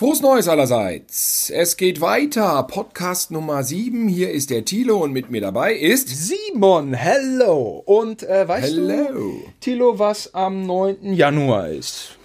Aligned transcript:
Frohes 0.00 0.22
Neues 0.22 0.48
allerseits. 0.48 1.50
Es 1.50 1.76
geht 1.76 2.00
weiter. 2.00 2.62
Podcast 2.62 3.30
Nummer 3.30 3.62
7. 3.62 4.08
Hier 4.08 4.30
ist 4.30 4.48
der 4.48 4.64
Tilo 4.64 4.96
und 4.96 5.12
mit 5.12 5.30
mir 5.30 5.42
dabei 5.42 5.74
ist 5.74 6.08
Simon. 6.08 6.94
Hello. 6.94 7.82
Und 7.84 8.22
äh, 8.22 8.48
weißt 8.48 8.76
Hello. 8.76 9.12
du, 9.12 9.42
Tilo, 9.60 9.98
was 9.98 10.32
am 10.32 10.64
9. 10.64 11.12
Januar 11.12 11.68
ist? 11.68 12.16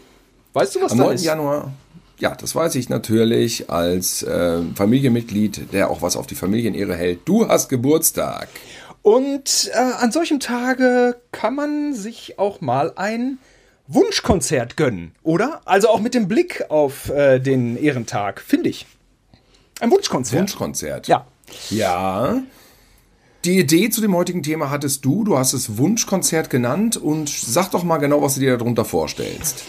Weißt 0.53 0.73
du, 0.73 0.83
was 0.83 0.93
am 0.93 0.99
da 0.99 1.03
9. 1.03 1.15
ist? 1.15 1.25
Januar. 1.25 1.73
Ja, 2.17 2.33
das 2.33 2.55
weiß 2.55 2.75
ich 2.75 2.87
natürlich 2.87 3.69
als 3.69 4.23
äh, 4.23 4.61
Familienmitglied, 4.73 5.73
der 5.73 5.89
auch 5.89 6.01
was 6.01 6.15
auf 6.15 6.27
die 6.27 6.35
Familienehre 6.35 6.95
hält. 6.95 7.27
Du 7.27 7.45
hast 7.45 7.67
Geburtstag. 7.67 8.47
Und 9.01 9.69
äh, 9.73 9.77
an 9.77 10.13
solchem 10.13 10.39
Tage 10.39 11.17
kann 11.33 11.55
man 11.55 11.93
sich 11.93 12.39
auch 12.39 12.61
mal 12.61 12.93
ein 12.95 13.37
Wunschkonzert 13.87 14.77
gönnen, 14.77 15.13
oder? 15.23 15.61
Also 15.65 15.89
auch 15.89 15.99
mit 15.99 16.13
dem 16.13 16.27
Blick 16.27 16.65
auf 16.69 17.09
äh, 17.09 17.39
den 17.39 17.77
Ehrentag, 17.77 18.41
finde 18.41 18.69
ich. 18.69 18.85
Ein 19.79 19.91
Wunschkonzert. 19.91 20.39
Wunschkonzert. 20.39 21.07
Ja. 21.07 21.27
Ja. 21.69 22.41
Die 23.43 23.59
Idee 23.59 23.91
zu 23.91 24.01
dem 24.01 24.15
heutigen 24.15 24.41
Thema 24.41 24.71
hattest 24.71 25.05
du. 25.05 25.23
Du 25.23 25.37
hast 25.37 25.53
es 25.53 25.77
Wunschkonzert 25.77 26.49
genannt 26.49 26.97
und 26.97 27.29
sag 27.29 27.69
doch 27.71 27.83
mal 27.83 27.97
genau, 27.97 28.21
was 28.23 28.35
du 28.35 28.39
dir 28.39 28.57
darunter 28.57 28.85
vorstellst. 28.85 29.63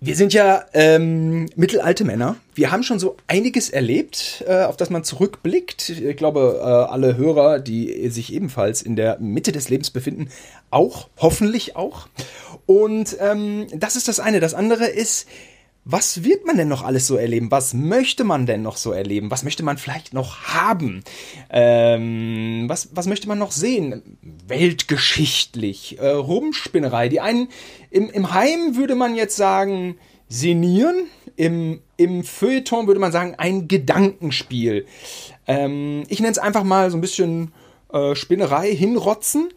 Wir 0.00 0.16
sind 0.16 0.34
ja 0.34 0.66
ähm, 0.74 1.48
mittelalte 1.56 2.04
Männer. 2.04 2.36
Wir 2.54 2.70
haben 2.70 2.82
schon 2.82 2.98
so 2.98 3.16
einiges 3.26 3.70
erlebt, 3.70 4.44
äh, 4.46 4.64
auf 4.64 4.76
das 4.76 4.90
man 4.90 5.02
zurückblickt. 5.02 5.88
Ich 5.88 6.16
glaube, 6.18 6.60
äh, 6.60 6.62
alle 6.62 7.16
Hörer, 7.16 7.58
die 7.58 8.10
sich 8.10 8.32
ebenfalls 8.34 8.82
in 8.82 8.96
der 8.96 9.18
Mitte 9.18 9.50
des 9.50 9.70
Lebens 9.70 9.90
befinden, 9.90 10.28
auch, 10.70 11.08
hoffentlich 11.16 11.74
auch. 11.74 12.08
Und 12.66 13.16
ähm, 13.20 13.66
das 13.72 13.96
ist 13.96 14.08
das 14.08 14.20
eine. 14.20 14.40
Das 14.40 14.54
andere 14.54 14.86
ist, 14.86 15.26
was 15.84 16.24
wird 16.24 16.46
man 16.46 16.56
denn 16.56 16.68
noch 16.68 16.82
alles 16.82 17.06
so 17.06 17.16
erleben? 17.16 17.50
Was 17.50 17.74
möchte 17.74 18.24
man 18.24 18.46
denn 18.46 18.62
noch 18.62 18.78
so 18.78 18.92
erleben? 18.92 19.30
Was 19.30 19.44
möchte 19.44 19.62
man 19.62 19.76
vielleicht 19.76 20.14
noch 20.14 20.38
haben? 20.44 21.04
Ähm, 21.50 22.64
was, 22.68 22.88
was 22.94 23.06
möchte 23.06 23.28
man 23.28 23.38
noch 23.38 23.52
sehen? 23.52 24.18
Weltgeschichtlich, 24.48 25.98
äh, 25.98 26.08
Rumspinnerei. 26.08 27.10
Die 27.10 27.20
einen 27.20 27.48
im, 27.90 28.08
im 28.08 28.32
Heim 28.32 28.76
würde 28.76 28.94
man 28.94 29.14
jetzt 29.14 29.36
sagen, 29.36 29.96
senieren. 30.28 31.06
Im, 31.36 31.82
Im 31.98 32.24
Feuilleton 32.24 32.86
würde 32.86 33.00
man 33.00 33.12
sagen, 33.12 33.34
ein 33.36 33.68
Gedankenspiel. 33.68 34.86
Ähm, 35.46 36.04
ich 36.08 36.20
nenne 36.20 36.32
es 36.32 36.38
einfach 36.38 36.64
mal 36.64 36.90
so 36.90 36.96
ein 36.96 37.02
bisschen 37.02 37.52
äh, 37.92 38.14
Spinnerei, 38.14 38.74
hinrotzen 38.74 39.50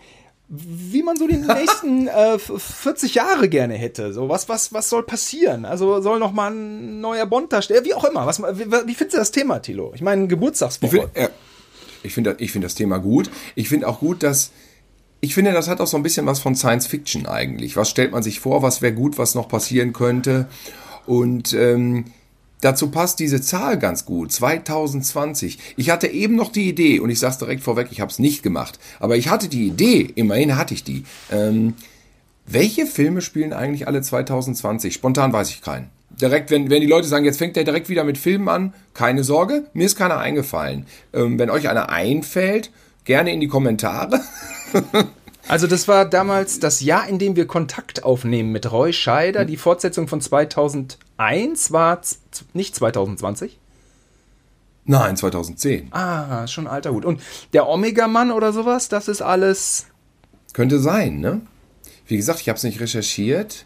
wie 0.50 1.03
man 1.03 1.17
so 1.17 1.28
die 1.28 1.38
nächsten 1.38 2.08
äh, 2.08 2.40
40 2.40 3.16
Jahre 3.16 3.50
gerne 3.50 3.76
hätte. 3.76 4.14
So, 4.14 4.30
was, 4.30 4.48
was, 4.48 4.73
was 4.73 4.90
soll 4.90 5.03
passieren? 5.03 5.66
Also 5.66 6.02
soll 6.02 6.20
noch 6.20 6.31
mal 6.31 6.52
ein 6.52 7.02
neuer 7.02 7.26
Bond 7.26 7.52
da 7.52 7.62
stehen? 7.62 7.84
Wie 7.84 7.94
auch 7.94 8.06
immer. 8.06 8.26
Was, 8.26 8.42
wie, 8.42 8.66
wie 8.66 8.95
findest 8.95 9.14
du 9.14 9.18
das 9.18 9.31
Thema, 9.31 9.59
Tilo? 9.59 9.92
Ich 9.94 10.02
meine, 10.02 10.28
Geburtstagswoche. 10.28 11.09
Ich 12.03 12.14
finde 12.14 12.31
ja, 12.31 12.36
ich 12.40 12.52
find 12.52 12.64
das 12.64 12.75
Thema 12.75 13.00
gut. 13.00 13.30
Ich 13.56 13.70
finde 13.70 13.88
auch 13.88 14.00
gut, 14.00 14.23
dass 14.23 14.52
ich 15.20 15.34
finde, 15.34 15.52
das 15.52 15.68
hat 15.68 15.81
auch 15.81 15.88
so 15.88 15.98
ein 15.98 16.03
bisschen 16.03 16.25
was 16.25 16.40
von 16.40 16.56
Science 16.56 16.88
Fiction 16.88 17.25
eigentlich. 17.25 17.75
Was 17.75 17.90
stellt 17.90 18.12
man 18.12 18.23
sich 18.23 18.40
vor? 18.40 18.62
Was 18.62 18.81
wäre 18.81 18.94
gut, 18.94 19.18
was 19.18 19.36
noch 19.36 19.50
passieren 19.50 19.92
könnte? 19.92 20.48
Und 21.06 21.53
ähm, 21.53 22.06
Dazu 22.61 22.89
passt 22.89 23.19
diese 23.19 23.41
Zahl 23.41 23.77
ganz 23.77 24.05
gut, 24.05 24.31
2020. 24.31 25.59
Ich 25.77 25.89
hatte 25.89 26.08
eben 26.08 26.36
noch 26.36 26.52
die 26.52 26.67
Idee, 26.67 27.00
und 27.00 27.09
ich 27.09 27.19
sage 27.19 27.38
direkt 27.39 27.63
vorweg, 27.63 27.89
ich 27.91 28.02
habe 28.02 28.11
es 28.11 28.19
nicht 28.19 28.41
gemacht, 28.41 28.80
aber 29.00 29.16
ich 29.16 29.30
hatte 29.30 29.47
die 29.47 29.67
Idee, 29.67 30.11
immerhin 30.16 30.58
hatte 30.58 30.73
ich 30.73 30.83
die. 30.83 31.03
Ähm, 31.31 31.75
welche 32.47 32.85
Filme 32.85 33.22
spielen 33.22 33.53
eigentlich 33.53 33.88
alle 33.88 34.02
2020? 34.02 34.94
Spontan 34.94 35.33
weiß 35.33 35.50
ich 35.50 35.61
keinen. 35.61 35.89
Direkt, 36.09 36.50
wenn, 36.50 36.69
wenn 36.72 36.81
die 36.81 36.88
Leute 36.88 37.08
sagen, 37.08 37.25
jetzt 37.25 37.38
fängt 37.38 37.55
der 37.55 37.63
direkt 37.63 37.89
wieder 37.89 38.03
mit 38.03 38.17
Filmen 38.17 38.50
an, 38.50 38.73
keine 38.95 39.23
Sorge, 39.23 39.66
mir 39.73 39.85
ist 39.85 39.95
keiner 39.95 40.17
eingefallen. 40.17 40.88
Ähm, 41.13 41.38
wenn 41.38 41.52
euch 41.52 41.69
einer 41.69 41.89
einfällt, 41.89 42.72
gerne 43.05 43.31
in 43.31 43.39
die 43.39 43.47
Kommentare. 43.47 44.22
Also 45.50 45.66
das 45.66 45.88
war 45.88 46.03
damals 46.03 46.59
das 46.59 46.81
Jahr, 46.81 47.07
in 47.07 47.19
dem 47.19 47.38
wir 47.38 47.47
Kontakt 47.47 48.03
aufnehmen 48.03 48.51
mit 48.51 48.69
Roy 48.69 48.91
Scheider. 48.91 49.45
Die 49.45 49.56
Fortsetzung 49.56 50.09
von 50.09 50.19
2001 50.19 51.06
war 51.17 52.01
nicht 52.53 52.75
2020? 52.75 53.59
Nein, 54.85 55.17
2010. 55.17 55.89
Ah, 55.91 56.47
schon 56.47 56.66
alter 56.67 56.94
Hut. 56.94 57.03
Und 57.03 57.22
der 57.53 57.67
Omega-Mann 57.67 58.31
oder 58.31 58.53
sowas, 58.53 58.88
das 58.88 59.07
ist 59.07 59.22
alles... 59.22 59.88
Könnte 60.53 60.79
sein, 60.79 61.19
ne? 61.19 61.41
Wie 62.06 62.16
gesagt, 62.16 62.39
ich 62.39 62.47
habe 62.47 62.57
es 62.57 62.63
nicht 62.63 62.79
recherchiert. 62.79 63.66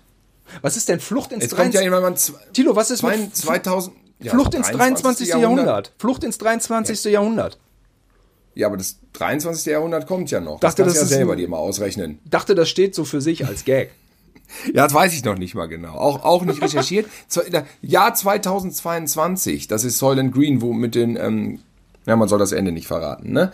Was 0.62 0.78
ist 0.78 0.90
denn 0.90 1.00
Flucht 1.00 1.32
ins... 1.32 1.46
Es 1.46 1.56
kommt 1.56 1.74
ja 1.74 1.82
immer 1.82 2.16
Tilo, 2.54 2.76
was 2.76 2.90
ist 2.90 3.04
mit... 3.04 3.36
2000... 3.36 3.96
Ja, 4.20 4.32
Flucht 4.32 4.54
ins 4.54 4.70
23. 4.70 5.30
Jahrhundert. 5.30 5.66
Jahrhundert. 5.66 5.94
Flucht 5.98 6.24
ins 6.24 6.38
23. 6.38 7.04
Ja. 7.06 7.12
Jahrhundert. 7.12 7.60
Ja, 8.54 8.68
aber 8.68 8.78
das 8.78 8.98
23. 9.14 9.66
Jahrhundert 9.72 10.08
kommt 10.08 10.30
ja 10.32 10.40
noch. 10.40 10.60
Das 10.60 10.76
dachte, 10.76 10.84
kannst 10.84 11.02
das 11.02 11.10
ja 11.10 11.18
selber 11.18 11.36
dir 11.36 11.48
mal 11.48 11.58
ausrechnen. 11.58 12.20
Dachte, 12.26 12.54
das 12.54 12.70
steht 12.70 12.94
so 12.94 13.06
für 13.06 13.22
sich 13.22 13.46
als 13.46 13.66
Gag. 13.66 13.92
ja, 14.68 14.84
das 14.84 14.94
weiß 14.94 15.14
ich 15.14 15.24
noch 15.24 15.38
nicht 15.38 15.56
mal 15.56 15.68
genau. 15.68 15.94
Auch, 15.94 16.24
auch 16.24 16.44
nicht 16.44 16.62
recherchiert. 16.62 17.08
Jahr 17.82 18.14
2022, 18.14 19.68
das 19.68 19.84
ist 19.84 19.98
Soylent 19.98 20.34
Green, 20.34 20.62
wo 20.62 20.74
mit 20.74 20.96
den, 20.96 21.16
ähm, 21.16 21.60
ja, 22.06 22.16
man 22.16 22.28
soll 22.28 22.40
das 22.40 22.52
Ende 22.52 22.72
nicht 22.72 22.88
verraten, 22.88 23.32
ne? 23.32 23.52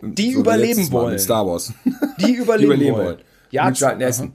Die 0.00 0.32
so 0.32 0.40
überleben 0.40 0.90
wollen. 0.90 1.18
Star 1.18 1.46
Wars. 1.46 1.72
Die 2.18 2.34
überleben, 2.36 2.58
Die 2.58 2.64
überleben 2.64 2.94
wollen. 2.96 3.06
wollen. 3.06 3.18
Ja, 3.52 3.70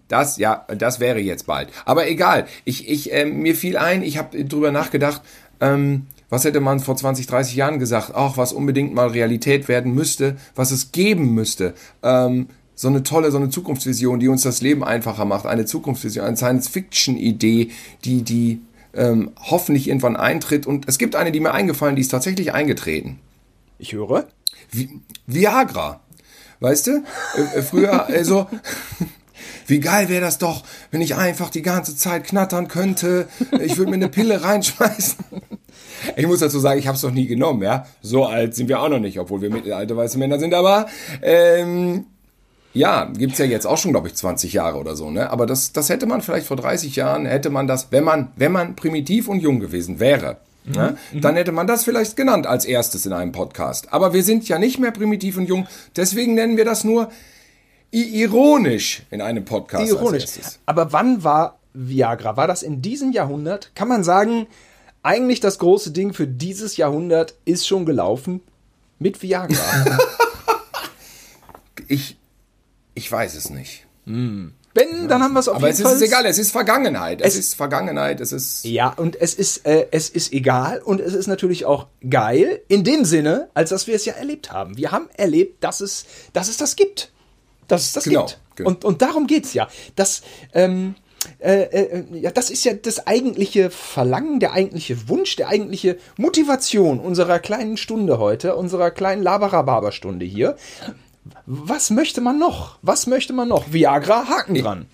das, 0.07 0.37
ja, 0.37 0.65
das 0.77 0.99
wäre 0.99 1.19
jetzt 1.19 1.47
bald. 1.47 1.69
Aber 1.85 2.07
egal. 2.07 2.45
Ich, 2.65 2.87
ich, 2.87 3.11
äh, 3.11 3.25
mir 3.25 3.55
fiel 3.55 3.75
ein, 3.75 4.03
ich 4.03 4.17
habe 4.19 4.45
drüber 4.45 4.71
nachgedacht, 4.71 5.23
ähm, 5.59 6.05
was 6.29 6.43
hätte 6.43 6.59
man 6.59 6.79
vor 6.79 6.95
20, 6.95 7.25
30 7.25 7.55
Jahren 7.55 7.79
gesagt? 7.79 8.11
Ach, 8.13 8.37
was 8.37 8.53
unbedingt 8.53 8.93
mal 8.93 9.07
Realität 9.07 9.67
werden 9.67 9.93
müsste, 9.93 10.37
was 10.55 10.71
es 10.71 10.91
geben 10.91 11.33
müsste. 11.33 11.73
Ähm, 12.03 12.47
so 12.77 12.87
eine 12.87 13.01
tolle, 13.01 13.31
so 13.31 13.37
eine 13.37 13.49
Zukunftsvision, 13.49 14.19
die 14.19 14.27
uns 14.27 14.43
das 14.43 14.61
Leben 14.61 14.83
einfacher 14.83 15.25
macht. 15.25 15.47
Eine 15.47 15.65
Zukunftsvision, 15.65 16.23
eine 16.23 16.37
Science-Fiction-Idee, 16.37 17.71
die, 18.05 18.21
die 18.21 18.61
ähm, 18.93 19.31
hoffentlich 19.41 19.87
irgendwann 19.87 20.15
eintritt. 20.15 20.67
Und 20.67 20.87
es 20.87 20.99
gibt 20.99 21.15
eine, 21.15 21.31
die 21.31 21.39
mir 21.39 21.53
eingefallen, 21.53 21.95
die 21.95 22.03
ist 22.03 22.09
tatsächlich 22.09 22.53
eingetreten. 22.53 23.17
Ich 23.79 23.93
höre. 23.93 24.27
Vi 24.69 25.01
Viagra. 25.25 26.01
Weißt 26.59 26.85
du? 26.85 27.03
Äh, 27.35 27.57
äh 27.57 27.61
früher, 27.63 28.05
also, 28.05 28.45
wie 29.65 29.79
geil 29.79 30.07
wäre 30.07 30.21
das 30.21 30.37
doch, 30.37 30.63
wenn 30.91 31.01
ich 31.01 31.15
einfach 31.15 31.49
die 31.49 31.63
ganze 31.63 31.95
Zeit 31.95 32.25
knattern 32.25 32.67
könnte. 32.67 33.27
Ich 33.59 33.77
würde 33.77 33.89
mir 33.89 33.95
eine 33.95 34.09
Pille 34.09 34.43
reinschmeißen. 34.43 35.17
Ich 36.15 36.27
muss 36.27 36.41
dazu 36.41 36.59
sagen, 36.59 36.79
ich 36.79 36.85
habe 36.85 36.95
es 36.95 37.01
noch 37.01 37.11
nie 37.11 37.25
genommen, 37.25 37.63
ja. 37.63 37.87
So 38.03 38.27
alt 38.27 38.53
sind 38.53 38.69
wir 38.69 38.81
auch 38.81 38.89
noch 38.89 38.99
nicht, 38.99 39.19
obwohl 39.19 39.41
wir 39.41 39.49
mittelalte 39.49 39.97
weiße 39.97 40.19
Männer 40.19 40.37
sind, 40.37 40.53
aber 40.53 40.85
ähm, 41.23 42.05
ja, 42.77 43.05
gibt's 43.05 43.39
ja 43.39 43.45
jetzt 43.45 43.65
auch 43.65 43.77
schon, 43.77 43.91
glaube 43.91 44.07
ich, 44.07 44.15
20 44.15 44.53
Jahre 44.53 44.77
oder 44.77 44.95
so, 44.95 45.09
ne? 45.09 45.29
Aber 45.29 45.45
das, 45.45 45.73
das 45.73 45.89
hätte 45.89 46.05
man 46.05 46.21
vielleicht 46.21 46.47
vor 46.47 46.57
30 46.57 46.95
Jahren, 46.95 47.25
hätte 47.25 47.49
man 47.49 47.67
das, 47.67 47.91
wenn 47.91 48.03
man, 48.03 48.31
wenn 48.35 48.51
man 48.51 48.75
primitiv 48.75 49.27
und 49.27 49.39
jung 49.39 49.59
gewesen 49.59 49.99
wäre, 49.99 50.37
mhm. 50.65 50.73
ne? 50.73 50.97
dann 51.13 51.35
hätte 51.35 51.51
man 51.51 51.67
das 51.67 51.83
vielleicht 51.83 52.15
genannt 52.15 52.47
als 52.47 52.65
erstes 52.65 53.05
in 53.05 53.13
einem 53.13 53.31
Podcast. 53.31 53.91
Aber 53.91 54.13
wir 54.13 54.23
sind 54.23 54.47
ja 54.47 54.59
nicht 54.59 54.79
mehr 54.79 54.91
primitiv 54.91 55.37
und 55.37 55.47
jung, 55.47 55.67
deswegen 55.95 56.35
nennen 56.35 56.57
wir 56.57 56.65
das 56.65 56.83
nur 56.83 57.09
ironisch 57.91 59.03
in 59.09 59.21
einem 59.21 59.45
Podcast. 59.45 59.89
Ironisch. 59.89 60.25
Aber 60.65 60.93
wann 60.93 61.23
war 61.23 61.57
Viagra? 61.73 62.37
War 62.37 62.47
das 62.47 62.63
in 62.63 62.81
diesem 62.81 63.11
Jahrhundert? 63.11 63.71
Kann 63.75 63.87
man 63.87 64.03
sagen, 64.03 64.47
eigentlich 65.03 65.39
das 65.39 65.57
große 65.57 65.91
Ding 65.91 66.13
für 66.13 66.27
dieses 66.27 66.77
Jahrhundert 66.77 67.35
ist 67.45 67.65
schon 67.65 67.85
gelaufen 67.85 68.41
mit 68.99 69.21
Viagra. 69.21 69.55
ich, 71.87 72.17
ich 72.97 73.11
weiß 73.11 73.35
es 73.35 73.51
nicht. 73.51 73.85
Mm. 74.05 74.47
Wenn, 74.73 75.07
dann 75.07 75.23
haben 75.23 75.33
wir 75.33 75.39
es 75.39 75.47
auf 75.47 75.57
Aber 75.57 75.67
jeden 75.67 75.77
Fall. 75.77 75.87
Aber 75.87 75.95
es 75.95 76.01
ist 76.01 76.07
egal, 76.07 76.25
es 76.25 76.37
ist 76.37 76.51
Vergangenheit. 76.51 77.21
Es, 77.21 77.33
es, 77.33 77.39
ist 77.39 77.55
Vergangenheit, 77.55 78.19
es 78.21 78.31
ist. 78.31 78.63
Ja, 78.65 78.89
und 78.89 79.19
es 79.19 79.33
ist, 79.33 79.65
äh, 79.65 79.87
es 79.91 80.09
ist 80.09 80.33
egal 80.33 80.81
und 80.83 80.99
es 80.99 81.13
ist 81.13 81.27
natürlich 81.27 81.65
auch 81.65 81.87
geil, 82.07 82.61
in 82.67 82.83
dem 82.83 83.05
Sinne, 83.05 83.49
als 83.53 83.69
dass 83.69 83.87
wir 83.87 83.95
es 83.95 84.05
ja 84.05 84.13
erlebt 84.13 84.51
haben. 84.51 84.77
Wir 84.77 84.91
haben 84.91 85.09
erlebt, 85.15 85.63
dass 85.63 85.81
es, 85.81 86.05
dass 86.33 86.47
es 86.47 86.57
das 86.57 86.75
gibt. 86.75 87.11
Dass 87.67 87.83
es 87.83 87.93
das 87.93 88.03
genau, 88.03 88.25
gibt. 88.25 88.39
Genau. 88.55 88.69
Und, 88.69 88.85
und 88.85 89.01
darum 89.01 89.27
geht's 89.27 89.53
ja. 89.53 89.67
Dass, 89.95 90.21
ähm, 90.53 90.95
äh, 91.39 91.63
äh, 91.63 92.03
ja, 92.19 92.31
das 92.31 92.49
ist 92.49 92.63
ja 92.63 92.73
das 92.73 93.05
eigentliche 93.07 93.69
Verlangen, 93.71 94.39
der 94.39 94.53
eigentliche 94.53 95.09
Wunsch, 95.09 95.35
der 95.35 95.49
eigentliche 95.49 95.97
Motivation 96.17 96.99
unserer 96.99 97.39
kleinen 97.39 97.77
Stunde 97.77 98.19
heute, 98.19 98.55
unserer 98.55 98.91
kleinen 98.91 99.23
Laberababer-Stunde 99.23 100.25
hier. 100.25 100.55
Was 101.49 101.91
möchte 101.91 102.19
man 102.19 102.37
noch? 102.37 102.77
Was 102.81 103.07
möchte 103.07 103.31
man 103.31 103.47
noch? 103.47 103.71
Viagra, 103.71 104.27
Haken 104.27 104.55
dran. 104.55 104.85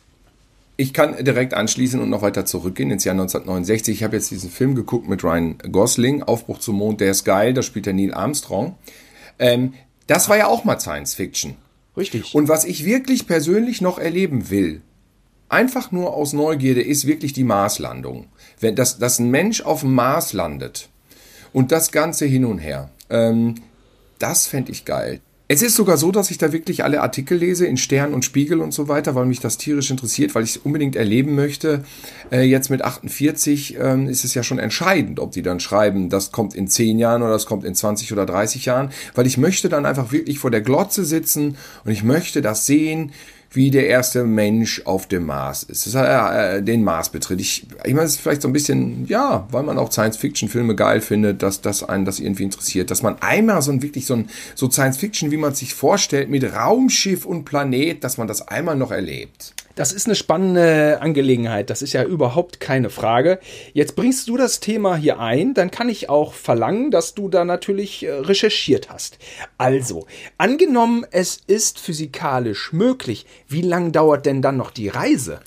Ich, 0.77 0.89
ich 0.89 0.93
kann 0.93 1.23
direkt 1.25 1.55
anschließen 1.55 1.99
und 1.99 2.11
noch 2.11 2.21
weiter 2.21 2.45
zurückgehen 2.45 2.91
ins 2.91 3.05
Jahr 3.05 3.13
1969. 3.13 3.95
Ich 3.97 4.03
habe 4.03 4.15
jetzt 4.15 4.29
diesen 4.29 4.51
Film 4.51 4.75
geguckt 4.75 5.09
mit 5.09 5.23
Ryan 5.23 5.57
Gosling, 5.71 6.21
Aufbruch 6.21 6.59
zum 6.59 6.75
Mond, 6.75 7.01
der 7.01 7.09
ist 7.09 7.23
geil, 7.23 7.55
da 7.55 7.63
spielt 7.63 7.87
der 7.87 7.93
Neil 7.93 8.13
Armstrong. 8.13 8.75
Ähm, 9.39 9.73
das 10.05 10.29
war 10.29 10.37
ja 10.37 10.45
auch 10.45 10.63
mal 10.63 10.79
Science 10.79 11.15
Fiction. 11.15 11.55
Richtig. 11.97 12.35
Und 12.35 12.47
was 12.49 12.65
ich 12.65 12.85
wirklich 12.85 13.25
persönlich 13.25 13.81
noch 13.81 13.97
erleben 13.97 14.51
will, 14.51 14.81
einfach 15.49 15.91
nur 15.91 16.13
aus 16.13 16.33
Neugierde 16.33 16.83
ist 16.83 17.07
wirklich 17.07 17.33
die 17.33 17.43
Marslandung. 17.43 18.27
wenn 18.59 18.75
das, 18.75 18.99
dass 18.99 19.17
ein 19.17 19.31
Mensch 19.31 19.61
auf 19.61 19.79
dem 19.79 19.95
Mars 19.95 20.33
landet 20.33 20.89
und 21.51 21.71
das 21.71 21.91
Ganze 21.91 22.25
hin 22.25 22.45
und 22.45 22.59
her, 22.59 22.91
ähm, 23.09 23.55
das 24.19 24.45
fände 24.45 24.71
ich 24.71 24.85
geil. 24.85 25.19
Es 25.49 25.61
ist 25.61 25.75
sogar 25.75 25.97
so, 25.97 26.11
dass 26.11 26.31
ich 26.31 26.37
da 26.37 26.53
wirklich 26.53 26.85
alle 26.85 27.01
Artikel 27.01 27.37
lese 27.37 27.67
in 27.67 27.75
Stern 27.75 28.13
und 28.13 28.23
Spiegel 28.23 28.61
und 28.61 28.73
so 28.73 28.87
weiter, 28.87 29.13
weil 29.13 29.25
mich 29.25 29.41
das 29.41 29.57
tierisch 29.57 29.91
interessiert, 29.91 30.33
weil 30.35 30.45
ich 30.45 30.51
es 30.51 30.57
unbedingt 30.57 30.95
erleben 30.95 31.35
möchte. 31.35 31.83
Äh, 32.31 32.43
jetzt 32.43 32.69
mit 32.69 32.81
48 32.81 33.75
ähm, 33.77 34.07
ist 34.07 34.23
es 34.23 34.33
ja 34.35 34.43
schon 34.43 34.57
entscheidend, 34.57 35.19
ob 35.19 35.33
die 35.33 35.41
dann 35.41 35.59
schreiben, 35.59 36.09
das 36.09 36.31
kommt 36.31 36.55
in 36.55 36.69
10 36.69 36.97
Jahren 36.97 37.21
oder 37.23 37.33
das 37.33 37.45
kommt 37.45 37.65
in 37.65 37.75
20 37.75 38.13
oder 38.13 38.25
30 38.25 38.65
Jahren, 38.65 38.89
weil 39.15 39.27
ich 39.27 39.37
möchte 39.37 39.67
dann 39.67 39.85
einfach 39.85 40.13
wirklich 40.13 40.39
vor 40.39 40.49
der 40.49 40.61
Glotze 40.61 41.03
sitzen 41.03 41.57
und 41.83 41.91
ich 41.91 42.03
möchte 42.03 42.41
das 42.41 42.65
sehen, 42.65 43.11
wie 43.55 43.71
der 43.71 43.87
erste 43.87 44.23
Mensch 44.23 44.81
auf 44.85 45.07
dem 45.07 45.25
Mars 45.25 45.63
ist. 45.63 45.85
Das, 45.85 45.95
äh, 45.95 46.61
den 46.61 46.83
Mars 46.83 47.09
betritt. 47.09 47.39
Ich, 47.39 47.67
ich 47.83 47.93
meine, 47.93 48.05
es 48.05 48.13
ist 48.13 48.21
vielleicht 48.21 48.41
so 48.41 48.47
ein 48.47 48.53
bisschen, 48.53 49.05
ja, 49.07 49.47
weil 49.51 49.63
man 49.63 49.77
auch 49.77 49.91
Science-Fiction-Filme 49.91 50.75
geil 50.75 51.01
findet, 51.01 51.43
dass 51.43 51.61
das 51.61 51.83
einen 51.83 52.05
das 52.05 52.19
irgendwie 52.19 52.43
interessiert, 52.43 52.91
dass 52.91 53.03
man 53.03 53.21
einmal 53.21 53.61
so 53.61 53.71
ein 53.71 53.81
wirklich 53.81 54.05
so 54.05 54.15
ein 54.15 54.29
so 54.55 54.69
Science-Fiction, 54.69 55.31
wie 55.31 55.37
man 55.37 55.51
es 55.53 55.59
sich 55.59 55.73
vorstellt, 55.73 56.29
mit 56.29 56.43
Raumschiff 56.43 57.25
und 57.25 57.45
Planet, 57.45 58.03
dass 58.03 58.17
man 58.17 58.27
das 58.27 58.47
einmal 58.47 58.75
noch 58.75 58.91
erlebt. 58.91 59.53
Das 59.75 59.91
ist 59.91 60.05
eine 60.05 60.15
spannende 60.15 60.99
Angelegenheit, 61.01 61.71
das 61.71 61.81
ist 61.81 61.93
ja 61.93 62.03
überhaupt 62.03 62.59
keine 62.59 62.91
Frage. 62.91 63.39
Jetzt 63.73 63.95
bringst 63.95 64.27
du 64.27 64.37
das 64.37 64.59
Thema 64.59 64.95
hier 64.95 65.19
ein, 65.19 65.55
dann 65.55 65.71
kann 65.71 65.89
ich 65.89 66.09
auch 66.09 66.33
verlangen, 66.33 66.91
dass 66.91 67.15
du 67.15 67.27
da 67.27 67.43
natürlich 67.43 68.03
äh, 68.03 68.11
recherchiert 68.11 68.91
hast. 68.91 69.17
Also, 69.57 70.05
angenommen, 70.37 71.07
es 71.09 71.39
ist 71.47 71.79
physikalisch 71.79 72.71
möglich, 72.71 73.25
wie 73.47 73.63
lang 73.63 73.91
dauert 73.91 74.27
denn 74.27 74.43
dann 74.43 74.57
noch 74.57 74.69
die 74.69 74.89
Reise? 74.89 75.39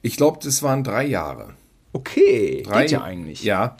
Ich 0.00 0.16
glaube, 0.16 0.38
das 0.42 0.62
waren 0.62 0.82
drei 0.82 1.04
Jahre. 1.04 1.54
Okay, 1.92 2.62
drei, 2.66 2.82
geht 2.82 2.92
ja 2.92 3.02
eigentlich. 3.02 3.44
Ja. 3.44 3.76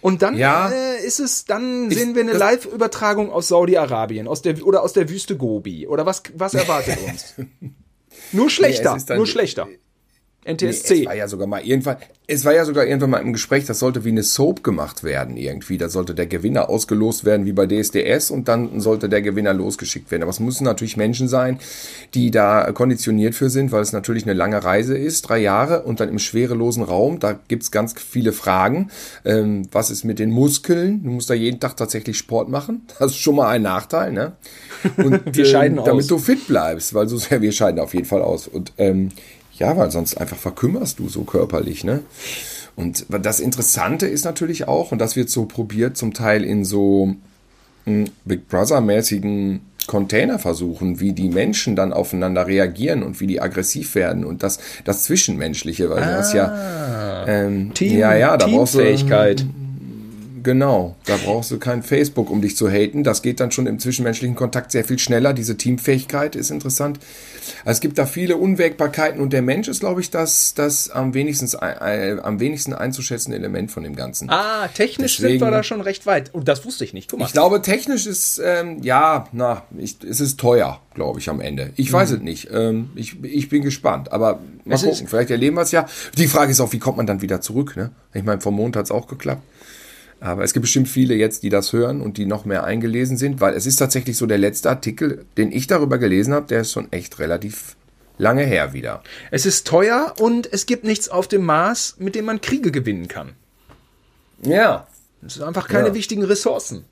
Und 0.00 0.22
dann 0.22 0.36
ja, 0.38 0.70
äh, 0.70 1.04
ist 1.04 1.20
es, 1.20 1.44
dann 1.44 1.90
sehen 1.90 2.14
wir 2.14 2.22
eine 2.22 2.32
Live-Übertragung 2.32 3.30
aus 3.30 3.48
Saudi-Arabien, 3.48 4.26
aus 4.26 4.40
der 4.40 4.64
oder 4.64 4.82
aus 4.82 4.94
der 4.94 5.10
Wüste 5.10 5.36
Gobi. 5.36 5.86
Oder 5.86 6.06
was, 6.06 6.22
was 6.34 6.54
erwartet 6.54 6.98
uns? 7.06 7.34
Nur 8.32 8.50
schlechter, 8.50 8.96
nee, 9.08 9.16
nur 9.16 9.26
schlechter. 9.26 9.68
NTSC. 10.44 10.94
Nee, 10.94 11.00
es 11.00 11.06
war 11.06 11.16
ja 11.16 11.28
sogar 11.28 11.46
mal 11.46 11.60
irgendwann, 11.62 11.96
es 12.26 12.44
war 12.46 12.54
ja 12.54 12.64
sogar 12.64 12.86
irgendwann 12.86 13.10
mal 13.10 13.18
im 13.18 13.34
Gespräch, 13.34 13.66
das 13.66 13.78
sollte 13.78 14.04
wie 14.04 14.08
eine 14.08 14.22
Soap 14.22 14.64
gemacht 14.64 15.04
werden 15.04 15.36
irgendwie. 15.36 15.76
Da 15.76 15.90
sollte 15.90 16.14
der 16.14 16.26
Gewinner 16.26 16.70
ausgelost 16.70 17.26
werden 17.26 17.44
wie 17.44 17.52
bei 17.52 17.66
DSDS 17.66 18.30
und 18.30 18.48
dann 18.48 18.80
sollte 18.80 19.10
der 19.10 19.20
Gewinner 19.20 19.52
losgeschickt 19.52 20.10
werden. 20.10 20.22
Aber 20.22 20.30
es 20.30 20.40
müssen 20.40 20.64
natürlich 20.64 20.96
Menschen 20.96 21.28
sein, 21.28 21.58
die 22.14 22.30
da 22.30 22.72
konditioniert 22.72 23.34
für 23.34 23.50
sind, 23.50 23.70
weil 23.70 23.82
es 23.82 23.92
natürlich 23.92 24.22
eine 24.22 24.32
lange 24.32 24.64
Reise 24.64 24.96
ist, 24.96 25.28
drei 25.28 25.38
Jahre 25.38 25.82
und 25.82 26.00
dann 26.00 26.08
im 26.08 26.18
schwerelosen 26.18 26.84
Raum. 26.84 27.18
Da 27.18 27.38
gibt's 27.48 27.70
ganz 27.70 27.94
viele 28.00 28.32
Fragen. 28.32 28.90
Ähm, 29.26 29.68
was 29.72 29.90
ist 29.90 30.04
mit 30.04 30.18
den 30.18 30.30
Muskeln? 30.30 31.02
Du 31.04 31.10
musst 31.10 31.28
da 31.28 31.34
jeden 31.34 31.60
Tag 31.60 31.76
tatsächlich 31.76 32.16
Sport 32.16 32.48
machen. 32.48 32.86
Das 32.98 33.10
ist 33.10 33.18
schon 33.18 33.36
mal 33.36 33.48
ein 33.48 33.62
Nachteil, 33.62 34.12
ne? 34.12 34.32
Und 34.96 35.36
wir 35.36 35.44
scheiden 35.44 35.78
äh, 35.78 35.84
damit 35.84 36.04
aus. 36.04 36.08
du 36.08 36.18
fit 36.18 36.46
bleibst, 36.46 36.94
weil 36.94 37.08
so 37.08 37.18
sehr 37.18 37.42
wir 37.42 37.52
scheiden 37.52 37.78
auf 37.78 37.92
jeden 37.92 38.06
Fall 38.06 38.22
aus. 38.22 38.46
Und 38.46 38.72
ähm, 38.78 39.10
ja, 39.60 39.76
weil 39.76 39.90
sonst 39.90 40.16
einfach 40.16 40.38
verkümmerst 40.38 40.98
du 40.98 41.08
so 41.08 41.22
körperlich, 41.22 41.84
ne? 41.84 42.00
Und 42.76 43.06
das 43.08 43.40
Interessante 43.40 44.06
ist 44.06 44.24
natürlich 44.24 44.66
auch, 44.66 44.90
und 44.90 44.98
das 44.98 45.14
wird 45.14 45.28
so 45.28 45.44
probiert, 45.44 45.96
zum 45.96 46.14
Teil 46.14 46.44
in 46.44 46.64
so 46.64 47.14
hm, 47.84 48.06
Big 48.24 48.48
Brother-mäßigen 48.48 49.60
Containerversuchen, 49.86 51.00
wie 51.00 51.12
die 51.12 51.28
Menschen 51.28 51.76
dann 51.76 51.92
aufeinander 51.92 52.46
reagieren 52.46 53.02
und 53.02 53.20
wie 53.20 53.26
die 53.26 53.40
aggressiv 53.40 53.94
werden 53.94 54.24
und 54.24 54.42
das, 54.42 54.60
das 54.84 55.04
Zwischenmenschliche, 55.04 55.90
weil 55.90 56.02
ah, 56.02 56.16
das 56.16 56.32
ja, 56.32 57.26
ähm, 57.26 57.74
Team, 57.74 57.98
ja, 57.98 58.14
ja, 58.14 58.36
da 58.36 58.46
brauchst 58.46 58.76
du, 58.76 58.80
Genau, 60.42 60.96
da 61.04 61.16
brauchst 61.16 61.50
du 61.50 61.58
kein 61.58 61.82
Facebook, 61.82 62.30
um 62.30 62.40
dich 62.40 62.56
zu 62.56 62.68
haten. 62.68 63.04
Das 63.04 63.22
geht 63.22 63.40
dann 63.40 63.50
schon 63.50 63.66
im 63.66 63.78
zwischenmenschlichen 63.78 64.36
Kontakt 64.36 64.72
sehr 64.72 64.84
viel 64.84 64.98
schneller. 64.98 65.32
Diese 65.32 65.56
Teamfähigkeit 65.56 66.36
ist 66.36 66.50
interessant. 66.50 66.98
Also 67.64 67.76
es 67.76 67.80
gibt 67.80 67.98
da 67.98 68.06
viele 68.06 68.36
Unwägbarkeiten 68.36 69.20
und 69.20 69.32
der 69.32 69.42
Mensch 69.42 69.68
ist, 69.68 69.80
glaube 69.80 70.00
ich, 70.00 70.10
das, 70.10 70.54
das 70.54 70.90
am, 70.90 71.14
wenigstens, 71.14 71.54
äh, 71.54 72.16
am 72.22 72.40
wenigsten 72.40 72.72
einzuschätzende 72.72 73.38
Element 73.38 73.70
von 73.70 73.82
dem 73.82 73.96
Ganzen. 73.96 74.30
Ah, 74.30 74.68
technisch 74.68 75.16
Deswegen, 75.16 75.40
sind 75.40 75.48
wir 75.48 75.50
da 75.50 75.62
schon 75.62 75.80
recht 75.80 76.06
weit. 76.06 76.32
Und 76.32 76.48
das 76.48 76.64
wusste 76.64 76.84
ich 76.84 76.94
nicht. 76.94 77.12
Ich 77.12 77.32
glaube, 77.32 77.62
technisch 77.62 78.06
ist, 78.06 78.40
ähm, 78.44 78.82
ja, 78.82 79.26
na, 79.32 79.64
ich, 79.76 79.98
es 80.08 80.20
ist 80.20 80.38
teuer, 80.38 80.80
glaube 80.94 81.18
ich, 81.18 81.28
am 81.28 81.40
Ende. 81.40 81.72
Ich 81.76 81.92
weiß 81.92 82.10
mhm. 82.10 82.16
es 82.16 82.22
nicht. 82.22 82.48
Ähm, 82.52 82.90
ich, 82.94 83.22
ich 83.22 83.48
bin 83.48 83.62
gespannt. 83.62 84.12
Aber 84.12 84.40
mal 84.64 84.74
es 84.74 84.82
gucken, 84.82 85.06
vielleicht 85.08 85.30
erleben 85.30 85.56
wir 85.56 85.62
es 85.62 85.72
ja. 85.72 85.86
Die 86.16 86.28
Frage 86.28 86.52
ist 86.52 86.60
auch, 86.60 86.72
wie 86.72 86.78
kommt 86.78 86.96
man 86.96 87.06
dann 87.06 87.22
wieder 87.22 87.40
zurück? 87.40 87.76
Ne? 87.76 87.90
Ich 88.14 88.24
meine, 88.24 88.40
vom 88.40 88.54
Mond 88.54 88.76
hat 88.76 88.86
es 88.86 88.90
auch 88.90 89.06
geklappt. 89.06 89.42
Aber 90.20 90.44
es 90.44 90.52
gibt 90.52 90.62
bestimmt 90.62 90.88
viele 90.88 91.14
jetzt, 91.14 91.42
die 91.42 91.48
das 91.48 91.72
hören 91.72 92.02
und 92.02 92.18
die 92.18 92.26
noch 92.26 92.44
mehr 92.44 92.64
eingelesen 92.64 93.16
sind, 93.16 93.40
weil 93.40 93.54
es 93.54 93.64
ist 93.64 93.76
tatsächlich 93.76 94.18
so 94.18 94.26
der 94.26 94.38
letzte 94.38 94.68
Artikel, 94.68 95.24
den 95.38 95.50
ich 95.50 95.66
darüber 95.66 95.96
gelesen 95.96 96.34
habe, 96.34 96.46
der 96.46 96.60
ist 96.60 96.72
schon 96.72 96.92
echt 96.92 97.18
relativ 97.18 97.76
lange 98.18 98.44
her 98.44 98.74
wieder. 98.74 99.02
Es 99.30 99.46
ist 99.46 99.66
teuer 99.66 100.14
und 100.18 100.52
es 100.52 100.66
gibt 100.66 100.84
nichts 100.84 101.08
auf 101.08 101.26
dem 101.26 101.44
Mars, 101.44 101.96
mit 101.98 102.14
dem 102.14 102.26
man 102.26 102.42
Kriege 102.42 102.70
gewinnen 102.70 103.08
kann. 103.08 103.32
Ja. 104.42 104.86
Es 105.26 105.34
sind 105.34 105.44
einfach 105.44 105.68
keine 105.68 105.88
ja. 105.88 105.94
wichtigen 105.94 106.24
Ressourcen. 106.24 106.84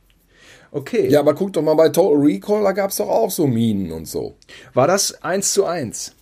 Okay. 0.71 1.09
Ja, 1.09 1.21
aber 1.21 1.35
guck 1.35 1.53
doch 1.53 1.63
mal 1.63 1.75
bei 1.75 1.89
Total 1.89 2.19
Recall, 2.19 2.63
da 2.63 2.73
gab 2.73 2.91
es 2.91 2.97
doch 2.97 3.09
auch 3.09 3.31
so 3.31 3.47
Minen 3.47 3.93
und 3.93 4.07
so. 4.07 4.37
War 4.75 4.87
das 4.87 5.23
eins 5.23 5.53
zu 5.53 5.65
eins? 5.65 6.15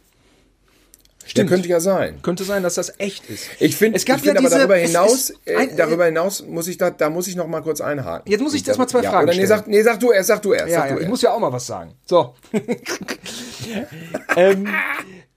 Stimmt. 1.27 1.51
Ja, 1.51 1.57
könnte 1.57 1.69
ja 1.69 1.81
sein. 1.81 2.23
Könnte 2.23 2.45
sein, 2.45 2.63
dass 2.63 2.75
das 2.75 2.95
echt 2.99 3.29
ist. 3.29 3.49
Ich 3.59 3.77
finde, 3.77 3.97
es 3.97 4.05
gab 4.05 4.19
ja 4.19 4.33
find, 4.33 4.41
diese, 4.41 4.55
aber 4.55 4.59
darüber 4.59 4.77
hinaus, 4.77 5.31
äh, 5.45 5.57
ein, 5.57 5.71
äh, 5.71 5.77
darüber 5.77 6.05
hinaus 6.07 6.45
muss 6.47 6.69
ich 6.69 6.79
da, 6.79 6.91
da 6.91 7.11
muss 7.11 7.27
ich 7.27 7.35
noch 7.35 7.49
mal 7.49 7.63
kurz 7.63 7.81
einhaken. 7.81 8.31
Jetzt 8.31 8.41
muss 8.41 8.55
ich 8.55 8.63
das 8.63 8.79
mal 8.79 8.87
zwei 8.87 9.03
ja, 9.03 9.11
Fragen 9.11 9.29
stellen. 9.29 9.41
Nee, 9.41 9.47
sag, 9.47 9.67
nee, 9.67 9.83
sag 9.83 10.01
du 10.01 10.13
erst, 10.13 10.29
sag 10.29 10.43
du 10.43 10.53
erst. 10.53 10.69
Ja, 10.69 10.81
sag 10.81 10.91
ja, 10.91 10.97
du 10.97 11.03
ich 11.03 11.09
muss 11.09 11.23
ja 11.23 11.33
auch 11.33 11.41
mal 11.41 11.53
was 11.53 11.67
sagen. 11.67 11.95
So. 12.07 12.35
ähm, 14.37 14.69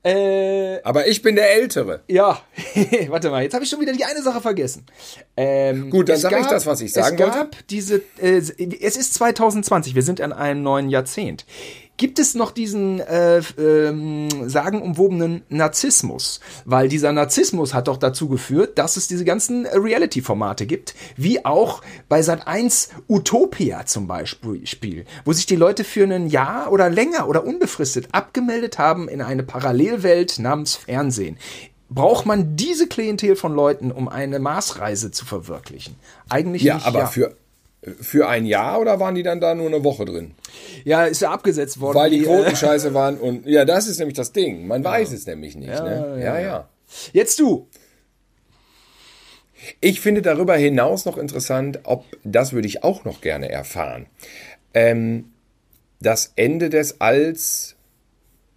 äh, 0.04 0.80
aber 0.84 1.08
ich 1.08 1.22
bin 1.22 1.36
der 1.36 1.52
Ältere. 1.56 2.02
Ja, 2.08 2.42
warte 3.10 3.32
mal, 3.32 3.44
jetzt 3.44 3.54
habe 3.54 3.64
ich 3.64 3.70
schon 3.70 3.82
wieder 3.82 3.92
die 3.92 4.06
eine 4.06 4.22
Sache 4.22 4.42
vergessen. 4.42 4.86
Ähm, 5.36 5.90
Gut, 5.90 6.08
dann 6.08 6.18
sage 6.18 6.38
ich 6.40 6.48
das, 6.48 6.66
was 6.66 6.82
ich 6.82 6.94
sagen 6.94 7.16
es 7.16 7.22
wollte. 7.22 7.38
Gab 7.38 7.68
diese, 7.68 7.96
äh, 8.22 8.38
es 8.38 8.96
ist 8.96 9.16
2020, 9.16 9.96
wir 9.96 10.04
sind 10.04 10.20
in 10.20 10.32
einem 10.32 10.62
neuen 10.62 10.90
Jahrzehnt 10.90 11.46
gibt 12.00 12.18
es 12.18 12.34
noch 12.34 12.52
diesen 12.52 13.02
äh, 13.02 13.42
ähm, 13.60 14.30
sagenumwobenen 14.48 15.44
Narzissmus, 15.50 16.40
weil 16.64 16.88
dieser 16.88 17.12
Narzissmus 17.12 17.74
hat 17.74 17.90
doch 17.90 17.98
dazu 17.98 18.30
geführt, 18.30 18.80
dass 18.80 18.96
es 18.96 19.08
diese 19.10 19.26
ganzen 19.26 19.68
Reality-Formate 19.68 20.66
gibt, 20.66 20.96
wie 21.18 21.46
auch 21.46 21.82
bei 22.08 22.22
Sat1 22.22 22.90
Utopia 23.10 23.86
zum 23.86 24.08
Beispiel, 24.08 25.06
wo 25.26 25.34
sich 25.34 25.46
die 25.46 25.58
Leute 25.58 25.84
für 25.84 26.06
ein 26.06 26.28
Jahr 26.28 26.72
oder 26.72 26.90
länger 26.90 27.28
oder 27.28 27.46
unbefristet 27.46 28.08
abgemeldet 28.14 28.80
haben 28.80 29.10
in 29.10 29.22
eine 29.22 29.44
Parallelwelt 29.44 30.40
namens 30.40 30.76
Fernsehen 30.76 31.38
braucht 31.92 32.28
man 32.28 32.56
diese 32.56 32.88
Klientel 32.88 33.36
von 33.36 33.54
Leuten, 33.56 33.92
um 33.92 34.08
eine 34.08 34.38
Marsreise 34.38 35.10
zu 35.10 35.26
verwirklichen? 35.26 35.96
Eigentlich 36.30 36.62
ja, 36.62 36.76
nicht. 36.76 36.86
Aber 36.86 37.00
ja, 37.00 37.04
aber 37.06 37.12
für 37.12 37.36
für 38.02 38.28
ein 38.28 38.46
Jahr 38.46 38.80
oder 38.80 39.00
waren 39.00 39.16
die 39.16 39.24
dann 39.24 39.40
da 39.40 39.56
nur 39.56 39.68
eine 39.68 39.84
Woche 39.84 40.06
drin? 40.06 40.36
Ja, 40.84 41.06
ist 41.06 41.22
ja 41.22 41.32
abgesetzt 41.32 41.80
worden. 41.80 41.98
Weil 41.98 42.10
die 42.12 42.24
Quoten 42.24 42.56
scheiße 42.56 42.94
waren 42.94 43.18
und 43.18 43.46
ja, 43.46 43.66
das 43.66 43.88
ist 43.88 44.00
nämlich 44.00 44.16
das 44.16 44.32
Ding. 44.32 44.68
Man 44.68 44.84
ja. 44.84 44.90
weiß 44.90 45.12
es 45.12 45.26
nämlich 45.26 45.56
nicht. 45.56 45.70
Ja, 45.70 45.84
ne? 45.84 46.18
ja, 46.22 46.40
ja, 46.40 46.40
ja. 46.40 46.70
Jetzt 47.14 47.40
du. 47.40 47.68
Ich 49.82 50.02
finde 50.02 50.22
darüber 50.22 50.56
hinaus 50.56 51.06
noch 51.06 51.18
interessant, 51.18 51.80
ob 51.84 52.06
das 52.24 52.54
würde 52.54 52.68
ich 52.68 52.84
auch 52.84 53.04
noch 53.04 53.22
gerne 53.22 53.50
erfahren. 53.50 54.08
Ähm, 54.74 55.32
das 56.00 56.32
Ende 56.36 56.70
des 56.70 57.02
Alls 57.02 57.76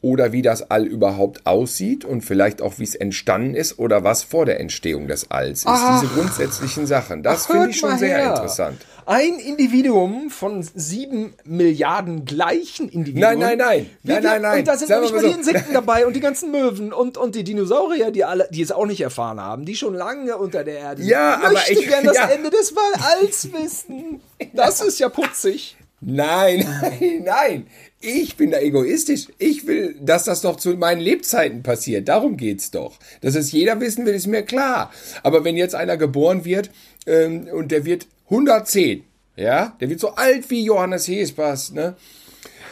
oder 0.03 0.33
wie 0.33 0.43
das 0.43 0.69
All 0.71 0.85
überhaupt 0.85 1.47
aussieht 1.47 2.05
und 2.05 2.23
vielleicht 2.23 2.61
auch, 2.61 2.79
wie 2.79 2.85
es 2.85 2.97
entstanden 2.97 3.55
ist 3.55 3.79
oder 3.79 4.03
was 4.03 4.25
vor 4.25 4.47
der 4.47 4.59
Entstehung 4.59 5.07
des 5.07 5.31
Alls 5.31 5.61
ist. 5.61 5.67
Ach, 5.69 6.01
Diese 6.01 6.13
grundsätzlichen 6.13 6.87
Sachen. 6.87 7.23
Das 7.23 7.47
finde 7.47 7.71
ich 7.71 7.79
schon 7.79 7.97
sehr 7.99 8.19
her. 8.19 8.31
interessant. 8.31 8.85
Ein 9.07 9.39
Individuum 9.39 10.31
von 10.31 10.63
sieben 10.63 11.35
Milliarden 11.45 12.25
gleichen 12.25 12.89
Individuen. 12.89 13.39
Nein, 13.39 13.39
nein, 13.39 13.59
nein. 13.59 13.91
nein, 14.03 14.23
nein, 14.23 14.43
nein. 14.43 14.59
Und 14.61 14.69
da 14.69 14.77
sind 14.77 14.91
noch 14.91 15.01
nicht 15.01 15.15
mal 15.15 15.21
so. 15.21 15.27
die 15.29 15.35
Insekten 15.35 15.73
dabei 15.75 16.07
und 16.07 16.15
die 16.15 16.21
ganzen 16.21 16.51
Möwen 16.51 16.93
und, 16.93 17.19
und 17.19 17.35
die 17.35 17.45
Dinosaurier, 17.45 18.11
die 18.11 18.25
alle, 18.25 18.49
die 18.51 18.63
es 18.63 18.73
auch 18.73 18.87
nicht 18.87 19.01
erfahren 19.01 19.41
haben, 19.41 19.65
die 19.65 19.75
schon 19.75 19.95
lange 19.95 20.37
unter 20.37 20.65
der 20.65 20.79
Erde 20.79 21.03
sind. 21.03 21.11
Ja, 21.11 21.39
ich 21.39 21.47
aber 21.47 21.71
ich 21.71 21.89
gerne 21.89 22.07
das 22.07 22.17
ja. 22.17 22.29
Ende 22.29 22.51
des 22.51 22.75
Alls 23.01 23.49
wissen. 23.53 24.21
Das 24.53 24.81
ist 24.81 24.99
ja 24.99 25.09
putzig. 25.09 25.77
Nein, 26.05 26.67
nein, 26.83 27.23
nein. 27.25 27.67
Ich 28.01 28.37
bin 28.37 28.51
da 28.51 28.59
egoistisch. 28.59 29.29
Ich 29.39 29.69
will, 29.69 29.95
dass 30.01 30.25
das 30.25 30.41
doch 30.41 30.57
zu 30.57 30.71
meinen 30.71 31.01
Lebzeiten 31.01 31.63
passiert. 31.63 32.09
Darum 32.09 32.37
geht's 32.37 32.73
doch. 32.73 32.99
Dass 33.21 33.37
es 33.37 33.53
jeder 33.53 33.81
wissen 33.81 34.05
will, 34.05 34.15
ist 34.15 34.27
mir 34.27 34.43
klar. 34.43 34.91
Aber 35.23 35.45
wenn 35.45 35.57
jetzt 35.57 35.77
einer 35.77 35.97
geboren 35.97 36.45
wird 36.45 36.71
ähm, 37.07 37.47
und 37.53 37.71
der 37.71 37.85
wird 37.85 38.09
110, 38.33 39.05
ja, 39.37 39.77
der 39.81 39.91
wird 39.91 40.01
so 40.01 40.15
alt 40.15 40.49
wie 40.51 40.65
Johannes 40.65 41.07
Hespas, 41.07 41.71
ne? 41.73 41.95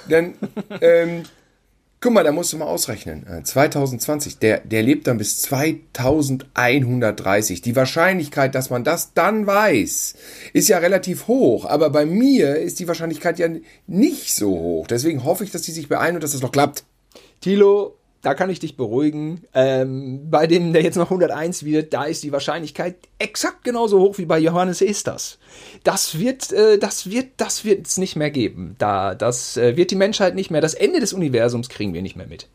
Dann, 0.08 0.34
ähm, 0.80 1.24
Guck 2.02 2.14
mal, 2.14 2.24
da 2.24 2.32
musst 2.32 2.54
du 2.54 2.56
mal 2.56 2.64
ausrechnen. 2.64 3.26
Äh, 3.26 3.42
2020, 3.42 4.38
der, 4.38 4.60
der 4.60 4.82
lebt 4.82 5.06
dann 5.06 5.18
bis 5.18 5.42
2130. 5.42 7.60
Die 7.60 7.76
Wahrscheinlichkeit, 7.76 8.54
dass 8.54 8.70
man 8.70 8.84
das 8.84 9.12
dann 9.12 9.46
weiß, 9.46 10.14
ist 10.54 10.70
ja 10.70 10.78
relativ 10.78 11.28
hoch. 11.28 11.66
Aber 11.66 11.90
bei 11.90 12.06
mir 12.06 12.56
ist 12.56 12.80
die 12.80 12.88
Wahrscheinlichkeit 12.88 13.38
ja 13.38 13.48
nicht 13.86 14.34
so 14.34 14.48
hoch. 14.48 14.86
Deswegen 14.86 15.24
hoffe 15.24 15.44
ich, 15.44 15.50
dass 15.50 15.60
die 15.60 15.72
sich 15.72 15.90
beeilen 15.90 16.14
und 16.14 16.24
dass 16.24 16.32
das 16.32 16.40
noch 16.40 16.52
klappt. 16.52 16.84
Tilo, 17.42 17.98
da 18.22 18.34
kann 18.34 18.50
ich 18.50 18.58
dich 18.60 18.76
beruhigen. 18.76 19.44
Ähm, 19.54 20.30
bei 20.30 20.46
dem, 20.46 20.72
der 20.72 20.82
jetzt 20.82 20.96
noch 20.96 21.10
101 21.10 21.64
wird, 21.64 21.92
da 21.94 22.04
ist 22.04 22.22
die 22.22 22.32
Wahrscheinlichkeit 22.32 22.96
exakt 23.18 23.64
genauso 23.64 23.98
hoch 24.00 24.18
wie 24.18 24.26
bei 24.26 24.38
Johannes 24.38 24.82
Esters. 24.82 25.38
Das 25.84 26.18
wird, 26.18 26.52
äh, 26.52 26.78
das 26.78 27.10
wird, 27.10 27.28
das 27.38 27.64
wird 27.64 27.86
es 27.86 27.96
nicht 27.96 28.16
mehr 28.16 28.30
geben. 28.30 28.76
Da, 28.78 29.14
das 29.14 29.56
äh, 29.56 29.76
wird 29.76 29.90
die 29.90 29.96
Menschheit 29.96 30.34
nicht 30.34 30.50
mehr. 30.50 30.60
Das 30.60 30.74
Ende 30.74 31.00
des 31.00 31.12
Universums 31.12 31.68
kriegen 31.68 31.94
wir 31.94 32.02
nicht 32.02 32.16
mehr 32.16 32.26
mit. 32.26 32.48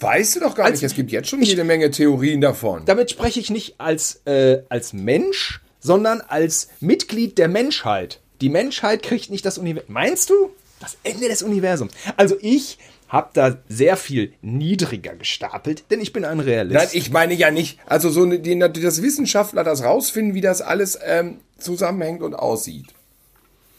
Weißt 0.00 0.36
du 0.36 0.40
doch 0.40 0.54
gar 0.54 0.66
Als- 0.66 0.80
nicht. 0.80 0.90
Es 0.90 0.94
gibt 0.94 1.10
jetzt 1.10 1.28
schon 1.28 1.42
jede 1.42 1.64
Menge 1.64 1.90
Theorien 1.90 2.40
davon. 2.40 2.84
Damit 2.86 3.10
spreche 3.10 3.40
ich 3.40 3.50
nicht 3.50 3.74
als, 3.80 4.22
äh, 4.26 4.62
als 4.68 4.92
Mensch, 4.92 5.60
sondern 5.78 6.20
als 6.20 6.68
Mitglied 6.80 7.38
der 7.38 7.48
Menschheit. 7.48 8.20
Die 8.40 8.48
Menschheit 8.48 9.02
kriegt 9.02 9.30
nicht 9.30 9.44
das 9.44 9.58
Universum. 9.58 9.92
Meinst 9.92 10.30
du? 10.30 10.50
Das 10.80 10.96
Ende 11.02 11.28
des 11.28 11.42
Universums. 11.42 11.92
Also 12.16 12.36
ich 12.40 12.78
habe 13.10 13.30
da 13.34 13.58
sehr 13.68 13.96
viel 13.96 14.32
niedriger 14.40 15.14
gestapelt, 15.14 15.84
denn 15.90 16.00
ich 16.00 16.12
bin 16.12 16.24
ein 16.24 16.40
Realist. 16.40 16.74
Nein, 16.74 16.88
ich 16.92 17.10
meine 17.10 17.34
ja 17.34 17.50
nicht. 17.50 17.78
Also 17.86 18.08
so 18.08 18.24
die, 18.24 18.58
dass 18.58 19.02
Wissenschaftler 19.02 19.64
das 19.64 19.84
rausfinden, 19.84 20.34
wie 20.34 20.40
das 20.40 20.62
alles 20.62 20.98
ähm, 21.04 21.40
zusammenhängt 21.58 22.22
und 22.22 22.34
aussieht. 22.34 22.86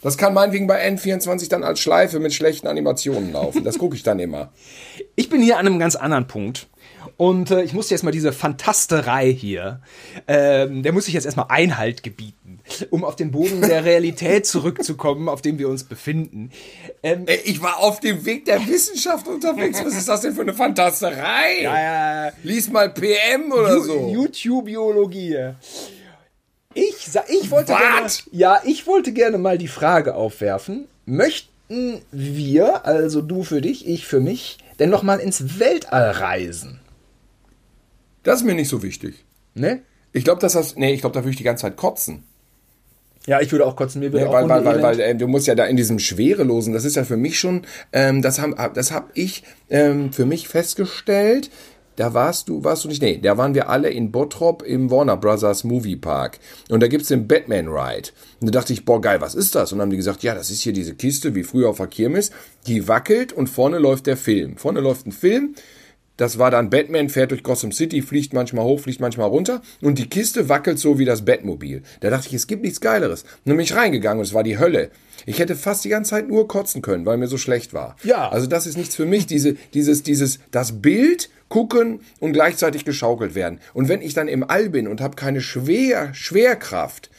Das 0.02 0.18
kann 0.18 0.34
meinetwegen 0.34 0.68
bei 0.68 0.86
N24 0.86 1.50
dann 1.50 1.64
als 1.64 1.80
Schleife 1.80 2.20
mit 2.20 2.34
schlechten 2.34 2.68
Animationen 2.68 3.32
laufen. 3.32 3.64
Das 3.64 3.78
gucke 3.78 3.96
ich 3.96 4.04
dann 4.04 4.20
immer. 4.20 4.52
Ich 5.16 5.30
bin 5.30 5.42
hier 5.42 5.58
an 5.58 5.68
einem 5.68 5.78
ganz 5.78 5.96
anderen 5.96 6.26
Punkt. 6.26 6.68
Und 7.18 7.52
äh, 7.52 7.62
ich 7.62 7.74
muss 7.74 7.90
jetzt 7.90 8.04
mal 8.04 8.12
diese 8.12 8.32
Fantasterei 8.32 9.32
hier, 9.32 9.82
ähm, 10.28 10.82
der 10.82 10.94
muss 10.94 11.08
ich 11.08 11.14
jetzt 11.14 11.26
erstmal 11.26 11.48
Einhalt 11.50 12.02
gebieten, 12.02 12.41
um 12.90 13.04
auf 13.04 13.16
den 13.16 13.32
Boden 13.32 13.62
der 13.62 13.84
Realität 13.86 14.46
zurückzukommen, 14.46 15.30
auf 15.30 15.42
dem 15.42 15.58
wir 15.60 15.70
uns 15.70 15.84
befinden. 15.84 16.52
Ähm, 17.04 17.26
Ich 17.46 17.62
war 17.62 17.78
auf 17.80 18.00
dem 18.00 18.26
Weg 18.26 18.46
der 18.46 18.66
Wissenschaft 18.68 19.28
unterwegs. 19.28 19.84
Was 19.84 19.96
ist 19.98 20.08
das 20.08 20.22
denn 20.22 20.34
für 20.34 20.42
eine 20.42 20.54
Fantasterei? 20.54 21.64
äh, 21.64 22.32
Lies 22.44 22.70
mal 22.70 22.90
PM 22.90 23.52
oder 23.52 23.82
so. 23.82 24.10
YouTube-Biologie. 24.12 25.52
Ich, 26.74 27.08
ich 27.30 27.52
wollte 27.52 27.74
gerne, 27.74 28.08
ja, 28.32 28.62
ich 28.64 28.88
wollte 28.88 29.12
gerne 29.12 29.38
mal 29.38 29.58
die 29.58 29.68
Frage 29.68 30.16
aufwerfen. 30.16 30.88
Möchten 31.06 32.02
wir, 32.12 32.86
also 32.86 33.22
du 33.22 33.44
für 33.44 33.62
dich, 33.62 33.88
ich 33.88 34.06
für 34.06 34.20
mich, 34.22 34.58
denn 34.80 34.90
noch 34.90 35.04
mal 35.04 35.20
ins 35.20 35.60
Weltall 35.60 36.12
reisen? 36.12 36.80
Das 38.24 38.40
ist 38.40 38.46
mir 38.46 38.54
nicht 38.56 38.70
so 38.70 38.84
wichtig. 38.84 39.26
Ne? 39.54 39.82
Ich 40.14 40.24
glaube, 40.24 40.40
dass 40.42 40.54
das. 40.54 40.76
Nee, 40.76 40.94
ich 40.94 41.02
glaube, 41.02 41.14
da 41.14 41.22
würde 41.22 41.32
ich 41.32 41.38
die 41.38 41.44
ganze 41.44 41.64
Zeit 41.64 41.76
kotzen. 41.78 42.24
Ja, 43.28 43.40
ich 43.40 43.52
würde 43.52 43.66
auch 43.66 43.76
kotzen. 43.76 44.00
Mir 44.02 44.12
würde 44.12 44.26
Ja, 44.26 44.30
auch 44.30 44.34
weil, 44.34 44.50
weil, 44.50 44.66
weil, 44.66 44.82
weil 44.82 45.00
äh, 45.00 45.16
du 45.16 45.28
musst 45.28 45.48
ja 45.48 45.56
da 45.56 45.66
in 45.66 45.78
diesem 45.78 46.00
Schwerelosen, 46.00 46.74
das 46.74 46.86
ist 46.86 46.96
ja 46.96 47.04
für 47.04 47.18
mich 47.18 47.40
schon, 47.40 47.64
ähm, 47.94 48.22
das 48.22 48.40
habe 48.40 48.56
das 48.74 48.92
hab 48.92 49.12
ich 49.14 49.44
ähm, 49.70 50.12
für 50.12 50.26
mich 50.26 50.48
festgestellt. 50.48 51.50
Da 51.98 52.14
warst 52.14 52.48
du, 52.48 52.64
warst 52.64 52.86
du 52.86 52.88
nicht, 52.88 53.02
nee, 53.02 53.20
da 53.22 53.38
waren 53.38 53.54
wir 53.54 53.70
alle 53.70 53.90
in 53.90 54.12
Bottrop 54.12 54.64
im 54.64 54.90
Warner 54.90 55.18
Brothers 55.18 55.66
Movie 55.66 55.98
Park. 55.98 56.40
Und 56.70 56.82
da 56.82 56.88
gibt's 56.88 57.10
den 57.10 57.28
Batman 57.28 57.68
Ride. 57.68 58.10
Und 58.40 58.48
da 58.48 58.60
dachte 58.60 58.74
ich, 58.74 58.86
boah, 58.86 59.02
geil, 59.02 59.20
was 59.20 59.36
ist 59.36 59.56
das? 59.56 59.72
Und 59.72 59.78
dann 59.78 59.84
haben 59.86 59.92
die 59.92 59.98
gesagt, 59.98 60.24
ja, 60.24 60.34
das 60.34 60.50
ist 60.50 60.62
hier 60.62 60.74
diese 60.74 60.96
Kiste, 60.96 61.36
wie 61.36 61.44
früher 61.44 61.70
auf 61.70 61.78
der 61.78 61.88
Kirmes, 61.88 62.32
die 62.66 62.88
wackelt 62.88 63.34
und 63.34 63.48
vorne 63.48 63.78
läuft 63.78 64.08
der 64.08 64.18
Film. 64.18 64.58
Vorne 64.58 64.80
läuft 64.80 65.06
ein 65.06 65.12
Film, 65.12 65.54
das 66.22 66.38
war 66.38 66.52
dann 66.52 66.70
Batman, 66.70 67.10
fährt 67.10 67.32
durch 67.32 67.42
Gotham 67.42 67.72
City, 67.72 68.04
fliegt 68.04 68.32
manchmal 68.32 68.64
hoch, 68.64 68.82
fliegt 68.82 69.00
manchmal 69.00 69.28
runter 69.28 69.64
und 69.82 69.98
die 69.98 70.08
Kiste 70.08 70.50
wackelt 70.50 70.78
so 70.78 71.00
wie 71.00 71.06
das 71.06 71.26
Batmobil. 71.26 71.82
Da 72.02 72.12
dachte 72.12 72.28
ich, 72.28 72.36
es 72.36 72.46
gibt 72.46 72.62
nichts 72.62 72.80
Geileres. 72.80 73.26
Dann 73.44 73.58
bin 73.58 73.64
ich 73.64 73.74
reingegangen 73.74 74.20
und 74.20 74.26
es 74.26 74.36
war 74.36 74.44
die 74.44 74.60
Hölle. 74.60 74.92
Ich 75.26 75.40
hätte 75.40 75.56
fast 75.56 75.84
die 75.84 75.90
ganze 75.90 76.12
Zeit 76.12 76.28
nur 76.28 76.48
kotzen 76.48 76.84
können, 76.84 77.08
weil 77.08 77.18
mir 77.18 77.26
so 77.26 77.40
schlecht 77.40 77.74
war. 77.74 77.96
Ja. 78.04 78.30
Also 78.30 78.46
das 78.46 78.68
ist 78.68 78.78
nichts 78.78 78.96
für 78.96 79.08
mich, 79.08 79.26
diese, 79.26 79.56
dieses, 79.74 80.04
dieses, 80.04 80.38
das 80.52 80.80
Bild 80.84 81.32
gucken 81.50 82.02
und 82.20 82.34
gleichzeitig 82.34 82.86
geschaukelt 82.86 83.34
werden. 83.34 83.60
Und 83.74 83.90
wenn 83.90 84.04
ich 84.04 84.14
dann 84.14 84.28
im 84.28 84.48
All 84.48 84.70
bin 84.70 84.88
und 84.88 85.02
habe 85.02 85.16
keine 85.16 85.42
Schwer, 85.42 86.14
Schwerkraft, 86.14 87.10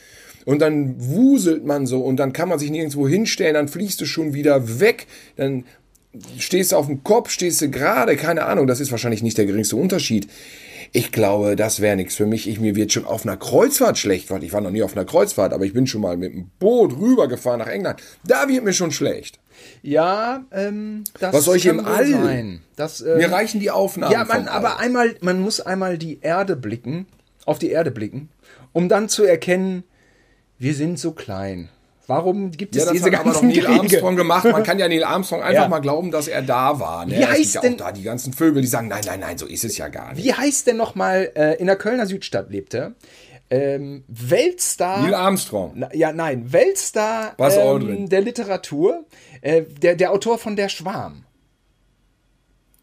und 0.45 0.61
dann 0.61 0.95
wuselt 0.97 1.65
man 1.65 1.85
so 1.85 2.01
und 2.01 2.17
dann 2.17 2.33
kann 2.33 2.49
man 2.49 2.59
sich 2.59 2.69
nirgendwo 2.69 3.07
hinstellen, 3.07 3.53
dann 3.53 3.69
fliegst 3.69 4.01
du 4.01 4.05
schon 4.05 4.33
wieder 4.33 4.79
weg, 4.81 5.07
dann 5.37 5.63
stehst 6.37 6.71
du 6.71 6.75
auf 6.77 6.87
dem 6.87 7.03
Kopf, 7.03 7.29
stehst 7.29 7.61
du 7.61 7.69
gerade, 7.69 8.15
keine 8.15 8.45
Ahnung, 8.45 8.67
das 8.67 8.79
ist 8.79 8.91
wahrscheinlich 8.91 9.23
nicht 9.23 9.37
der 9.37 9.45
geringste 9.45 9.75
Unterschied. 9.75 10.27
Ich 10.95 11.11
glaube, 11.11 11.55
das 11.55 11.79
wäre 11.79 11.95
nichts 11.95 12.15
für 12.15 12.27
mich. 12.27 12.47
Ich, 12.47 12.59
mir 12.59 12.75
wird 12.75 12.91
schon 12.93 13.05
auf 13.05 13.25
einer 13.25 13.35
Kreuzfahrt 13.35 13.97
schlecht, 13.97 14.29
weil 14.29 14.43
ich 14.43 14.53
war 14.53 14.61
noch 14.61 14.69
nie 14.69 14.83
auf 14.83 14.95
einer 14.95 15.05
Kreuzfahrt, 15.05 15.51
aber 15.51 15.65
ich 15.65 15.73
bin 15.73 15.87
schon 15.87 16.01
mal 16.01 16.17
mit 16.17 16.33
dem 16.33 16.51
Boot 16.59 16.95
rübergefahren 16.99 17.59
nach 17.59 17.67
England. 17.67 17.99
Da 18.25 18.47
wird 18.47 18.63
mir 18.63 18.73
schon 18.73 18.91
schlecht. 18.91 19.39
Ja, 19.81 20.45
ähm, 20.51 21.03
das 21.19 21.33
Was 21.33 21.45
soll 21.45 21.57
ich 21.57 21.65
im 21.65 21.83
All? 21.83 22.07
sein. 22.07 22.61
Das, 22.75 23.01
äh, 23.01 23.17
Mir 23.17 23.31
reichen 23.31 23.59
die 23.59 23.71
Aufnahmen. 23.71 24.11
ja, 24.13 24.23
man, 24.25 24.47
aber 24.47 24.79
einmal, 24.79 25.15
man 25.21 25.39
muss 25.39 25.61
einmal 25.61 25.97
die 25.97 26.19
Erde 26.21 26.55
blicken, 26.55 27.07
auf 27.45 27.57
die 27.57 27.71
Erde 27.71 27.89
blicken, 27.89 28.29
um 28.71 28.87
dann 28.87 29.09
zu 29.09 29.23
erkennen, 29.23 29.83
wir 30.59 30.75
sind 30.75 30.99
so 30.99 31.11
klein. 31.11 31.69
Warum 32.07 32.51
gibt 32.51 32.75
es 32.75 32.79
Ja, 32.81 32.85
das 32.85 32.93
diese 32.93 33.05
hat 33.05 33.13
aber 33.21 33.31
doch 33.31 33.41
ganzen 33.41 33.47
Neil 33.47 33.59
Kriege? 33.63 33.79
Armstrong 33.79 34.15
gemacht. 34.17 34.43
Man 34.45 34.63
kann 34.63 34.77
ja 34.79 34.87
Neil 34.87 35.03
Armstrong 35.03 35.41
einfach 35.43 35.63
Ja. 35.63 35.67
mal 35.69 35.79
glauben, 35.79 36.11
dass 36.11 36.27
er 36.27 36.41
da 36.41 36.79
war. 36.79 37.05
Ne? 37.05 37.13
Wie 37.17 37.21
es 37.21 37.27
heißt 37.29 37.37
gibt 37.41 37.53
ja 37.55 37.61
denn- 37.61 37.73
auch 37.73 37.77
da 37.85 37.91
die 37.93 38.03
ganzen 38.03 38.33
Vögel, 38.33 38.61
die 38.61 38.67
sagen, 38.67 38.87
nein, 38.89 39.01
nein, 39.05 39.19
nein, 39.21 39.37
so 39.37 39.45
ist 39.45 39.63
es 39.63 39.77
ja 39.77 39.87
gar 39.87 40.13
nicht. 40.13 40.23
Wie 40.23 40.33
heißt 40.33 40.67
denn 40.67 40.77
nochmal, 40.77 41.31
äh, 41.35 41.55
in 41.59 41.67
der 41.67 41.75
Kölner 41.77 42.05
Südstadt 42.05 42.49
lebte, 42.49 42.95
ähm, 43.49 44.03
Weltstar... 44.07 45.01
Neil 45.03 45.13
Armstrong. 45.13 45.73
Na, 45.75 45.89
ja, 45.93 46.11
nein, 46.11 46.51
Weltstar 46.51 47.35
ähm, 47.39 48.09
der 48.09 48.21
Literatur, 48.21 49.05
äh, 49.41 49.61
der, 49.81 49.95
der 49.95 50.11
Autor 50.11 50.37
von 50.39 50.55
Der 50.55 50.69
Schwarm. 50.69 51.22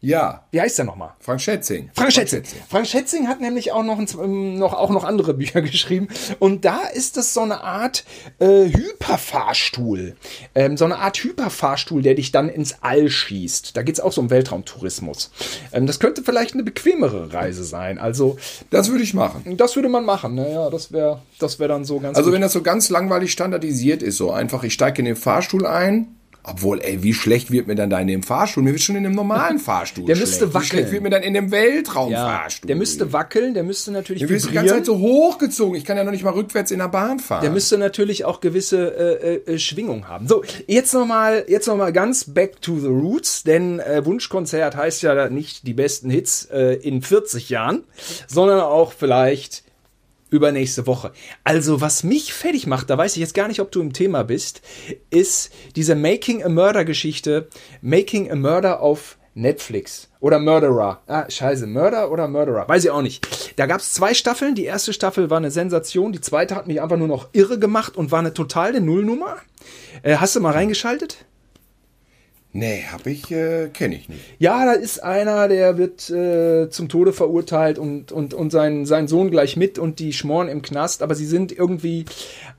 Ja, 0.03 0.45
Wie 0.49 0.59
heißt 0.59 0.79
der 0.79 0.85
nochmal? 0.85 1.11
Frank 1.19 1.41
Schätzing. 1.41 1.91
Frank 1.93 2.11
Schätzing. 2.11 2.41
Frank 2.67 2.87
Schätzing 2.87 3.27
hat 3.27 3.39
nämlich 3.39 3.71
auch 3.71 3.83
noch, 3.83 3.99
ein, 3.99 4.07
ähm, 4.19 4.57
noch, 4.57 4.73
auch 4.73 4.89
noch 4.89 5.03
andere 5.03 5.33
Bücher 5.35 5.61
geschrieben. 5.61 6.07
Und 6.39 6.65
da 6.65 6.79
ist 6.87 7.17
es 7.17 7.35
so 7.35 7.41
eine 7.41 7.61
Art 7.63 8.03
äh, 8.39 8.65
Hyperfahrstuhl. 8.65 10.15
Ähm, 10.55 10.75
so 10.77 10.85
eine 10.85 10.97
Art 10.97 11.17
Hyperfahrstuhl, 11.23 12.01
der 12.01 12.15
dich 12.15 12.31
dann 12.31 12.49
ins 12.49 12.77
All 12.81 13.09
schießt. 13.09 13.77
Da 13.77 13.83
geht 13.83 13.95
es 13.95 14.01
auch 14.01 14.11
so 14.11 14.21
um 14.21 14.29
Weltraumtourismus. 14.31 15.29
Ähm, 15.71 15.85
das 15.85 15.99
könnte 15.99 16.23
vielleicht 16.23 16.53
eine 16.55 16.63
bequemere 16.63 17.31
Reise 17.31 17.63
sein. 17.63 17.99
Also, 17.99 18.37
Das 18.71 18.89
würde 18.89 19.03
ich 19.03 19.13
machen. 19.13 19.55
das 19.57 19.75
würde 19.75 19.89
man 19.89 20.03
machen. 20.05 20.33
Naja, 20.35 20.69
das 20.71 20.91
wäre 20.91 21.21
das 21.39 21.59
wär 21.59 21.67
dann 21.67 21.85
so 21.85 21.99
ganz 21.99 22.17
Also 22.17 22.29
gut. 22.29 22.35
wenn 22.35 22.41
das 22.41 22.53
so 22.53 22.63
ganz 22.63 22.89
langweilig 22.89 23.31
standardisiert 23.31 24.01
ist, 24.01 24.17
so 24.17 24.31
einfach, 24.31 24.63
ich 24.63 24.73
steige 24.73 24.99
in 24.99 25.05
den 25.05 25.15
Fahrstuhl 25.15 25.67
ein. 25.67 26.15
Obwohl, 26.43 26.79
ey, 26.81 27.03
wie 27.03 27.13
schlecht 27.13 27.51
wird 27.51 27.67
mir 27.67 27.75
dann 27.75 27.89
da 27.89 27.99
in 27.99 28.07
dem 28.07 28.23
Fahrstuhl? 28.23 28.63
Mir 28.63 28.71
wird 28.71 28.81
schon 28.81 28.95
in 28.95 29.03
dem 29.03 29.11
normalen 29.13 29.59
Fahrstuhl 29.59 30.05
Der 30.05 30.15
schlecht. 30.15 30.29
müsste 30.31 30.49
Wie 30.49 30.53
wackeln. 30.55 30.67
schlecht 30.67 30.91
wird 30.91 31.03
mir 31.03 31.09
dann 31.11 31.23
in 31.23 31.33
dem 31.33 31.45
ja, 31.45 31.51
Weltraumfahrstuhl? 31.51 32.67
der 32.67 32.75
müsste 32.75 33.13
wackeln, 33.13 33.53
der 33.53 33.63
müsste 33.63 33.91
natürlich 33.91 34.21
Der 34.21 34.29
wird 34.29 34.49
die 34.49 34.53
ganze 34.53 34.73
Zeit 34.73 34.85
so 34.85 34.97
hochgezogen. 34.99 35.75
Ich 35.75 35.85
kann 35.85 35.97
ja 35.97 36.03
noch 36.03 36.11
nicht 36.11 36.23
mal 36.23 36.33
rückwärts 36.33 36.71
in 36.71 36.79
der 36.79 36.87
Bahn 36.87 37.19
fahren. 37.19 37.41
Der 37.41 37.51
müsste 37.51 37.77
natürlich 37.77 38.25
auch 38.25 38.39
gewisse 38.41 39.21
äh, 39.47 39.53
äh, 39.53 39.59
Schwingung 39.59 40.07
haben. 40.07 40.27
So, 40.27 40.43
jetzt 40.67 40.93
nochmal 40.93 41.45
jetzt 41.47 41.67
noch 41.67 41.77
mal 41.77 41.93
ganz 41.93 42.25
back 42.25 42.61
to 42.61 42.79
the 42.79 42.87
roots, 42.87 43.43
denn 43.43 43.79
äh, 43.79 44.03
Wunschkonzert 44.05 44.75
heißt 44.75 45.03
ja 45.03 45.29
nicht 45.29 45.67
die 45.67 45.73
besten 45.73 46.09
Hits 46.09 46.45
äh, 46.45 46.73
in 46.75 47.01
40 47.01 47.49
Jahren, 47.49 47.83
sondern 48.27 48.61
auch 48.61 48.93
vielleicht 48.93 49.63
übernächste 50.31 50.87
Woche. 50.87 51.11
Also, 51.43 51.81
was 51.81 52.03
mich 52.03 52.33
fertig 52.33 52.65
macht, 52.65 52.89
da 52.89 52.97
weiß 52.97 53.13
ich 53.13 53.19
jetzt 53.19 53.35
gar 53.35 53.47
nicht, 53.47 53.59
ob 53.59 53.71
du 53.71 53.81
im 53.81 53.93
Thema 53.93 54.23
bist, 54.23 54.61
ist 55.11 55.51
diese 55.75 55.93
Making 55.95 56.43
a 56.43 56.49
Murder 56.49 56.85
Geschichte, 56.85 57.47
Making 57.81 58.31
a 58.31 58.35
Murder 58.35 58.81
auf 58.81 59.17
Netflix 59.33 60.09
oder 60.19 60.39
Murderer. 60.39 61.01
Ah, 61.07 61.29
scheiße, 61.29 61.67
Murder 61.67 62.11
oder 62.11 62.27
Murderer, 62.27 62.67
weiß 62.67 62.85
ich 62.85 62.91
auch 62.91 63.01
nicht. 63.01 63.25
Da 63.57 63.65
gab 63.65 63.79
es 63.79 63.93
zwei 63.93 64.13
Staffeln. 64.13 64.55
Die 64.55 64.65
erste 64.65 64.93
Staffel 64.93 65.29
war 65.29 65.37
eine 65.37 65.51
Sensation, 65.51 66.11
die 66.11 66.21
zweite 66.21 66.55
hat 66.55 66.67
mich 66.67 66.81
einfach 66.81 66.97
nur 66.97 67.07
noch 67.07 67.29
irre 67.33 67.59
gemacht 67.59 67.95
und 67.95 68.11
war 68.11 68.19
eine 68.19 68.33
totale 68.33 68.81
Nullnummer. 68.81 69.37
Äh, 70.03 70.17
hast 70.17 70.35
du 70.35 70.41
mal 70.41 70.53
reingeschaltet? 70.53 71.25
Nee, 72.53 72.83
hab 72.91 73.07
ich, 73.07 73.31
äh, 73.31 73.69
kenne 73.69 73.95
ich 73.95 74.09
nicht. 74.09 74.19
Ja, 74.37 74.65
da 74.65 74.73
ist 74.73 75.01
einer, 75.01 75.47
der 75.47 75.77
wird 75.77 76.09
äh, 76.09 76.69
zum 76.69 76.89
Tode 76.89 77.13
verurteilt 77.13 77.79
und, 77.79 78.11
und, 78.11 78.33
und 78.33 78.51
sein, 78.51 78.85
sein 78.85 79.07
Sohn 79.07 79.31
gleich 79.31 79.55
mit 79.55 79.79
und 79.79 79.99
die 79.99 80.11
schmoren 80.11 80.49
im 80.49 80.61
Knast, 80.61 81.01
aber 81.01 81.15
sie 81.15 81.25
sind 81.25 81.53
irgendwie 81.53 82.03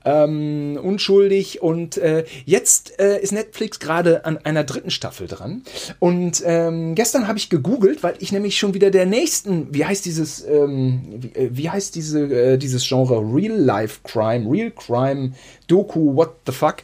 ähm, 0.03 0.79
unschuldig 0.81 1.61
und 1.61 1.97
äh, 1.97 2.25
jetzt 2.43 2.99
äh, 2.99 3.21
ist 3.21 3.33
Netflix 3.33 3.79
gerade 3.79 4.25
an 4.25 4.37
einer 4.37 4.63
dritten 4.63 4.89
Staffel 4.89 5.27
dran 5.27 5.61
und 5.99 6.41
ähm, 6.43 6.95
gestern 6.95 7.27
habe 7.27 7.37
ich 7.37 7.49
gegoogelt, 7.49 8.01
weil 8.01 8.15
ich 8.17 8.31
nämlich 8.31 8.57
schon 8.57 8.73
wieder 8.73 8.89
der 8.89 9.05
nächsten, 9.05 9.71
wie 9.75 9.85
heißt 9.85 10.05
dieses, 10.05 10.43
ähm, 10.43 11.03
wie, 11.17 11.35
äh, 11.35 11.49
wie 11.51 11.69
heißt 11.69 11.93
diese, 11.93 12.53
äh, 12.53 12.57
dieses 12.57 12.87
Genre 12.87 13.19
Real 13.19 13.55
Life 13.55 13.99
Crime, 14.03 14.49
Real 14.49 14.71
Crime, 14.71 15.33
Doku, 15.67 16.15
what 16.15 16.31
the 16.47 16.51
fuck, 16.51 16.77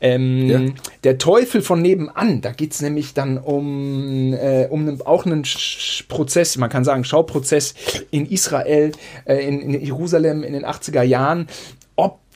ähm, 0.00 0.48
Ja. 0.48 0.60
der 1.04 1.18
Teufel 1.18 1.62
von 1.62 1.82
nebenan, 1.82 2.40
Da 2.40 2.52
geht's 2.52 2.80
nämlich 2.80 3.14
dann 3.14 3.38
um, 3.38 4.32
äh, 4.34 4.66
um 4.70 5.00
auch 5.02 5.26
einen 5.26 5.44
Sch 5.44 6.04
Prozess, 6.08 6.56
man 6.56 6.70
kann 6.70 6.84
sagen 6.84 7.04
Schauprozess 7.04 7.74
in 8.10 8.26
Israel, 8.26 8.92
äh, 9.24 9.46
in, 9.46 9.60
in 9.60 9.80
Jerusalem 9.80 10.42
in 10.42 10.52
den 10.52 10.64
80er 10.64 11.02
Jahren, 11.02 11.48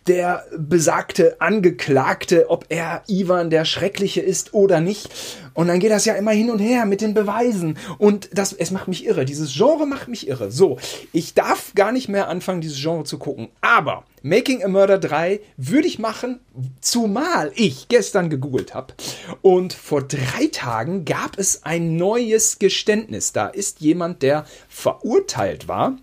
der 0.06 0.44
besagte 0.56 1.40
Angeklagte, 1.40 2.50
ob 2.50 2.66
er 2.68 3.02
Ivan 3.06 3.50
der 3.50 3.64
Schreckliche 3.64 4.21
ist 4.21 4.52
oder 4.54 4.80
nicht. 4.80 5.11
Und 5.54 5.68
dann 5.68 5.80
geht 5.80 5.90
das 5.90 6.04
ja 6.04 6.14
immer 6.14 6.30
hin 6.32 6.50
und 6.50 6.59
her 6.59 6.87
mit 6.87 7.00
den 7.00 7.14
Beweisen. 7.14 7.78
Und 7.99 8.30
das, 8.32 8.52
es 8.52 8.71
macht 8.71 8.88
mich 8.88 9.06
irre. 9.06 9.25
Dieses 9.25 9.54
Genre 9.54 9.87
macht 9.87 10.09
mich 10.09 10.26
irre. 10.26 10.50
So, 10.50 10.78
ich 11.12 11.35
darf 11.35 11.73
gar 11.75 11.92
nicht 11.92 12.09
mehr 12.09 12.28
anfangen, 12.28 12.61
dieses 12.61 12.80
Genre 12.80 13.04
zu 13.04 13.18
gucken. 13.18 13.49
Aber 13.61 14.04
Making 14.23 14.64
a 14.64 14.68
Murder 14.68 14.99
3 14.99 15.40
würde 15.56 15.87
ich 15.87 15.99
machen, 15.99 16.40
zumal 16.80 17.52
ich 17.54 17.88
gestern 17.88 18.30
gegoogelt 18.30 18.75
habe. 18.75 18.94
Und 19.42 19.73
vor 19.73 20.02
drei 20.02 20.47
Tagen 20.50 21.04
gab 21.04 21.38
es 21.38 21.64
ein 21.64 21.97
neues 21.97 22.59
Geständnis. 22.59 23.32
Da 23.32 23.49
ist 23.49 23.80
jemand, 23.80 24.23
der 24.23 24.47
verurteilt 24.68 25.68
war. 25.68 25.99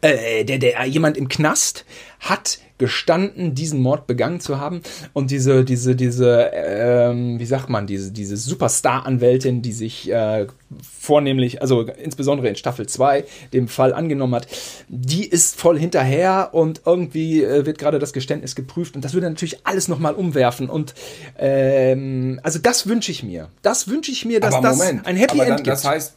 Äh, 0.00 0.44
der, 0.44 0.58
der, 0.58 0.84
jemand 0.84 1.16
im 1.16 1.28
Knast 1.28 1.84
hat 2.20 2.58
gestanden, 2.78 3.54
diesen 3.54 3.80
Mord 3.80 4.06
begangen 4.06 4.40
zu 4.40 4.60
haben. 4.60 4.82
Und 5.12 5.30
diese, 5.30 5.64
diese, 5.64 5.96
diese, 5.96 6.50
ähm, 6.52 7.38
wie 7.38 7.46
sagt 7.46 7.68
man, 7.68 7.86
diese, 7.86 8.12
diese 8.12 8.36
Superstar-Anwältin, 8.36 9.62
die 9.62 9.72
sich 9.72 10.10
äh, 10.10 10.46
vornehmlich, 10.82 11.62
also 11.62 11.82
insbesondere 11.82 12.48
in 12.48 12.56
Staffel 12.56 12.86
2, 12.86 13.24
dem 13.52 13.68
Fall 13.68 13.94
angenommen 13.94 14.34
hat, 14.34 14.48
die 14.88 15.24
ist 15.26 15.58
voll 15.58 15.78
hinterher 15.78 16.50
und 16.52 16.82
irgendwie 16.84 17.42
äh, 17.42 17.64
wird 17.64 17.78
gerade 17.78 17.98
das 17.98 18.12
Geständnis 18.12 18.54
geprüft 18.54 18.94
und 18.94 19.04
das 19.04 19.14
würde 19.14 19.28
natürlich 19.28 19.66
alles 19.66 19.88
nochmal 19.88 20.14
umwerfen. 20.14 20.68
Und 20.68 20.94
ähm, 21.38 22.40
also 22.42 22.58
das 22.58 22.86
wünsche 22.86 23.10
ich 23.10 23.22
mir. 23.22 23.48
Das 23.62 23.88
wünsche 23.88 24.10
ich 24.10 24.24
mir, 24.24 24.40
dass 24.40 24.54
Aber 24.54 24.68
das 24.68 24.78
Moment, 24.78 25.06
ein 25.06 25.16
Happy 25.16 25.38
End 25.40 25.56
gibt. 25.56 25.68
Das 25.68 25.84
heißt, 25.84 26.16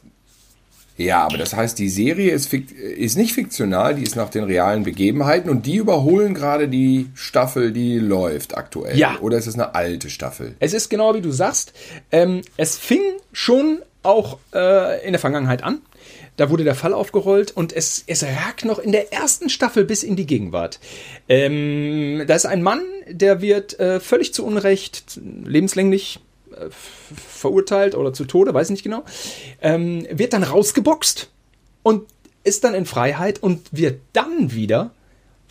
ja, 0.96 1.24
aber 1.24 1.38
das 1.38 1.54
heißt, 1.54 1.78
die 1.78 1.88
Serie 1.88 2.30
ist, 2.30 2.52
ist 2.52 3.16
nicht 3.16 3.32
fiktional, 3.32 3.94
die 3.94 4.02
ist 4.02 4.16
nach 4.16 4.28
den 4.28 4.44
realen 4.44 4.82
Begebenheiten 4.82 5.48
und 5.48 5.64
die 5.64 5.76
überholen 5.76 6.34
gerade 6.34 6.68
die 6.68 7.08
Staffel, 7.14 7.72
die 7.72 7.98
läuft 7.98 8.56
aktuell. 8.56 8.98
Ja. 8.98 9.18
Oder 9.20 9.38
ist 9.38 9.46
es 9.46 9.54
eine 9.54 9.74
alte 9.74 10.10
Staffel? 10.10 10.54
Es 10.60 10.74
ist 10.74 10.90
genau 10.90 11.14
wie 11.14 11.22
du 11.22 11.30
sagst. 11.30 11.72
Ähm, 12.12 12.42
es 12.56 12.76
fing 12.76 13.00
schon 13.32 13.78
auch 14.02 14.38
äh, 14.54 15.04
in 15.06 15.12
der 15.12 15.20
Vergangenheit 15.20 15.62
an. 15.62 15.80
Da 16.36 16.48
wurde 16.48 16.64
der 16.64 16.74
Fall 16.74 16.94
aufgerollt 16.94 17.50
und 17.50 17.72
es, 17.72 18.04
es 18.06 18.22
ragt 18.22 18.64
noch 18.64 18.78
in 18.78 18.92
der 18.92 19.12
ersten 19.12 19.50
Staffel 19.50 19.84
bis 19.84 20.02
in 20.02 20.16
die 20.16 20.26
Gegenwart. 20.26 20.80
Ähm, 21.28 22.24
da 22.26 22.34
ist 22.34 22.46
ein 22.46 22.62
Mann, 22.62 22.82
der 23.08 23.42
wird 23.42 23.78
äh, 23.78 24.00
völlig 24.00 24.32
zu 24.32 24.46
Unrecht 24.46 25.20
lebenslänglich 25.44 26.20
verurteilt 26.70 27.94
oder 27.94 28.12
zu 28.12 28.24
Tode, 28.24 28.52
weiß 28.54 28.70
nicht 28.70 28.82
genau, 28.82 29.04
ähm, 29.60 30.06
wird 30.10 30.32
dann 30.32 30.42
rausgeboxt 30.42 31.30
und 31.82 32.06
ist 32.44 32.64
dann 32.64 32.74
in 32.74 32.86
Freiheit 32.86 33.42
und 33.42 33.68
wird 33.72 34.00
dann 34.12 34.52
wieder 34.52 34.92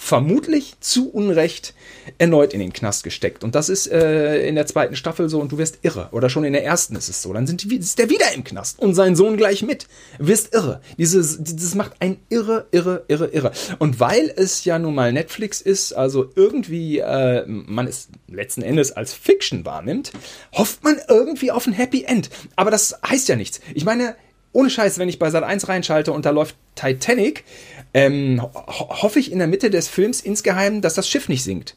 vermutlich 0.02 0.76
zu 0.80 1.12
Unrecht 1.12 1.74
erneut 2.20 2.54
in 2.54 2.62
den 2.62 2.72
Knast 2.72 3.04
gesteckt. 3.04 3.44
Und 3.44 3.54
das 3.54 3.68
ist 3.68 3.92
äh, 3.92 4.48
in 4.48 4.56
der 4.56 4.66
zweiten 4.66 4.96
Staffel 4.96 5.28
so 5.28 5.42
und 5.42 5.52
du 5.52 5.58
wirst 5.58 5.80
irre. 5.82 6.08
Oder 6.14 6.30
schon 6.30 6.46
in 6.46 6.54
der 6.54 6.64
ersten 6.64 6.96
ist 6.96 7.10
es 7.10 7.22
so. 7.22 7.34
Dann 7.34 7.46
sind 7.46 7.66
ist 7.66 8.00
der 8.00 8.10
wieder 8.10 8.34
im 8.34 8.46
Knast 8.46 8.80
und 8.80 8.96
sein 8.96 9.18
Sohn 9.18 9.36
gleich 9.36 9.62
mit. 9.62 9.88
Wirst 10.18 10.56
irre. 10.56 10.80
Dieses, 10.98 11.44
dieses 11.44 11.76
macht 11.76 11.98
ein 12.00 12.18
irre, 12.30 12.68
irre, 12.72 13.04
irre, 13.10 13.28
irre. 13.28 13.52
Und 13.78 14.00
weil 14.00 14.34
es 14.34 14.64
ja 14.64 14.80
nun 14.80 14.96
mal 14.96 15.12
Netflix 15.12 15.60
ist, 15.60 15.92
also 15.92 16.32
irgendwie 16.34 17.00
äh, 17.00 17.44
man 17.46 17.86
es 17.86 18.08
letzten 18.30 18.62
Endes 18.62 18.94
als 18.94 19.14
Fiction 19.14 19.66
wahrnimmt, 19.66 20.14
hofft 20.54 20.82
man 20.82 20.96
irgendwie 21.10 21.52
auf 21.52 21.68
ein 21.68 21.74
Happy 21.74 22.06
End. 22.06 22.30
Aber 22.56 22.72
das 22.72 22.98
heißt 23.06 23.28
ja 23.28 23.36
nichts. 23.36 23.60
Ich 23.74 23.84
meine, 23.84 24.16
ohne 24.52 24.70
Scheiß, 24.70 24.98
wenn 24.98 25.10
ich 25.10 25.20
bei 25.20 25.30
Sat 25.30 25.44
1 25.44 25.68
reinschalte 25.68 26.12
und 26.12 26.26
da 26.26 26.32
läuft 26.32 26.56
Titanic, 26.76 27.44
ähm, 27.94 28.42
ho 28.42 29.02
hoffe 29.02 29.20
ich 29.20 29.32
in 29.32 29.40
der 29.40 29.48
Mitte 29.48 29.70
des 29.70 29.88
Films 29.88 30.22
insgeheim, 30.22 30.82
dass 30.82 30.94
das 30.94 31.08
Schiff 31.08 31.30
nicht 31.30 31.44
sinkt. 31.44 31.76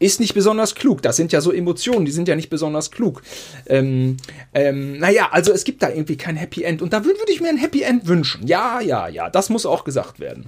Ist 0.00 0.18
nicht 0.18 0.34
besonders 0.34 0.74
klug. 0.74 1.02
Das 1.02 1.16
sind 1.16 1.32
ja 1.32 1.40
so 1.40 1.52
Emotionen, 1.52 2.04
die 2.04 2.10
sind 2.10 2.26
ja 2.26 2.34
nicht 2.34 2.50
besonders 2.50 2.90
klug. 2.90 3.22
Ähm, 3.66 4.16
ähm, 4.52 4.98
naja, 4.98 5.28
also 5.30 5.52
es 5.52 5.62
gibt 5.64 5.82
da 5.82 5.88
irgendwie 5.88 6.16
kein 6.16 6.36
Happy 6.36 6.64
End. 6.64 6.82
Und 6.82 6.92
da 6.92 7.04
würde 7.04 7.18
würd 7.20 7.30
ich 7.30 7.40
mir 7.40 7.48
ein 7.48 7.56
Happy 7.56 7.82
End 7.82 8.06
wünschen. 8.08 8.46
Ja, 8.46 8.80
ja, 8.80 9.06
ja, 9.08 9.30
das 9.30 9.50
muss 9.50 9.64
auch 9.64 9.84
gesagt 9.84 10.18
werden. 10.18 10.46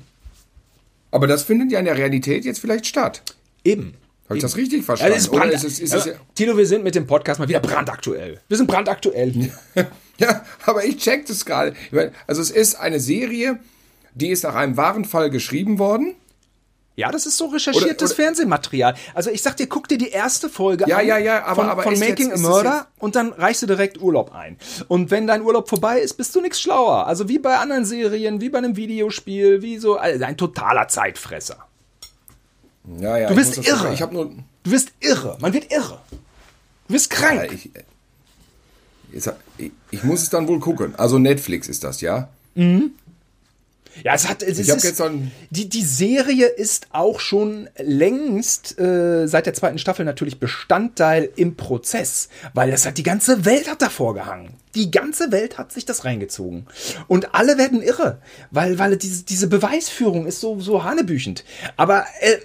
Aber 1.13 1.27
das 1.29 1.45
findet 1.45 1.71
ja 1.71 1.79
in 1.79 1.85
der 1.85 1.97
Realität 1.97 2.45
jetzt 2.45 2.59
vielleicht 2.59 2.87
statt. 2.87 3.23
Eben. 3.65 3.95
Habe 4.29 4.39
ich 4.39 4.43
das 4.43 4.57
richtig 4.57 4.81
Ja, 4.81 4.85
verstanden? 4.85 5.15
das 5.15 5.23
ist 5.23 5.31
brand 5.31 5.53
ist 5.53 5.65
es, 5.65 5.79
ist 5.79 5.95
es 5.95 6.05
ja, 6.07 6.13
Tilo, 6.35 6.59
wir 6.59 6.67
sind 6.67 6.83
mit 6.83 6.97
dem 6.97 7.07
Podcast 7.07 7.39
mal 7.39 7.49
wieder 7.49 7.61
brandaktuell. 7.61 8.41
Wir 8.49 8.57
sind 8.57 8.67
brandaktuell 8.67 9.31
hier. 9.31 9.53
Ja, 10.19 10.47
aber 10.65 10.83
ich 10.83 10.97
check 10.97 11.27
das 11.27 11.45
gerade. 11.45 11.75
Also 12.27 12.41
es 12.41 12.51
ist 12.51 12.77
eine 12.77 13.01
Serie, 13.01 13.59
die 14.17 14.29
ist 14.31 14.43
nach 14.45 14.55
einem 14.55 14.77
wahren 14.77 15.05
Fall 15.05 15.31
geschrieben 15.31 15.79
worden. 15.79 16.15
Ja, 16.99 17.11
das 17.13 17.27
ist 17.27 17.37
so 17.37 17.47
recherchiertes 17.49 17.97
Oder- 17.97 18.05
oder- 18.07 18.15
Fernsehmaterial. 18.15 18.95
Also 19.15 19.29
ich 19.31 19.43
sag 19.43 19.59
dir, 19.59 19.67
guck 19.67 19.87
dir 19.87 19.99
die 19.99 20.09
erste 20.09 20.49
Folge 20.49 20.87
Ja, 20.89 20.97
an 20.99 21.07
ja, 21.07 21.19
ja, 21.19 21.45
aber- 21.45 21.55
von, 21.63 21.69
aber 21.69 21.83
von 21.83 21.99
Making 21.99 22.31
jetzt- 22.31 22.43
a 22.43 22.49
Murder 22.49 22.87
und 22.99 23.15
dann 23.17 23.33
reichst 23.35 23.61
du 23.63 23.67
direkt 23.67 24.01
Urlaub 24.01 24.33
ein. 24.35 24.57
Und 24.89 25.11
wenn 25.11 25.27
dein 25.27 25.43
Urlaub 25.43 25.69
vorbei 25.69 26.01
ist, 26.01 26.15
bist 26.15 26.35
du 26.35 26.41
nichts 26.41 26.59
schlauer. 26.59 27.07
Also 27.07 27.29
wie 27.29 27.39
bei 27.39 27.59
anderen 27.59 27.85
Serien, 27.85 28.41
wie 28.41 28.49
bei 28.49 28.57
einem 28.59 28.77
Videospiel, 28.77 29.61
wie 29.61 29.77
so 29.77 29.97
also 29.97 30.25
ein 30.25 30.39
totaler 30.39 30.89
Zeitfresser. 30.89 31.59
Ja, 32.99 33.19
ja. 33.19 33.29
Du 33.29 33.35
bist 33.35 33.59
das- 33.59 33.67
irre. 33.67 33.93
Ich 33.93 34.01
habe 34.01 34.15
nur. 34.15 34.31
Du 34.63 34.71
wirst 34.71 34.93
irre. 35.01 35.37
Man 35.41 35.53
wird 35.53 35.71
irre. 35.71 35.99
Du 36.89 36.95
wirst 36.95 37.11
krank. 37.11 37.43
Ja, 37.43 37.53
ich, 37.53 37.71
jetzt, 39.13 39.31
ich, 39.59 39.71
ich 39.91 40.03
muss 40.03 40.23
es 40.23 40.31
dann 40.31 40.49
wohl 40.49 40.61
gucken. 40.61 40.95
Also 40.97 41.19
Netflix 41.19 41.69
ist 41.69 41.85
das, 41.85 42.01
ja? 42.01 42.29
Ja, 44.05 44.15
es 44.15 44.29
hat. 44.29 44.43
Es 44.43 44.59
Ich 44.59 44.69
ist, 44.69 44.83
gestern. 44.83 45.31
Die, 45.51 45.69
die 45.69 45.83
Serie 45.83 46.47
ist 46.47 46.89
auch 46.91 47.21
schon 47.21 47.69
längst 47.79 48.79
äh, 48.79 49.27
seit 49.27 49.47
der 49.47 49.55
zweiten 49.55 49.79
Staffel 49.79 50.05
natürlich 50.05 50.39
Bestandteil 50.39 51.31
im 51.37 51.57
Prozess, 51.57 52.29
weil 52.55 52.71
das 52.71 52.87
hat 52.87 52.99
die 52.99 53.03
ganze 53.03 53.45
Welt 53.45 53.71
hat 53.71 53.83
davor 53.83 54.15
gehangen. 54.15 54.55
Die 54.77 54.91
ganze 54.91 55.33
Welt 55.33 55.59
hat 55.59 55.73
sich 55.73 55.87
das 55.87 56.05
reingezogen. 56.05 56.67
Und 57.09 57.35
alle 57.35 57.59
werden 57.59 57.83
irre, 57.83 58.21
weil, 58.51 58.79
weil 58.79 58.97
diese, 58.97 59.25
diese 59.25 59.49
Beweisführung 59.49 60.27
ist 60.27 60.41
so, 60.41 60.61
so 60.61 60.85
hanebüchend. 60.85 61.45
Aber 61.77 62.05
äh, 62.21 62.37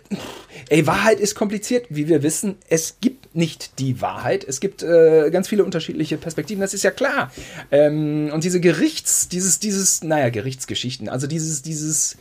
ey, 0.69 0.87
Wahrheit 0.87 1.19
ist 1.19 1.35
kompliziert, 1.35 1.87
wie 1.89 2.07
wir 2.07 2.23
wissen. 2.23 2.55
Es 2.69 2.97
gibt 3.01 3.35
nicht 3.35 3.79
die 3.79 4.01
Wahrheit. 4.01 4.43
Es 4.43 4.59
gibt 4.59 4.81
äh, 4.81 5.29
ganz 5.29 5.47
viele 5.49 5.65
unterschiedliche 5.65 6.17
Perspektiven, 6.17 6.61
das 6.61 6.73
ist 6.73 6.83
ja 6.83 6.91
klar. 6.91 7.31
Ähm, 7.69 8.31
und 8.33 8.43
diese 8.43 8.61
Gerichts, 8.61 9.27
dieses, 9.27 9.59
dieses, 9.59 10.03
naja, 10.03 10.29
Gerichtsgeschichten, 10.29 11.09
also 11.09 11.27
dieses, 11.27 11.61
dieses 11.61 12.17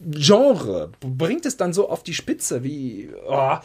Genre 0.00 0.90
bringt 1.00 1.46
es 1.46 1.56
dann 1.56 1.72
so 1.72 1.88
auf 1.88 2.02
die 2.02 2.14
Spitze, 2.14 2.62
wie. 2.62 3.10
Oh. 3.28 3.58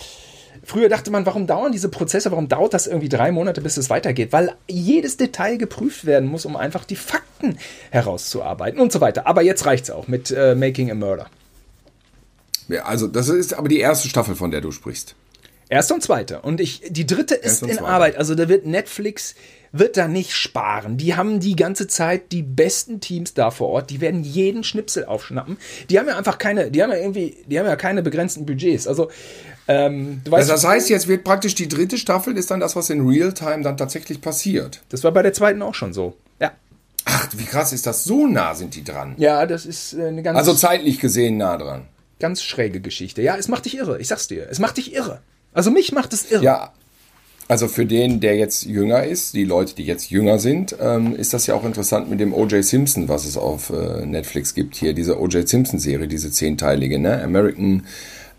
Früher 0.63 0.89
dachte 0.89 1.11
man, 1.11 1.25
warum 1.25 1.47
dauern 1.47 1.71
diese 1.71 1.89
Prozesse, 1.89 2.31
warum 2.31 2.47
dauert 2.47 2.73
das 2.73 2.87
irgendwie 2.87 3.09
drei 3.09 3.31
Monate, 3.31 3.61
bis 3.61 3.77
es 3.77 3.89
weitergeht? 3.89 4.31
Weil 4.31 4.53
jedes 4.67 5.17
Detail 5.17 5.57
geprüft 5.57 6.05
werden 6.05 6.27
muss, 6.29 6.45
um 6.45 6.55
einfach 6.55 6.85
die 6.85 6.95
Fakten 6.95 7.57
herauszuarbeiten 7.91 8.79
und 8.79 8.91
so 8.91 9.01
weiter. 9.01 9.25
Aber 9.27 9.41
jetzt 9.41 9.65
reicht's 9.65 9.89
auch 9.89 10.07
mit 10.07 10.31
äh, 10.31 10.55
Making 10.55 10.91
a 10.91 10.95
Murder. 10.95 11.27
Ja, 12.67 12.83
also 12.83 13.07
das 13.07 13.29
ist 13.29 13.53
aber 13.53 13.67
die 13.67 13.79
erste 13.79 14.09
Staffel, 14.09 14.35
von 14.35 14.51
der 14.51 14.61
du 14.61 14.71
sprichst. 14.71 15.15
Erste 15.69 15.93
und 15.93 16.01
zweite. 16.01 16.41
Und 16.41 16.59
ich, 16.59 16.81
die 16.89 17.05
dritte 17.05 17.35
ist 17.35 17.61
in. 17.61 17.77
Arbeit. 17.79 18.17
Also 18.17 18.33
da 18.35 18.49
wird 18.49 18.65
Netflix 18.65 19.35
wird 19.71 19.97
da 19.97 20.07
nicht 20.07 20.33
sparen. 20.33 20.97
Die 20.97 21.15
haben 21.15 21.39
die 21.39 21.55
ganze 21.55 21.87
Zeit 21.87 22.31
die 22.31 22.41
besten 22.41 23.01
Teams 23.01 23.33
da 23.33 23.51
vor 23.51 23.69
Ort. 23.69 23.89
Die 23.89 24.01
werden 24.01 24.23
jeden 24.23 24.63
Schnipsel 24.63 25.05
aufschnappen. 25.05 25.57
Die 25.89 25.99
haben 25.99 26.07
ja 26.07 26.17
einfach 26.17 26.37
keine, 26.37 26.71
die 26.71 26.81
haben 26.81 26.89
ja 26.91 26.97
irgendwie, 26.97 27.37
die 27.45 27.59
haben 27.59 27.67
ja 27.67 27.75
keine 27.75 28.01
begrenzten 28.01 28.45
Budgets. 28.45 28.87
Also 28.87 29.11
ähm, 29.69 30.21
du 30.23 30.31
weißt, 30.31 30.49
Also 30.49 30.53
das 30.53 30.65
heißt, 30.69 30.89
jetzt 30.89 31.07
wird 31.07 31.23
praktisch 31.23 31.55
die 31.55 31.67
dritte 31.67 31.97
Staffel, 31.97 32.35
ist 32.37 32.51
dann 32.51 32.59
das, 32.59 32.75
was 32.75 32.89
in 32.89 33.07
Realtime 33.07 33.61
dann 33.61 33.77
tatsächlich 33.77 34.19
passiert. 34.19 34.81
das 34.89 35.03
war 35.03 35.11
bei 35.11 35.21
der 35.21 35.31
zweiten 35.33 35.61
auch 35.61 35.75
schon 35.75 35.93
so. 35.93 36.15
Ja. 36.41 36.51
Ach, 37.05 37.29
wie 37.37 37.45
krass 37.45 37.71
ist 37.71 37.85
das? 37.85 38.03
So 38.03 38.27
nah 38.27 38.55
sind 38.55 38.75
die 38.75 38.83
dran. 38.83 39.13
Ja, 39.17 39.45
das 39.45 39.65
ist 39.65 39.93
äh, 39.93 40.07
eine 40.07 40.23
ganz, 40.23 40.37
Also 40.37 40.53
zeitlich 40.53 40.99
gesehen 40.99 41.37
nah 41.37 41.55
dran. 41.57 41.83
ganz 42.19 42.41
schräge 42.43 42.81
Geschichte. 42.81 43.21
Ja, 43.21 43.37
es 43.37 43.47
macht 43.47 43.65
dich 43.65 43.77
irre. 43.77 43.99
Ich 43.99 44.07
sag's 44.09 44.27
dir. 44.27 44.47
Es 44.49 44.59
macht 44.59 44.77
dich 44.77 44.93
irre. 44.93 45.21
Also 45.53 45.71
mich 45.71 45.91
macht 45.91 46.13
es 46.13 46.29
irre. 46.31 46.43
Ja, 46.43 46.73
also 47.47 47.67
für 47.67 47.85
den, 47.87 48.19
der 48.19 48.35
jetzt 48.37 48.65
jünger 48.65 49.03
ist, 49.05 49.33
die 49.33 49.43
Leute, 49.43 49.73
die 49.73 49.83
jetzt 49.85 50.11
jünger 50.11 50.37
sind, 50.37 50.75
ähm, 50.79 51.15
ist 51.15 51.33
das 51.33 51.47
ja 51.47 51.55
auch 51.55 51.63
interessant 51.65 52.07
mit 52.07 52.19
dem 52.19 52.31
O.J. 52.31 52.63
Simpson, 52.63 53.07
was 53.09 53.25
es 53.25 53.37
auf 53.37 53.71
äh, 53.71 54.05
Netflix 54.05 54.53
gibt. 54.53 54.75
Hier 54.75 54.93
diese 54.93 55.19
O.J. 55.19 55.47
Simpson-Serie, 55.49 56.07
diese 56.07 56.29
zehnteilige, 56.31 56.99
ne? 56.99 57.23
American, 57.23 57.87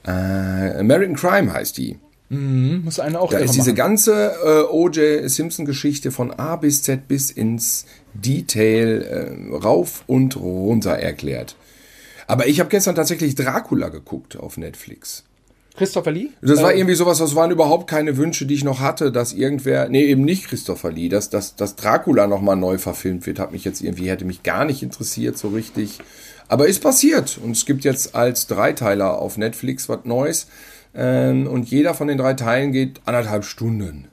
äh, 0.07 0.11
American 0.11 1.17
Crime 1.17 1.53
heißt 1.53 1.79
die. 1.79 1.99
Muss 2.33 3.01
einer 3.01 3.21
auch 3.21 3.31
Da 3.31 3.39
ist 3.39 3.55
diese 3.57 3.71
machen. 3.71 3.77
ganze 3.77 4.33
äh, 4.45 4.73
O.J. 4.73 5.29
Simpson-Geschichte 5.29 6.13
von 6.13 6.31
A 6.31 6.55
bis 6.55 6.85
Z 6.85 7.09
bis 7.09 7.33
ins 7.33 7.87
Detail 8.15 9.03
äh, 9.03 9.57
rauf 9.57 10.05
und 10.07 10.37
runter 10.37 10.93
erklärt. 10.93 11.57
Aber 12.29 12.47
ich 12.47 12.61
habe 12.61 12.71
gestern 12.71 12.95
tatsächlich 12.95 13.35
Dracula 13.35 13.89
geguckt 13.89 14.37
auf 14.37 14.57
Netflix. 14.59 15.25
Christopher 15.77 16.13
Lee? 16.13 16.29
Das 16.43 16.63
war 16.63 16.75
irgendwie 16.75 16.95
sowas, 16.95 17.19
das 17.19 17.35
waren 17.35 17.51
überhaupt 17.51 17.89
keine 17.89 18.17
Wünsche, 18.17 18.47
die 18.47 18.55
ich 18.55 18.65
noch 18.65 18.81
hatte, 18.81 19.11
dass 19.11 19.33
irgendwer, 19.33 19.89
nee, 19.89 20.05
eben 20.05 20.25
nicht 20.25 20.47
Christopher 20.47 20.93
Lee, 20.93 21.09
dass, 21.09 21.31
dass, 21.31 21.57
dass 21.57 21.75
Dracula 21.75 22.27
nochmal 22.27 22.57
neu 22.57 22.79
verfilmt 22.79 23.27
wird, 23.27 23.39
hat 23.39 23.51
mich 23.51 23.65
jetzt 23.65 23.81
irgendwie, 23.81 24.09
hätte 24.09 24.25
mich 24.25 24.43
gar 24.43 24.65
nicht 24.65 24.83
interessiert 24.83 25.39
so 25.39 25.49
richtig. 25.49 25.99
Aber 26.51 26.67
ist 26.67 26.83
passiert 26.83 27.39
und 27.43 27.53
es 27.53 27.65
gibt 27.65 27.85
jetzt 27.85 28.17
als 28.17 28.49
Dreiteiler 28.49 29.19
auf 29.19 29.37
Netflix 29.37 29.89
was 29.89 30.01
Neues 30.03 30.49
ähm, 30.97 31.47
und 31.47 31.71
jeder 31.71 31.95
von 31.95 32.09
den 32.09 32.19
drei 32.19 32.35
Teilen 32.35 32.73
geht 32.73 33.01
anderthalb 33.05 33.45
Stunden. 33.45 34.09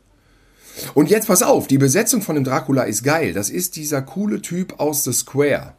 Und 0.93 1.09
jetzt 1.09 1.27
pass 1.27 1.41
auf, 1.41 1.65
die 1.65 1.79
Besetzung 1.79 2.21
von 2.21 2.35
dem 2.35 2.43
Dracula 2.43 2.83
ist 2.83 3.03
geil. 3.03 3.33
Das 3.33 3.49
ist 3.49 3.75
dieser 3.75 4.03
coole 4.03 4.39
Typ 4.43 4.79
aus 4.79 5.03
The 5.03 5.13
Square. 5.13 5.73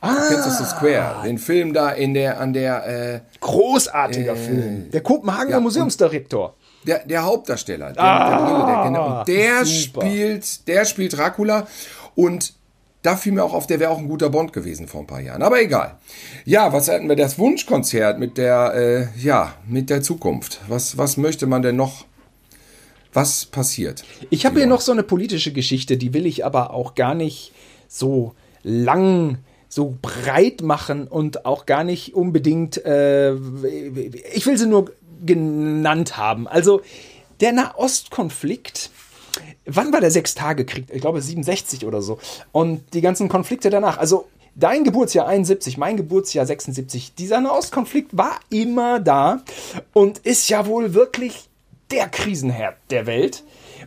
Ah, 0.00 0.14
du 0.14 0.28
kennst 0.34 0.46
das 0.46 0.58
The 0.58 0.64
Square, 0.76 1.22
den 1.24 1.38
Film 1.38 1.72
da 1.74 1.90
in 1.90 2.14
der, 2.14 2.38
an 2.38 2.52
der, 2.52 2.86
äh, 2.86 3.20
Großartiger 3.40 4.34
Äh, 4.34 4.36
Film. 4.36 4.90
Der 4.92 5.00
Kopenhagener 5.00 5.56
ja, 5.56 5.60
Museumsdirektor. 5.60 6.54
der, 6.86 7.00
der 7.04 7.24
Hauptdarsteller, 7.24 7.92
der, 7.94 8.00
Ah, 8.02 8.30
mit 8.30 8.38
der 8.38 8.46
Brille, 8.46 8.66
der, 8.72 8.84
genau, 8.84 9.24
der 9.24 9.64
super. 9.64 10.00
spielt, 10.06 10.68
der 10.68 10.84
spielt 10.84 11.16
Dracula 11.18 11.66
und 12.14 12.54
da 13.02 13.16
fiel 13.16 13.32
mir 13.32 13.44
auch 13.44 13.54
auf, 13.54 13.66
der 13.66 13.80
wäre 13.80 13.90
auch 13.90 13.98
ein 13.98 14.08
guter 14.08 14.28
Bond 14.28 14.52
gewesen 14.52 14.86
vor 14.86 15.00
ein 15.00 15.06
paar 15.06 15.20
Jahren. 15.20 15.42
Aber 15.42 15.60
egal. 15.60 15.98
Ja, 16.44 16.72
was 16.72 16.88
hatten 16.88 17.08
wir? 17.08 17.16
Das 17.16 17.38
Wunschkonzert 17.38 18.18
mit 18.18 18.36
der, 18.36 18.74
äh, 18.74 19.22
ja, 19.22 19.54
mit 19.66 19.88
der 19.88 20.02
Zukunft. 20.02 20.60
Was, 20.68 20.98
was 20.98 21.16
möchte 21.16 21.46
man 21.46 21.62
denn 21.62 21.76
noch? 21.76 22.04
Was 23.12 23.46
passiert? 23.46 24.04
Ich 24.28 24.46
habe 24.46 24.58
hier 24.58 24.68
noch 24.68 24.82
so 24.82 24.92
eine 24.92 25.02
politische 25.02 25.52
Geschichte, 25.52 25.96
die 25.96 26.14
will 26.14 26.26
ich 26.26 26.44
aber 26.44 26.72
auch 26.72 26.94
gar 26.94 27.14
nicht 27.14 27.52
so 27.88 28.34
lang, 28.62 29.38
so 29.68 29.96
breit 30.00 30.62
machen 30.62 31.08
und 31.08 31.44
auch 31.44 31.66
gar 31.66 31.82
nicht 31.82 32.14
unbedingt, 32.14 32.84
äh, 32.84 33.34
ich 33.34 34.46
will 34.46 34.58
sie 34.58 34.66
nur 34.66 34.92
genannt 35.24 36.18
haben. 36.18 36.46
Also 36.46 36.82
der 37.40 37.52
Nahostkonflikt, 37.52 38.90
wann 39.76 39.92
war 39.92 40.00
der 40.00 40.10
Sechstagekrieg? 40.10 40.86
Ich 40.92 41.00
glaube 41.00 41.20
67 41.20 41.86
oder 41.86 42.02
so. 42.02 42.18
Und 42.52 42.94
die 42.94 43.00
ganzen 43.00 43.28
Konflikte 43.28 43.70
danach, 43.70 43.98
also 43.98 44.26
dein 44.54 44.84
Geburtsjahr 44.84 45.26
71, 45.26 45.78
mein 45.78 45.96
Geburtsjahr 45.96 46.46
76, 46.46 47.14
dieser 47.14 47.40
Nahostkonflikt 47.40 48.16
war 48.16 48.38
immer 48.50 49.00
da 49.00 49.42
und 49.92 50.18
ist 50.18 50.48
ja 50.48 50.66
wohl 50.66 50.94
wirklich 50.94 51.48
der 51.90 52.08
Krisenherd 52.08 52.76
der 52.90 53.06
Welt. 53.06 53.42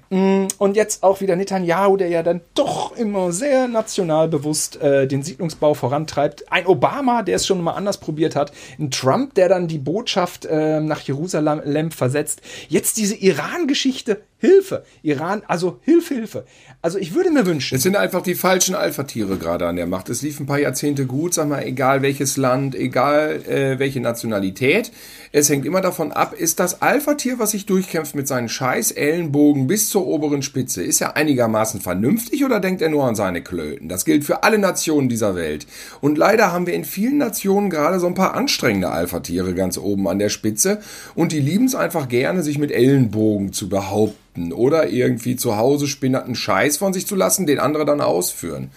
Mm, 0.09 0.47
Und 0.57 0.75
jetzt 0.75 1.03
auch 1.03 1.21
wieder 1.21 1.35
Netanyahu, 1.35 1.97
der 1.97 2.09
ja 2.09 2.23
dann 2.23 2.41
doch 2.55 2.95
immer 2.95 3.31
sehr 3.31 3.67
nationalbewusst 3.67 4.81
äh, 4.81 5.07
den 5.07 5.23
Siedlungsbau 5.23 5.73
vorantreibt. 5.73 6.51
Ein 6.51 6.67
Obama, 6.67 7.23
der 7.23 7.37
es 7.37 7.47
schon 7.47 7.61
mal 7.61 7.73
anders 7.73 7.99
probiert 7.99 8.35
hat. 8.35 8.51
Ein 8.79 8.91
Trump, 8.91 9.35
der 9.35 9.49
dann 9.49 9.67
die 9.67 9.77
Botschaft 9.77 10.45
äh, 10.45 10.79
nach 10.81 11.01
Jerusalem 11.01 11.91
versetzt. 11.91 12.41
Jetzt 12.67 12.97
diese 12.97 13.15
Iran-Geschichte. 13.15 14.21
Hilfe. 14.43 14.83
Iran, 15.03 15.41
also 15.47 15.79
Hilfe, 15.83 16.15
Hilfe. 16.15 16.43
Also 16.81 16.97
ich 16.97 17.15
würde 17.15 17.31
mir 17.31 17.45
wünschen. 17.45 17.75
Es 17.75 17.83
sind 17.83 17.95
einfach 17.95 18.21
die 18.21 18.35
falschen 18.35 18.75
Alpha-Tiere 18.75 19.37
gerade 19.37 19.65
an 19.65 19.77
der 19.77 19.87
Macht. 19.87 20.09
Es 20.09 20.21
lief 20.21 20.37
ein 20.41 20.45
paar 20.45 20.59
Jahrzehnte 20.59 21.05
gut, 21.05 21.33
sag 21.33 21.47
mal, 21.47 21.63
egal 21.63 22.01
welches 22.01 22.35
Land, 22.35 22.75
egal 22.75 23.41
äh, 23.47 23.79
welche 23.79 24.01
Nationalität. 24.01 24.91
Es 25.31 25.49
hängt 25.49 25.65
immer 25.65 25.79
davon 25.79 26.11
ab, 26.11 26.33
ist 26.33 26.59
das 26.59 26.81
Alpha-Tier, 26.81 27.39
was 27.39 27.51
sich 27.51 27.65
durchkämpft 27.65 28.15
mit 28.15 28.27
seinen 28.27 28.49
scheiß 28.49 28.91
Ellenbogen 28.91 29.65
bis 29.65 29.87
zur 29.87 30.05
oberen 30.05 30.41
Spitze, 30.41 30.83
ist 30.83 30.99
er 30.99 31.15
einigermaßen 31.15 31.79
vernünftig 31.79 32.43
oder 32.43 32.59
denkt 32.59 32.81
er 32.81 32.89
nur 32.89 33.05
an 33.05 33.15
seine 33.15 33.41
Klöten? 33.41 33.87
Das 33.87 34.03
gilt 34.03 34.25
für 34.25 34.43
alle 34.43 34.57
Nationen 34.57 35.07
dieser 35.07 35.35
Welt. 35.35 35.67
Und 36.01 36.17
leider 36.17 36.51
haben 36.51 36.67
wir 36.67 36.73
in 36.73 36.83
vielen 36.83 37.17
Nationen 37.17 37.69
gerade 37.69 38.01
so 38.01 38.07
ein 38.07 38.13
paar 38.13 38.33
anstrengende 38.35 38.89
Alpha-Tiere 38.89 39.53
ganz 39.53 39.77
oben 39.77 40.09
an 40.09 40.19
der 40.19 40.27
Spitze 40.27 40.81
und 41.15 41.31
die 41.31 41.39
lieben 41.39 41.63
es 41.63 41.75
einfach 41.75 42.09
gerne, 42.09 42.43
sich 42.43 42.57
mit 42.57 42.71
Ellenbogen 42.71 43.53
zu 43.53 43.69
behaupten 43.69 44.32
oder 44.53 44.89
irgendwie 44.89 45.35
zu 45.35 45.57
Hause 45.57 45.87
spinnerten 45.87 46.35
Scheiß 46.35 46.77
von 46.77 46.93
sich 46.93 47.05
zu 47.05 47.15
lassen, 47.15 47.45
den 47.45 47.59
andere 47.59 47.85
dann 47.85 48.01
ausführen. 48.01 48.71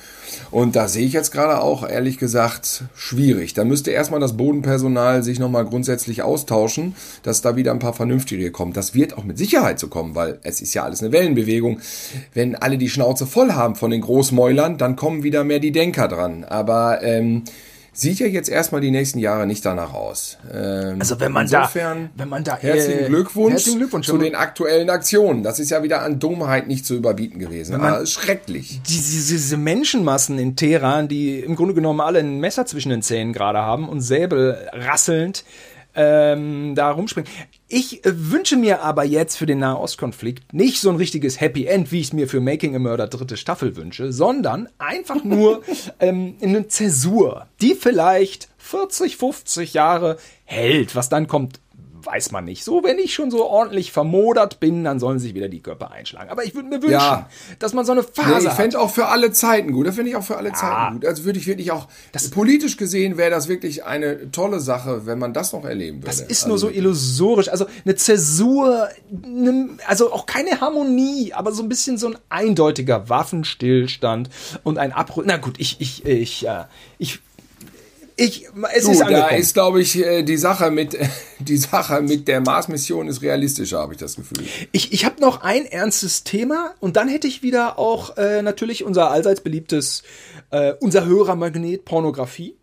Und 0.50 0.76
da 0.76 0.88
sehe 0.88 1.06
ich 1.06 1.12
jetzt 1.12 1.32
gerade 1.32 1.60
auch, 1.60 1.88
ehrlich 1.88 2.18
gesagt, 2.18 2.84
schwierig. 2.94 3.54
Da 3.54 3.64
müsste 3.64 3.90
erstmal 3.90 4.20
das 4.20 4.36
Bodenpersonal 4.36 5.22
sich 5.22 5.38
nochmal 5.38 5.64
grundsätzlich 5.64 6.22
austauschen, 6.22 6.94
dass 7.22 7.40
da 7.40 7.56
wieder 7.56 7.72
ein 7.72 7.78
paar 7.78 7.94
Vernünftige 7.94 8.50
kommen. 8.50 8.72
Das 8.72 8.94
wird 8.94 9.16
auch 9.16 9.24
mit 9.24 9.38
Sicherheit 9.38 9.78
so 9.78 9.88
kommen, 9.88 10.14
weil 10.14 10.38
es 10.42 10.60
ist 10.60 10.74
ja 10.74 10.84
alles 10.84 11.02
eine 11.02 11.12
Wellenbewegung. 11.12 11.80
Wenn 12.34 12.54
alle 12.54 12.78
die 12.78 12.90
Schnauze 12.90 13.26
voll 13.26 13.52
haben 13.52 13.76
von 13.76 13.90
den 13.90 14.02
Großmäulern, 14.02 14.78
dann 14.78 14.96
kommen 14.96 15.22
wieder 15.22 15.44
mehr 15.44 15.60
die 15.60 15.72
Denker 15.72 16.08
dran. 16.08 16.44
Aber 16.44 17.02
ähm, 17.02 17.44
sieht 17.98 18.18
ja 18.18 18.26
jetzt 18.26 18.48
erstmal 18.48 18.80
die 18.80 18.90
nächsten 18.90 19.18
Jahre 19.18 19.46
nicht 19.46 19.64
danach 19.64 19.94
aus. 19.94 20.36
Ähm, 20.52 20.96
Also 21.00 21.18
wenn 21.20 21.32
man 21.32 21.44
insofern, 21.46 22.10
da, 22.14 22.22
wenn 22.22 22.28
man 22.28 22.44
da, 22.44 22.56
Herzlichen 22.56 23.04
äh, 23.04 23.08
Glückwunsch, 23.08 23.52
herzlichen 23.54 23.78
Glückwunsch. 23.78 24.06
zu 24.06 24.18
den 24.18 24.34
aktuellen 24.34 24.90
Aktionen. 24.90 25.42
Das 25.42 25.58
ist 25.58 25.70
ja 25.70 25.82
wieder 25.82 26.02
an 26.02 26.18
Dummheit 26.18 26.68
nicht 26.68 26.84
zu 26.86 26.94
überbieten 26.94 27.38
gewesen. 27.38 27.78
man- 27.78 27.94
Ah, 27.94 28.06
schrecklich. 28.06 28.80
diese, 28.86 29.32
diese 29.34 29.56
Menschenmassen 29.56 30.38
in 30.38 30.56
Teheran, 30.56 31.08
die 31.08 31.40
im 31.40 31.56
Grunde 31.56 31.74
genommen 31.74 32.00
alle 32.00 32.18
ein 32.18 32.38
Messer 32.38 32.66
zwischen 32.66 32.90
den 32.90 33.02
Zähnen 33.02 33.32
gerade 33.32 33.60
haben 33.60 33.88
und 33.88 34.00
Säbel 34.02 34.58
rasselnd 34.72 35.44
ähm, 35.94 36.74
da 36.74 36.90
rumspringen. 36.90 37.30
Ich 37.68 38.04
äh, 38.04 38.12
wünsche 38.30 38.56
mir 38.56 38.82
aber 38.82 39.04
jetzt 39.04 39.36
für 39.36 39.46
den 39.46 39.58
Nahostkonflikt 39.58 40.54
nicht 40.54 40.80
so 40.80 40.88
ein 40.88 40.96
richtiges 40.96 41.40
Happy 41.40 41.66
End, 41.66 41.90
wie 41.90 41.98
ich 41.98 42.06
es 42.08 42.12
mir 42.12 42.28
für 42.28 42.40
Making 42.40 42.76
a 42.76 42.78
Murder 42.78 43.08
dritte 43.08 43.36
Staffel 43.36 43.74
wünsche, 43.74 44.12
sondern 44.12 44.68
einfach 44.78 45.24
nur 45.24 45.62
ähm, 45.98 46.36
eine 46.40 46.68
Zäsur, 46.68 47.46
die 47.60 47.74
vielleicht 47.74 48.48
40, 48.58 49.16
50 49.16 49.74
Jahre 49.74 50.16
hält. 50.44 50.94
Was 50.94 51.08
dann 51.08 51.26
kommt, 51.26 51.58
weiß 52.06 52.30
man 52.32 52.44
nicht. 52.44 52.64
So, 52.64 52.82
wenn 52.84 52.98
ich 52.98 53.12
schon 53.14 53.30
so 53.30 53.44
ordentlich 53.46 53.92
vermodert 53.92 54.60
bin, 54.60 54.84
dann 54.84 54.98
sollen 55.00 55.18
sich 55.18 55.34
wieder 55.34 55.48
die 55.48 55.60
Körper 55.60 55.90
einschlagen. 55.90 56.30
Aber 56.30 56.44
ich 56.44 56.54
würde 56.54 56.68
mir 56.68 56.76
wünschen, 56.82 56.92
Ja. 56.92 57.28
dass 57.58 57.72
man 57.74 57.84
so 57.84 57.92
eine 57.92 58.02
Nee, 58.02 58.06
Phase 58.12 58.38
ich 58.44 58.48
hat. 58.48 58.56
fände 58.56 58.78
auch 58.80 58.90
für 58.90 59.06
alle 59.08 59.32
Zeiten 59.32 59.72
gut. 59.72 59.86
Das 59.86 59.96
finde 59.96 60.10
ich 60.10 60.16
auch 60.16 60.22
für 60.24 60.36
alle 60.36 60.52
Zeiten 60.52 60.94
gut. 60.94 61.04
Also 61.06 61.24
würde 61.24 61.38
ich 61.38 61.46
wirklich 61.46 61.72
auch, 61.72 61.88
politisch 62.32 62.76
gesehen 62.76 63.16
wäre 63.18 63.30
das 63.30 63.48
wirklich 63.48 63.84
eine 63.84 64.30
tolle 64.30 64.60
Sache, 64.60 65.06
wenn 65.06 65.18
man 65.18 65.32
das 65.32 65.52
noch 65.52 65.64
erleben 65.64 65.98
würde. 65.98 66.06
Das 66.06 66.20
ist 66.20 66.44
also, 66.44 66.48
nur 66.48 66.58
so 66.58 66.70
illusorisch. 66.70 67.48
Also 67.48 67.66
eine 67.84 67.94
Zäsur, 67.96 68.88
ne, 69.10 69.70
also 69.86 70.12
auch 70.12 70.26
keine 70.26 70.60
Harmonie, 70.60 71.32
aber 71.32 71.52
so 71.52 71.62
ein 71.62 71.68
bisschen 71.68 71.98
so 71.98 72.08
ein 72.08 72.16
eindeutiger 72.28 73.08
Waffenstillstand 73.08 74.30
und 74.62 74.78
ein 74.78 74.92
Abbruch. 74.92 75.22
Na 75.26 75.36
gut, 75.36 75.54
ich, 75.58 75.80
ich, 75.80 76.04
ich, 76.04 76.46
äh, 76.46 76.64
ich, 76.98 77.20
ich, 78.16 78.48
es 78.74 78.84
Du, 78.84 78.92
ist 78.92 79.00
da 79.00 79.06
angekommen. 79.06 79.40
ist, 79.40 79.54
glaube 79.54 79.80
ich, 79.82 79.96
äh, 80.04 80.22
die 80.22 80.36
Sache 80.38 80.70
mit 80.70 80.96
die 81.38 81.56
Sache 81.58 82.00
mit 82.00 82.28
der 82.28 82.40
Mars-Mission 82.40 83.08
ist 83.08 83.20
realistischer, 83.22 83.78
habe 83.78 83.92
ich 83.92 83.98
das 83.98 84.16
Gefühl. 84.16 84.44
Ich, 84.72 84.92
ich 84.92 85.04
habe 85.04 85.20
noch 85.20 85.42
ein 85.42 85.66
ernstes 85.66 86.24
Thema 86.24 86.74
und 86.80 86.96
dann 86.96 87.08
hätte 87.08 87.26
ich 87.26 87.42
wieder 87.42 87.78
auch 87.78 88.16
äh, 88.16 88.40
natürlich 88.42 88.84
unser 88.84 89.10
allseits 89.10 89.42
beliebtes, 89.42 90.02
äh, 90.50 90.72
unser 90.80 91.04
Hörermagnet 91.04 91.84
Pornografie. 91.84 92.56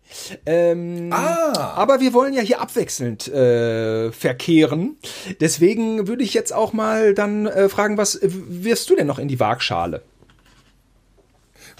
Ähm, 0.46 1.10
Ah. 1.12 1.74
Aber 1.76 2.00
wir 2.00 2.12
wollen 2.12 2.34
ja 2.34 2.42
hier 2.42 2.60
abwechselnd 2.60 3.28
äh, 3.28 4.12
verkehren. 4.12 4.96
Deswegen 5.40 6.06
würde 6.08 6.24
ich 6.24 6.34
jetzt 6.34 6.52
auch 6.52 6.72
mal 6.72 7.14
dann 7.14 7.46
äh, 7.46 7.68
fragen, 7.68 7.96
was 7.96 8.18
wirfst 8.22 8.90
du 8.90 8.96
denn 8.96 9.06
noch 9.06 9.18
in 9.18 9.28
die 9.28 9.40
Waagschale? 9.40 10.02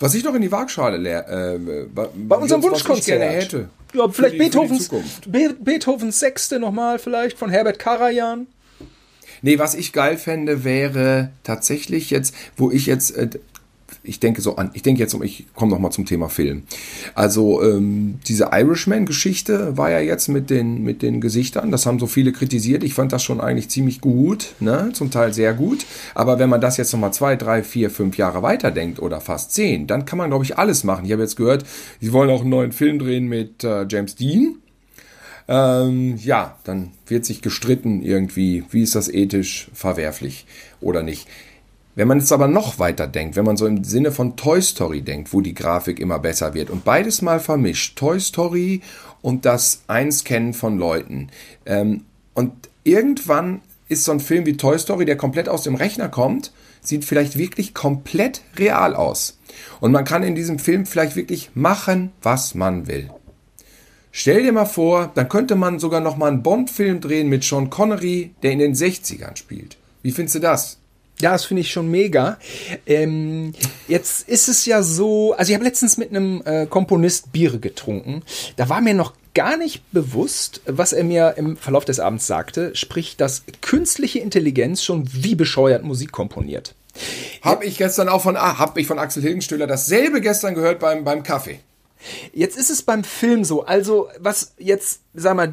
Was 0.05 0.13
ich 0.13 0.23
noch 0.23 0.35
in 0.35 0.43
die 0.43 0.53
Waagschale 0.53 0.99
leer, 0.99 1.27
äh, 1.31 1.59
bei, 1.87 2.37
unserem 2.37 2.63
Wunschkonzert. 2.63 3.07
gerne 3.07 3.25
hätte. 3.25 3.71
Ja, 3.95 4.07
vielleicht 4.07 4.35
die- 4.35 4.39
Beethovens. 4.39 4.91
Be 5.27 5.57
Beethovens 5.59 6.21
Sechste 6.21 6.59
nochmal, 6.59 6.99
vielleicht 6.99 7.39
von 7.39 7.49
Herbert 7.49 7.79
Karajan. 7.79 8.47
Nee, 9.41 9.59
was 9.59 9.75
ich 9.75 9.95
geil 9.95 10.19
fände, 10.19 10.63
wäre 10.63 11.31
tatsächlich 11.43 12.11
jetzt, 12.11 12.35
wo 12.59 12.71
ich 12.71 12.85
jetzt, 12.85 13.17
äh, 13.17 13.31
ich 14.05 14.21
denke 14.21 14.43
so 14.43 14.57
an, 14.57 14.71
ich 14.75 14.83
denke 14.83 15.01
jetzt, 15.01 15.15
ich 15.23 15.47
komme 15.55 15.73
noch 15.73 15.79
mal 15.79 15.91
zum 15.91 16.05
Thema 16.05 16.29
Film. 16.29 16.65
Also 17.15 17.63
ähm, 17.63 18.21
diese 18.27 18.51
Irishman-Geschichte 18.53 19.77
war 19.77 19.91
ja 19.91 19.99
jetzt 19.99 20.29
mit 20.29 20.51
den 20.51 20.83
mit 20.85 21.03
den 21.03 21.21
Gesichtern, 21.21 21.71
das 21.71 21.87
haben 21.87 21.99
so 21.99 22.07
viele 22.07 22.33
kritisiert. 22.33 22.85
Ich 22.85 22.95
fand 22.95 23.13
das 23.13 23.23
schon 23.23 23.41
eigentlich 23.41 23.71
ziemlich 23.71 24.01
gut, 24.01 24.55
ne, 24.61 24.91
zum 24.93 25.11
Teil 25.11 25.33
sehr 25.33 25.55
gut. 25.55 25.87
Aber 26.15 26.39
wenn 26.39 26.51
man 26.51 26.61
das 26.61 26.77
jetzt 26.77 26.93
noch 26.93 27.01
mal 27.01 27.13
zwei, 27.13 27.37
drei, 27.37 27.63
vier, 27.63 27.91
fünf 27.91 28.17
Jahre 28.19 28.43
weiterdenkt 28.43 29.01
oder 29.01 29.21
fast 29.21 29.53
zehn, 29.53 29.87
dann 29.87 30.05
kann 30.05 30.19
man 30.19 30.31
glaube 30.31 30.45
ich 30.45 30.59
alles 30.59 30.85
machen. 30.85 31.07
Ich 31.07 31.13
habe 31.13 31.23
jetzt 31.23 31.37
gehört, 31.37 31.65
sie 32.01 32.13
wollen 32.13 32.31
auch 32.31 32.43
einen 32.43 32.51
neuen 32.51 32.73
Film 32.73 32.99
drehen 32.99 33.27
mit 33.27 33.65
äh, 33.65 33.87
James 33.89 34.15
Dean. 34.15 34.59
Ähm, 35.47 36.17
ja, 36.17 36.59
dann 36.65 36.93
wird 37.07 37.25
sich 37.25 37.43
gestritten 37.43 38.03
irgendwie, 38.03 38.65
wie 38.71 38.83
ist 38.83 38.95
das 38.95 39.09
ethisch 39.13 39.69
verwerflich 39.75 40.47
oder 40.81 41.03
nicht. 41.03 41.29
Wenn 41.97 42.09
man 42.09 42.19
jetzt 42.19 42.33
aber 42.33 42.49
noch 42.49 42.79
weiter 42.79 43.07
denkt, 43.07 43.37
wenn 43.37 43.45
man 43.45 43.57
so 43.57 43.67
im 43.67 43.85
Sinne 43.85 44.11
von 44.11 44.37
Toy 44.37 44.61
Story 44.61 45.03
denkt, 45.03 45.33
wo 45.33 45.41
die 45.41 45.55
Grafik 45.55 46.01
immer 46.01 46.19
besser 46.19 46.55
wird 46.55 46.71
und 46.71 46.85
beides 46.85 47.23
mal 47.23 47.39
vermischt, 47.39 47.97
Toy 47.97 48.19
Story 48.19 48.81
und 49.23 49.45
das 49.45 49.83
Einscannen 49.87 50.55
von 50.55 50.77
Leuten. 50.77 51.29
Ähm, 51.67 52.05
und 52.35 52.53
irgendwann 52.83 53.63
ist 53.89 54.05
so 54.05 54.13
ein 54.13 54.21
Film 54.21 54.45
wie 54.45 54.57
Toy 54.57 54.79
Story, 54.79 55.05
der 55.05 55.17
komplett 55.17 55.49
aus 55.49 55.63
dem 55.63 55.77
Rechner 55.77 56.09
kommt, 56.09 56.53
sieht 56.81 57.05
vielleicht 57.05 57.39
wirklich 57.39 57.75
komplett 57.75 58.43
real 58.59 58.97
aus. 58.97 59.39
Und 59.81 59.93
man 59.93 60.05
kann 60.05 60.25
in 60.25 60.35
diesem 60.35 60.59
Film 60.59 60.87
vielleicht 60.87 61.15
wirklich 61.15 61.51
machen, 61.55 62.13
was 62.23 62.55
man 62.55 62.89
will. 62.89 63.11
Stell 64.11 64.43
dir 64.43 64.53
mal 64.53 64.65
vor, 64.65 65.13
dann 65.15 65.29
könnte 65.29 65.55
man 65.55 65.79
sogar 65.79 66.01
noch 66.01 66.17
mal 66.17 66.29
einen 66.29 66.43
Bond-Film 66.43 67.01
drehen 67.01 67.29
mit 67.29 67.45
Sean 67.45 67.71
Connery, 67.71 68.35
der 68.43 68.53
in 68.53 68.59
den 68.59 68.75
60ern 68.75 69.37
spielt. 69.37 69.77
Wie 70.03 70.13
findest 70.13 70.37
du 70.37 70.41
das? 70.41 70.79
Ja, 71.21 71.33
das 71.33 71.45
finde 71.45 71.61
ich 71.61 71.71
schon 71.71 71.91
mega. 71.91 72.39
Ähm, 72.87 73.53
jetzt 73.87 74.29
ist 74.29 74.49
es 74.49 74.67
ja 74.67 74.83
so, 74.83 75.33
also 75.35 75.51
ich 75.51 75.55
habe 75.55 75.65
letztens 75.65 75.97
mit 75.97 76.11
einem 76.11 76.43
äh, 76.45 76.67
Komponist 76.67 77.33
Biere 77.33 77.61
getrunken. 77.61 78.23
Da 78.57 78.69
war 78.69 78.81
mir 78.81 78.95
noch 78.95 79.15
gar 79.35 79.57
nicht 79.57 79.91
bewusst, 79.93 80.61
was 80.67 80.93
er 80.93 81.05
mir 81.05 81.35
im 81.37 81.57
Verlauf 81.57 81.85
des 81.85 82.01
Abends 82.01 82.27
sagte, 82.27 82.75
sprich, 82.75 83.17
dass 83.17 83.45
künstliche 83.61 84.21
Intelligenz 84.21 84.83
schon 84.83 85.09
wie 85.13 85.35
bescheuert 85.35 85.83
Musik 85.83 86.13
komponiert. 86.13 86.75
Habe 87.43 87.65
ich 87.65 87.77
gestern 87.77 88.09
auch 88.09 88.23
von, 88.23 88.37
ah, 88.37 88.59
habe 88.59 88.81
ich 88.81 88.87
von 88.87 88.99
Axel 88.99 89.23
Hilgenstühler 89.23 89.67
dasselbe 89.67 90.21
gestern 90.21 90.55
gehört 90.55 90.79
beim, 90.79 91.05
beim 91.05 91.23
Kaffee. 91.23 91.61
Jetzt 92.33 92.57
ist 92.57 92.71
es 92.71 92.83
beim 92.83 93.03
Film 93.03 93.45
so, 93.45 93.65
also 93.65 94.09
was 94.19 94.55
jetzt, 94.59 95.01
sag 95.15 95.37
mal, 95.37 95.53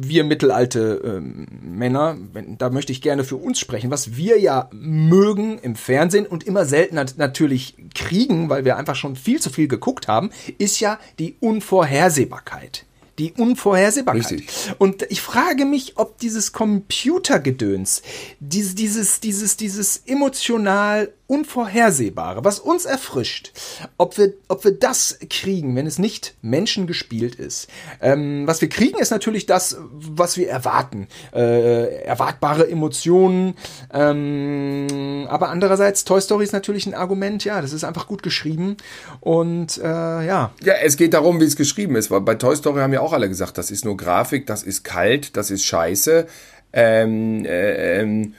wir 0.00 0.24
mittelalte 0.24 1.00
ähm, 1.04 1.46
Männer, 1.62 2.16
wenn, 2.32 2.58
da 2.58 2.70
möchte 2.70 2.92
ich 2.92 3.02
gerne 3.02 3.24
für 3.24 3.36
uns 3.36 3.58
sprechen, 3.58 3.90
was 3.90 4.16
wir 4.16 4.38
ja 4.38 4.68
mögen 4.72 5.58
im 5.58 5.76
Fernsehen 5.76 6.26
und 6.26 6.44
immer 6.44 6.64
seltener 6.64 7.06
natürlich 7.16 7.74
kriegen, 7.94 8.48
weil 8.48 8.64
wir 8.64 8.76
einfach 8.76 8.96
schon 8.96 9.16
viel 9.16 9.40
zu 9.40 9.50
viel 9.50 9.68
geguckt 9.68 10.08
haben, 10.08 10.30
ist 10.58 10.80
ja 10.80 10.98
die 11.18 11.36
Unvorhersehbarkeit 11.40 12.84
die 13.18 13.32
Unvorhersehbarkeit. 13.32 14.30
Richtig. 14.30 14.74
Und 14.78 15.04
ich 15.10 15.20
frage 15.20 15.64
mich, 15.64 15.94
ob 15.96 16.18
dieses 16.18 16.52
Computergedöns, 16.52 18.02
dieses, 18.38 18.76
dieses, 18.76 19.18
dieses, 19.18 19.56
dieses 19.56 20.02
emotional 20.06 21.12
Unvorhersehbare, 21.28 22.42
was 22.42 22.58
uns 22.58 22.86
erfrischt, 22.86 23.52
ob 23.98 24.16
wir, 24.16 24.32
ob 24.48 24.64
wir 24.64 24.72
das 24.72 25.18
kriegen, 25.28 25.76
wenn 25.76 25.86
es 25.86 25.98
nicht 25.98 26.34
menschengespielt 26.40 27.34
ist. 27.34 27.68
Ähm, 28.00 28.46
was 28.46 28.62
wir 28.62 28.70
kriegen, 28.70 28.98
ist 28.98 29.10
natürlich 29.10 29.44
das, 29.44 29.76
was 29.78 30.38
wir 30.38 30.48
erwarten. 30.48 31.06
Äh, 31.34 32.02
erwartbare 32.02 32.66
Emotionen. 32.70 33.56
Ähm, 33.92 35.26
aber 35.28 35.50
andererseits, 35.50 36.04
Toy 36.04 36.18
Story 36.22 36.44
ist 36.44 36.54
natürlich 36.54 36.86
ein 36.86 36.94
Argument, 36.94 37.44
ja, 37.44 37.60
das 37.60 37.74
ist 37.74 37.84
einfach 37.84 38.06
gut 38.06 38.22
geschrieben. 38.22 38.78
Und 39.20 39.76
äh, 39.76 39.84
ja. 39.84 40.52
Ja, 40.62 40.74
es 40.82 40.96
geht 40.96 41.12
darum, 41.12 41.40
wie 41.40 41.44
es 41.44 41.56
geschrieben 41.56 41.96
ist. 41.96 42.10
Weil 42.10 42.22
bei 42.22 42.36
Toy 42.36 42.56
Story 42.56 42.80
haben 42.80 42.94
ja 42.94 43.00
auch 43.00 43.12
alle 43.12 43.28
gesagt, 43.28 43.58
das 43.58 43.70
ist 43.70 43.84
nur 43.84 43.98
Grafik, 43.98 44.46
das 44.46 44.62
ist 44.62 44.82
kalt, 44.82 45.36
das 45.36 45.50
ist 45.50 45.62
scheiße. 45.62 46.26
Ähm, 46.72 47.44
äh, 47.44 48.00
ähm, 48.00 48.34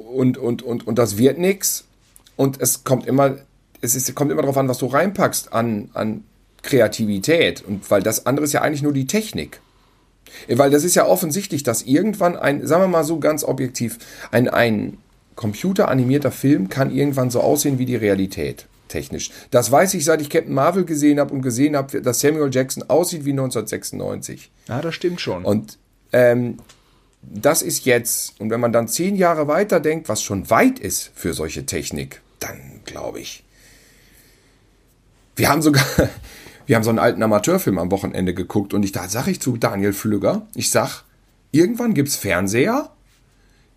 und, 0.00 0.38
und, 0.38 0.62
und, 0.62 0.86
und 0.86 0.98
das 0.98 1.18
wird 1.18 1.38
nichts. 1.38 1.84
Und 2.36 2.60
es 2.60 2.84
kommt 2.84 3.06
immer, 3.06 3.36
es 3.80 3.94
ist, 3.94 4.14
kommt 4.14 4.30
immer 4.30 4.42
darauf 4.42 4.56
an, 4.56 4.68
was 4.68 4.78
du 4.78 4.86
reinpackst 4.86 5.52
an, 5.52 5.90
an 5.94 6.24
Kreativität. 6.62 7.62
Und 7.66 7.90
weil 7.90 8.02
das 8.02 8.26
andere 8.26 8.44
ist 8.44 8.52
ja 8.52 8.62
eigentlich 8.62 8.82
nur 8.82 8.92
die 8.92 9.06
Technik. 9.06 9.60
Weil 10.48 10.70
das 10.70 10.84
ist 10.84 10.94
ja 10.96 11.06
offensichtlich, 11.06 11.62
dass 11.62 11.82
irgendwann 11.82 12.36
ein, 12.36 12.66
sagen 12.66 12.82
wir 12.82 12.88
mal 12.88 13.04
so 13.04 13.18
ganz 13.18 13.44
objektiv, 13.44 13.98
ein, 14.30 14.48
ein 14.48 14.98
computeranimierter 15.36 16.30
Film 16.30 16.68
kann 16.68 16.90
irgendwann 16.90 17.30
so 17.30 17.40
aussehen 17.40 17.78
wie 17.78 17.86
die 17.86 17.96
Realität. 17.96 18.66
Technisch. 18.88 19.30
Das 19.50 19.70
weiß 19.72 19.94
ich, 19.94 20.04
seit 20.04 20.20
ich 20.20 20.30
Captain 20.30 20.54
Marvel 20.54 20.84
gesehen 20.84 21.18
habe 21.18 21.32
und 21.32 21.42
gesehen 21.42 21.74
habe, 21.76 22.00
dass 22.00 22.20
Samuel 22.20 22.50
Jackson 22.52 22.84
aussieht 22.88 23.24
wie 23.24 23.30
1996. 23.30 24.50
Ja, 24.68 24.80
das 24.80 24.94
stimmt 24.94 25.20
schon. 25.20 25.44
Und 25.44 25.78
ähm, 26.12 26.58
das 27.32 27.62
ist 27.62 27.84
jetzt. 27.84 28.40
Und 28.40 28.50
wenn 28.50 28.60
man 28.60 28.72
dann 28.72 28.88
zehn 28.88 29.16
Jahre 29.16 29.48
weiter 29.48 29.80
denkt, 29.80 30.08
was 30.08 30.22
schon 30.22 30.50
weit 30.50 30.78
ist 30.78 31.10
für 31.14 31.34
solche 31.34 31.66
Technik, 31.66 32.20
dann 32.40 32.80
glaube 32.84 33.20
ich. 33.20 33.44
Wir 35.36 35.48
haben 35.48 35.62
sogar, 35.62 35.84
wir 36.66 36.76
haben 36.76 36.84
so 36.84 36.90
einen 36.90 36.98
alten 36.98 37.22
Amateurfilm 37.22 37.78
am 37.78 37.90
Wochenende 37.90 38.34
geguckt 38.34 38.74
und 38.74 38.82
ich 38.82 38.92
da 38.92 39.08
sage 39.08 39.30
ich 39.30 39.40
zu 39.40 39.56
Daniel 39.56 39.92
Flügger, 39.92 40.46
ich 40.54 40.70
sag, 40.70 41.04
irgendwann 41.50 41.94
gibt 41.94 42.08
es 42.08 42.16
Fernseher, 42.16 42.90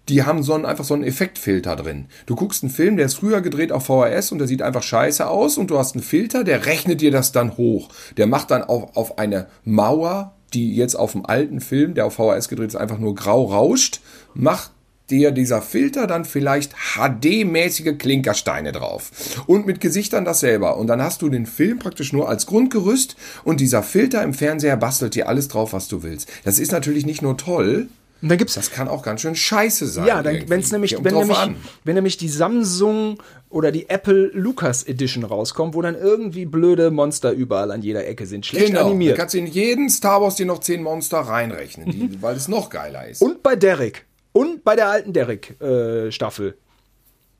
die 0.09 0.23
haben 0.23 0.41
so 0.41 0.53
einen, 0.53 0.65
einfach 0.65 0.85
so 0.85 0.93
einen 0.93 1.03
Effektfilter 1.03 1.75
drin. 1.75 2.05
Du 2.25 2.35
guckst 2.35 2.63
einen 2.63 2.71
Film, 2.71 2.95
der 2.95 3.07
ist 3.07 3.15
früher 3.15 3.41
gedreht 3.41 3.71
auf 3.71 3.85
VHS 3.87 4.31
und 4.31 4.37
der 4.37 4.47
sieht 4.47 4.61
einfach 4.61 4.83
scheiße 4.83 5.27
aus 5.27 5.57
und 5.57 5.69
du 5.69 5.77
hast 5.77 5.95
einen 5.95 6.03
Filter, 6.03 6.43
der 6.43 6.65
rechnet 6.65 7.01
dir 7.01 7.11
das 7.11 7.33
dann 7.33 7.57
hoch. 7.57 7.89
Der 8.15 8.27
macht 8.27 8.51
dann 8.51 8.63
auch 8.63 8.95
auf 8.95 9.17
eine 9.19 9.47
Mauer 9.65 10.36
die 10.53 10.75
jetzt 10.75 10.95
auf 10.95 11.11
dem 11.11 11.25
alten 11.25 11.61
Film, 11.61 11.93
der 11.93 12.05
auf 12.05 12.15
VHS 12.15 12.49
gedreht 12.49 12.69
ist, 12.69 12.75
einfach 12.75 12.99
nur 12.99 13.15
grau 13.15 13.45
rauscht, 13.45 14.01
macht 14.33 14.71
dir 15.09 15.31
dieser 15.31 15.61
Filter 15.61 16.05
dann 16.07 16.25
vielleicht 16.25 16.73
HD-mäßige 16.95 17.97
Klinkersteine 17.97 18.71
drauf. 18.71 19.11
Und 19.47 19.65
mit 19.65 19.79
Gesichtern 19.79 20.25
das 20.25 20.41
selber. 20.41 20.77
Und 20.77 20.87
dann 20.87 21.01
hast 21.01 21.21
du 21.21 21.29
den 21.29 21.45
Film 21.45 21.79
praktisch 21.79 22.11
nur 22.13 22.27
als 22.27 22.45
Grundgerüst 22.45 23.15
und 23.43 23.61
dieser 23.61 23.83
Filter 23.83 24.23
im 24.23 24.33
Fernseher 24.33 24.77
bastelt 24.77 25.15
dir 25.15 25.29
alles 25.29 25.47
drauf, 25.47 25.73
was 25.73 25.87
du 25.87 26.03
willst. 26.03 26.29
Das 26.43 26.59
ist 26.59 26.71
natürlich 26.71 27.05
nicht 27.05 27.21
nur 27.21 27.37
toll, 27.37 27.87
und 28.21 28.29
dann 28.29 28.37
gibt's 28.37 28.55
das 28.55 28.71
kann 28.71 28.87
auch 28.87 29.03
ganz 29.03 29.21
schön 29.21 29.35
scheiße 29.35 29.85
sein. 29.85 30.07
Ja, 30.07 30.23
wenn 30.23 30.59
es 30.59 30.71
nämlich, 30.71 30.97
wenn 31.03 31.13
nämlich, 31.13 31.37
wenn 31.83 31.95
nämlich 31.95 32.17
die 32.17 32.29
Samsung 32.29 33.21
oder 33.49 33.71
die 33.71 33.89
Apple 33.89 34.31
Lucas 34.33 34.83
Edition 34.83 35.23
rauskommt, 35.23 35.75
wo 35.75 35.81
dann 35.81 35.95
irgendwie 35.95 36.45
blöde 36.45 36.91
Monster 36.91 37.31
überall 37.31 37.71
an 37.71 37.81
jeder 37.81 38.07
Ecke 38.07 38.25
sind, 38.25 38.45
schlecht 38.45 38.67
genau. 38.67 38.87
animiert. 38.87 39.13
Da 39.13 39.21
kannst 39.21 39.35
du 39.35 39.39
in 39.39 39.47
jeden 39.47 39.89
Star 39.89 40.21
Wars 40.21 40.35
dir 40.35 40.45
noch 40.45 40.59
zehn 40.59 40.81
Monster 40.83 41.19
reinrechnen, 41.19 41.91
die, 41.91 42.21
weil 42.21 42.35
es 42.35 42.47
noch 42.47 42.69
geiler 42.69 43.07
ist. 43.07 43.21
Und 43.21 43.43
bei 43.43 43.55
Derek. 43.55 44.05
Und 44.33 44.63
bei 44.63 44.75
der 44.75 44.89
alten 44.89 45.13
Derek-Staffel. 45.13 46.49
Äh, 46.49 46.53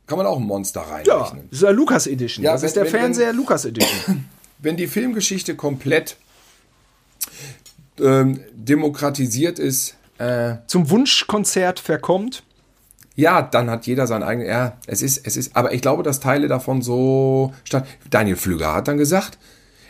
kann 0.07 0.17
man 0.17 0.25
auch 0.25 0.37
ein 0.37 0.43
Monster 0.43 0.81
reinrechnen. 0.81 1.07
Ja, 1.07 1.31
das 1.49 1.51
ist 1.51 1.63
der 1.63 1.73
Lucas 1.73 2.07
Edition. 2.07 2.45
Ja, 2.45 2.53
das 2.53 2.61
wenn, 2.61 2.67
ist 2.67 2.75
der 2.75 2.83
wenn, 2.83 2.91
Fernseher 2.91 3.29
wenn, 3.29 3.35
Lucas 3.35 3.65
Edition. 3.65 4.25
Wenn 4.59 4.75
die 4.75 4.87
Filmgeschichte 4.87 5.55
komplett 5.55 6.17
ähm, 7.99 8.39
demokratisiert 8.53 9.59
ist, 9.59 9.96
äh, 10.17 10.55
zum 10.67 10.89
Wunschkonzert 10.89 11.79
verkommt. 11.79 12.43
Ja, 13.15 13.41
dann 13.41 13.69
hat 13.69 13.87
jeder 13.87 14.05
sein 14.05 14.21
eigenes. 14.21 14.47
Ja, 14.47 14.77
es 14.85 15.01
ist, 15.01 15.25
es 15.25 15.37
ist, 15.37 15.55
aber 15.55 15.73
ich 15.73 15.81
glaube, 15.81 16.03
dass 16.03 16.19
Teile 16.19 16.47
davon 16.47 16.81
so 16.83 17.53
statt. 17.63 17.87
Daniel 18.09 18.35
Flüger 18.35 18.75
hat 18.75 18.87
dann 18.87 18.97
gesagt, 18.97 19.39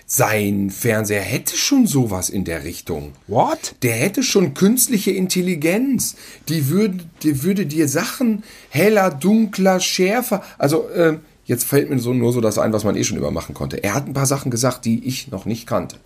sein 0.09 0.69
Fernseher 0.69 1.21
hätte 1.21 1.57
schon 1.57 1.85
sowas 1.85 2.29
in 2.29 2.45
der 2.45 2.63
Richtung. 2.63 3.11
What? 3.27 3.75
Der 3.81 3.95
hätte 3.95 4.23
schon 4.23 4.53
künstliche 4.53 5.11
Intelligenz. 5.11 6.15
Die 6.47 6.69
würde, 6.69 6.99
die 7.23 7.43
würde 7.43 7.65
dir 7.65 7.89
Sachen 7.89 8.43
heller, 8.69 9.11
dunkler, 9.11 9.81
schärfer. 9.81 10.41
Also, 10.57 10.87
äh, 10.87 11.17
jetzt 11.43 11.65
fällt 11.65 11.89
mir 11.89 11.99
so 11.99 12.13
nur 12.13 12.31
so 12.31 12.39
das 12.39 12.57
ein, 12.57 12.71
was 12.71 12.85
man 12.85 12.95
eh 12.95 13.03
schon 13.03 13.17
immer 13.17 13.31
machen 13.31 13.53
konnte. 13.53 13.83
Er 13.83 13.93
hat 13.93 14.07
ein 14.07 14.13
paar 14.13 14.25
Sachen 14.25 14.49
gesagt, 14.49 14.85
die 14.85 15.05
ich 15.05 15.27
noch 15.27 15.43
nicht 15.43 15.67
kannte. 15.67 15.97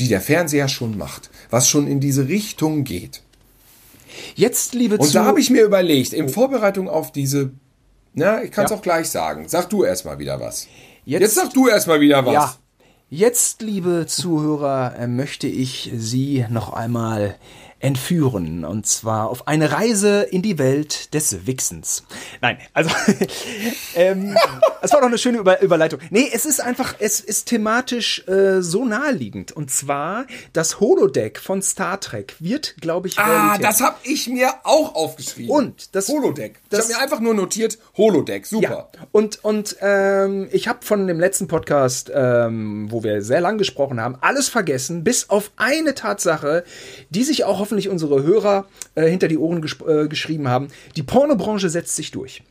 Die 0.00 0.08
der 0.08 0.20
Fernseher 0.20 0.66
schon 0.66 0.98
macht. 0.98 1.30
Was 1.50 1.68
schon 1.68 1.86
in 1.86 2.00
diese 2.00 2.26
Richtung 2.26 2.82
geht. 2.82 3.22
Jetzt, 4.34 4.74
liebe 4.74 4.96
Und 4.96 5.14
da 5.14 5.24
habe 5.24 5.40
ich 5.40 5.50
mir 5.50 5.62
überlegt, 5.62 6.12
in 6.12 6.28
Vorbereitung 6.28 6.88
auf 6.88 7.12
diese, 7.12 7.52
na, 8.14 8.42
ich 8.42 8.50
kann 8.50 8.64
es 8.64 8.70
ja. 8.70 8.76
auch 8.76 8.82
gleich 8.82 9.08
sagen. 9.08 9.48
Sag 9.48 9.70
du 9.70 9.84
erstmal 9.84 10.18
wieder 10.18 10.40
was. 10.40 10.66
Jetzt, 11.04 11.20
Jetzt 11.20 11.34
sag 11.34 11.52
du 11.52 11.68
erstmal 11.68 12.00
wieder 12.00 12.24
was. 12.26 12.34
Ja. 12.34 12.54
Jetzt, 13.10 13.62
liebe 13.62 14.04
Zuhörer, 14.06 14.94
äh, 14.98 15.06
möchte 15.06 15.46
ich 15.46 15.90
Sie 15.96 16.44
noch 16.50 16.74
einmal 16.74 17.36
entführen. 17.80 18.64
Und 18.64 18.86
zwar 18.86 19.28
auf 19.28 19.46
eine 19.46 19.72
Reise 19.72 20.22
in 20.22 20.42
die 20.42 20.58
Welt 20.58 21.14
des 21.14 21.46
Wichsens. 21.46 22.04
Nein, 22.40 22.58
also 22.72 22.90
ähm, 23.94 24.36
es 24.82 24.92
war 24.92 25.00
doch 25.00 25.08
eine 25.08 25.18
schöne 25.18 25.38
Über 25.38 25.60
Überleitung. 25.60 26.00
Nee, 26.10 26.28
es 26.32 26.46
ist 26.46 26.60
einfach, 26.60 26.94
es 26.98 27.20
ist 27.20 27.46
thematisch 27.46 28.26
äh, 28.26 28.62
so 28.62 28.84
naheliegend. 28.84 29.52
Und 29.52 29.70
zwar 29.70 30.26
das 30.52 30.80
Holodeck 30.80 31.38
von 31.38 31.62
Star 31.62 32.00
Trek 32.00 32.34
wird, 32.40 32.76
glaube 32.80 33.08
ich, 33.08 33.18
ah, 33.18 33.24
Realität. 33.24 33.64
Ah, 33.64 33.68
das 33.68 33.80
habe 33.80 33.96
ich 34.02 34.28
mir 34.28 34.52
auch 34.64 34.94
aufgeschrieben. 34.94 35.50
Und 35.50 35.94
das 35.94 36.08
Holodeck. 36.08 36.60
Das, 36.70 36.88
ich 36.88 36.94
habe 36.94 36.98
mir 36.98 37.04
einfach 37.04 37.20
nur 37.20 37.34
notiert 37.34 37.78
Holodeck. 37.96 38.46
Super. 38.46 38.88
Ja. 38.92 39.06
Und 39.12 39.44
und 39.44 39.76
ähm, 39.80 40.48
ich 40.50 40.68
habe 40.68 40.84
von 40.84 41.06
dem 41.06 41.20
letzten 41.20 41.46
Podcast, 41.46 42.10
ähm, 42.12 42.90
wo 42.90 43.04
wir 43.04 43.22
sehr 43.22 43.40
lang 43.40 43.58
gesprochen 43.58 44.00
haben, 44.00 44.16
alles 44.20 44.48
vergessen, 44.48 45.04
bis 45.04 45.30
auf 45.30 45.52
eine 45.56 45.94
Tatsache, 45.94 46.64
die 47.10 47.24
sich 47.24 47.44
auch 47.44 47.60
auf 47.60 47.67
hoffentlich 47.68 47.90
unsere 47.90 48.22
Hörer 48.22 48.66
äh, 48.94 49.06
hinter 49.08 49.28
die 49.28 49.36
Ohren 49.36 49.62
äh, 49.62 50.08
geschrieben 50.08 50.48
haben. 50.48 50.68
Die 50.96 51.02
Pornobranche 51.02 51.68
setzt 51.68 51.96
sich 51.96 52.10
durch. 52.10 52.42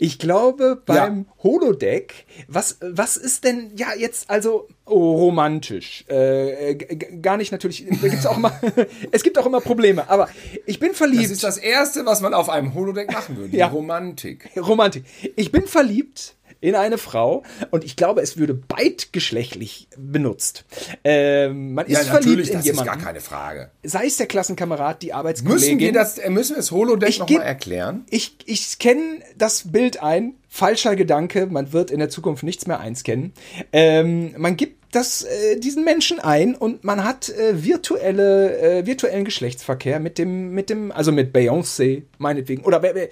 Ich 0.00 0.18
glaube, 0.18 0.80
beim 0.86 1.18
ja. 1.18 1.42
Holodeck, 1.42 2.24
was, 2.48 2.78
was 2.80 3.18
ist 3.18 3.44
denn, 3.44 3.72
ja, 3.76 3.88
jetzt 3.94 4.30
also 4.30 4.68
oh, 4.86 5.16
romantisch? 5.16 6.06
Äh, 6.08 6.76
gar 7.20 7.36
nicht 7.36 7.52
natürlich, 7.52 7.84
gibt's 7.86 8.24
auch 8.24 8.38
immer, 8.38 8.58
es 9.12 9.22
gibt 9.22 9.38
auch 9.38 9.44
immer 9.44 9.60
Probleme, 9.60 10.08
aber 10.08 10.30
ich 10.64 10.80
bin 10.80 10.94
verliebt. 10.94 11.24
Das 11.24 11.30
ist 11.30 11.44
das 11.44 11.58
Erste, 11.58 12.06
was 12.06 12.22
man 12.22 12.32
auf 12.32 12.48
einem 12.48 12.72
Holodeck 12.72 13.12
machen 13.12 13.36
würde, 13.36 13.54
ja. 13.54 13.66
Romantik. 13.66 14.48
Romantik. 14.56 15.04
Ich 15.36 15.52
bin 15.52 15.66
verliebt 15.66 16.36
in 16.64 16.74
eine 16.74 16.96
Frau 16.96 17.42
und 17.70 17.84
ich 17.84 17.94
glaube, 17.94 18.22
es 18.22 18.38
würde 18.38 18.54
beidgeschlechtlich 18.54 19.88
benutzt. 19.98 20.64
Ähm, 21.04 21.74
man 21.74 21.84
ist 21.86 21.92
ja, 21.92 22.04
verliebt 22.04 22.48
in 22.48 22.54
das 22.54 22.64
jemanden. 22.64 22.86
Das 22.86 22.96
ist 22.96 23.02
gar 23.02 23.12
keine 23.12 23.20
Frage. 23.20 23.70
Sei 23.82 24.06
es 24.06 24.16
der 24.16 24.26
Klassenkamerad, 24.26 25.02
die 25.02 25.12
Arbeitskollegin. 25.12 25.76
Müssen 25.76 25.78
wir 25.78 25.92
das, 25.92 26.18
äh, 26.18 26.30
müssen 26.30 26.52
wir 26.52 26.56
das 26.56 26.70
Holodeck 26.70 27.18
nochmal 27.18 27.42
erklären? 27.42 28.06
Ich, 28.08 28.36
ich 28.46 28.66
scanne 28.66 29.20
das 29.36 29.70
Bild 29.70 30.02
ein. 30.02 30.34
Falscher 30.48 30.94
Gedanke, 30.94 31.46
man 31.46 31.72
wird 31.72 31.90
in 31.90 31.98
der 31.98 32.08
Zukunft 32.08 32.44
nichts 32.44 32.68
mehr 32.68 32.78
einscannen. 32.78 33.32
Ähm, 33.72 34.34
man 34.38 34.56
gibt 34.56 34.83
das, 34.94 35.22
äh, 35.22 35.58
diesen 35.58 35.84
Menschen 35.84 36.20
ein 36.20 36.54
und 36.54 36.84
man 36.84 37.04
hat 37.04 37.28
äh, 37.28 37.64
virtuelle, 37.64 38.58
äh, 38.58 38.86
virtuellen 38.86 39.24
Geschlechtsverkehr 39.24 40.00
mit 40.00 40.18
dem, 40.18 40.50
mit 40.50 40.70
dem, 40.70 40.92
also 40.92 41.12
mit 41.12 41.34
Beyoncé, 41.34 42.02
meinetwegen. 42.18 42.64
Oder 42.64 42.82
äh, 42.84 43.04
äh, 43.04 43.10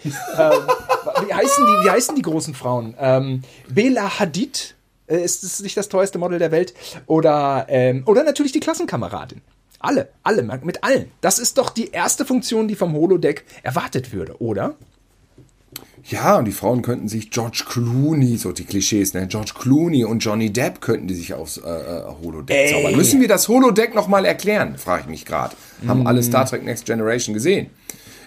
wie, 1.27 1.35
heißen 1.35 1.67
die, 1.67 1.85
wie 1.85 1.91
heißen 1.91 2.15
die 2.15 2.23
großen 2.23 2.55
Frauen? 2.55 2.95
Ähm, 2.99 3.43
Bela 3.69 4.19
Hadid 4.19 4.75
äh, 5.07 5.23
ist 5.23 5.43
es 5.43 5.61
nicht 5.61 5.77
das 5.77 5.89
teuerste 5.89 6.19
Model 6.19 6.39
der 6.39 6.53
Welt. 6.53 6.75
Oder, 7.07 7.67
ähm, 7.69 8.03
oder 8.07 8.23
natürlich 8.25 8.53
die 8.53 8.61
Klassenkameradin. 8.61 9.41
Alle, 9.79 10.11
alle, 10.23 10.45
mit 10.45 10.85
allen. 10.85 11.11
Das 11.21 11.41
ist 11.41 11.59
doch 11.59 11.71
die 11.71 11.91
erste 11.91 12.25
Funktion, 12.25 12.69
die 12.69 12.77
vom 12.77 12.95
Holodeck 12.95 13.45
erwartet 13.65 14.13
würde, 14.13 14.41
oder? 14.41 14.77
Ja, 16.09 16.39
und 16.39 16.47
die 16.47 16.53
Frauen 16.53 16.83
könnten 16.83 17.09
sich 17.09 17.31
George 17.31 17.65
Clooney, 17.69 18.37
so 18.37 18.53
die 18.53 18.65
Klischees, 18.65 19.15
ne? 19.15 19.27
George 19.29 19.53
Clooney 19.59 20.05
und 20.05 20.19
Johnny 20.19 20.51
Depp 20.51 20.81
könnten 20.81 21.07
die 21.07 21.15
sich 21.15 21.33
aufs 21.33 21.59
äh, 21.59 21.61
äh 21.61 22.03
Holodeck 22.23 22.57
Ey. 22.57 22.73
zaubern. 22.73 22.97
Müssen 22.97 23.21
wir 23.21 23.29
das 23.29 23.49
Holodeck 23.49 23.95
nochmal 23.95 24.25
erklären, 24.25 24.79
frage 24.79 25.03
ich 25.03 25.09
mich 25.09 25.25
gerade. 25.25 25.55
Haben 25.87 26.03
mm. 26.03 26.07
alle 26.07 26.23
Star 26.23 26.45
Trek 26.45 26.65
Next 26.65 26.87
Generation 26.87 27.35
gesehen. 27.35 27.71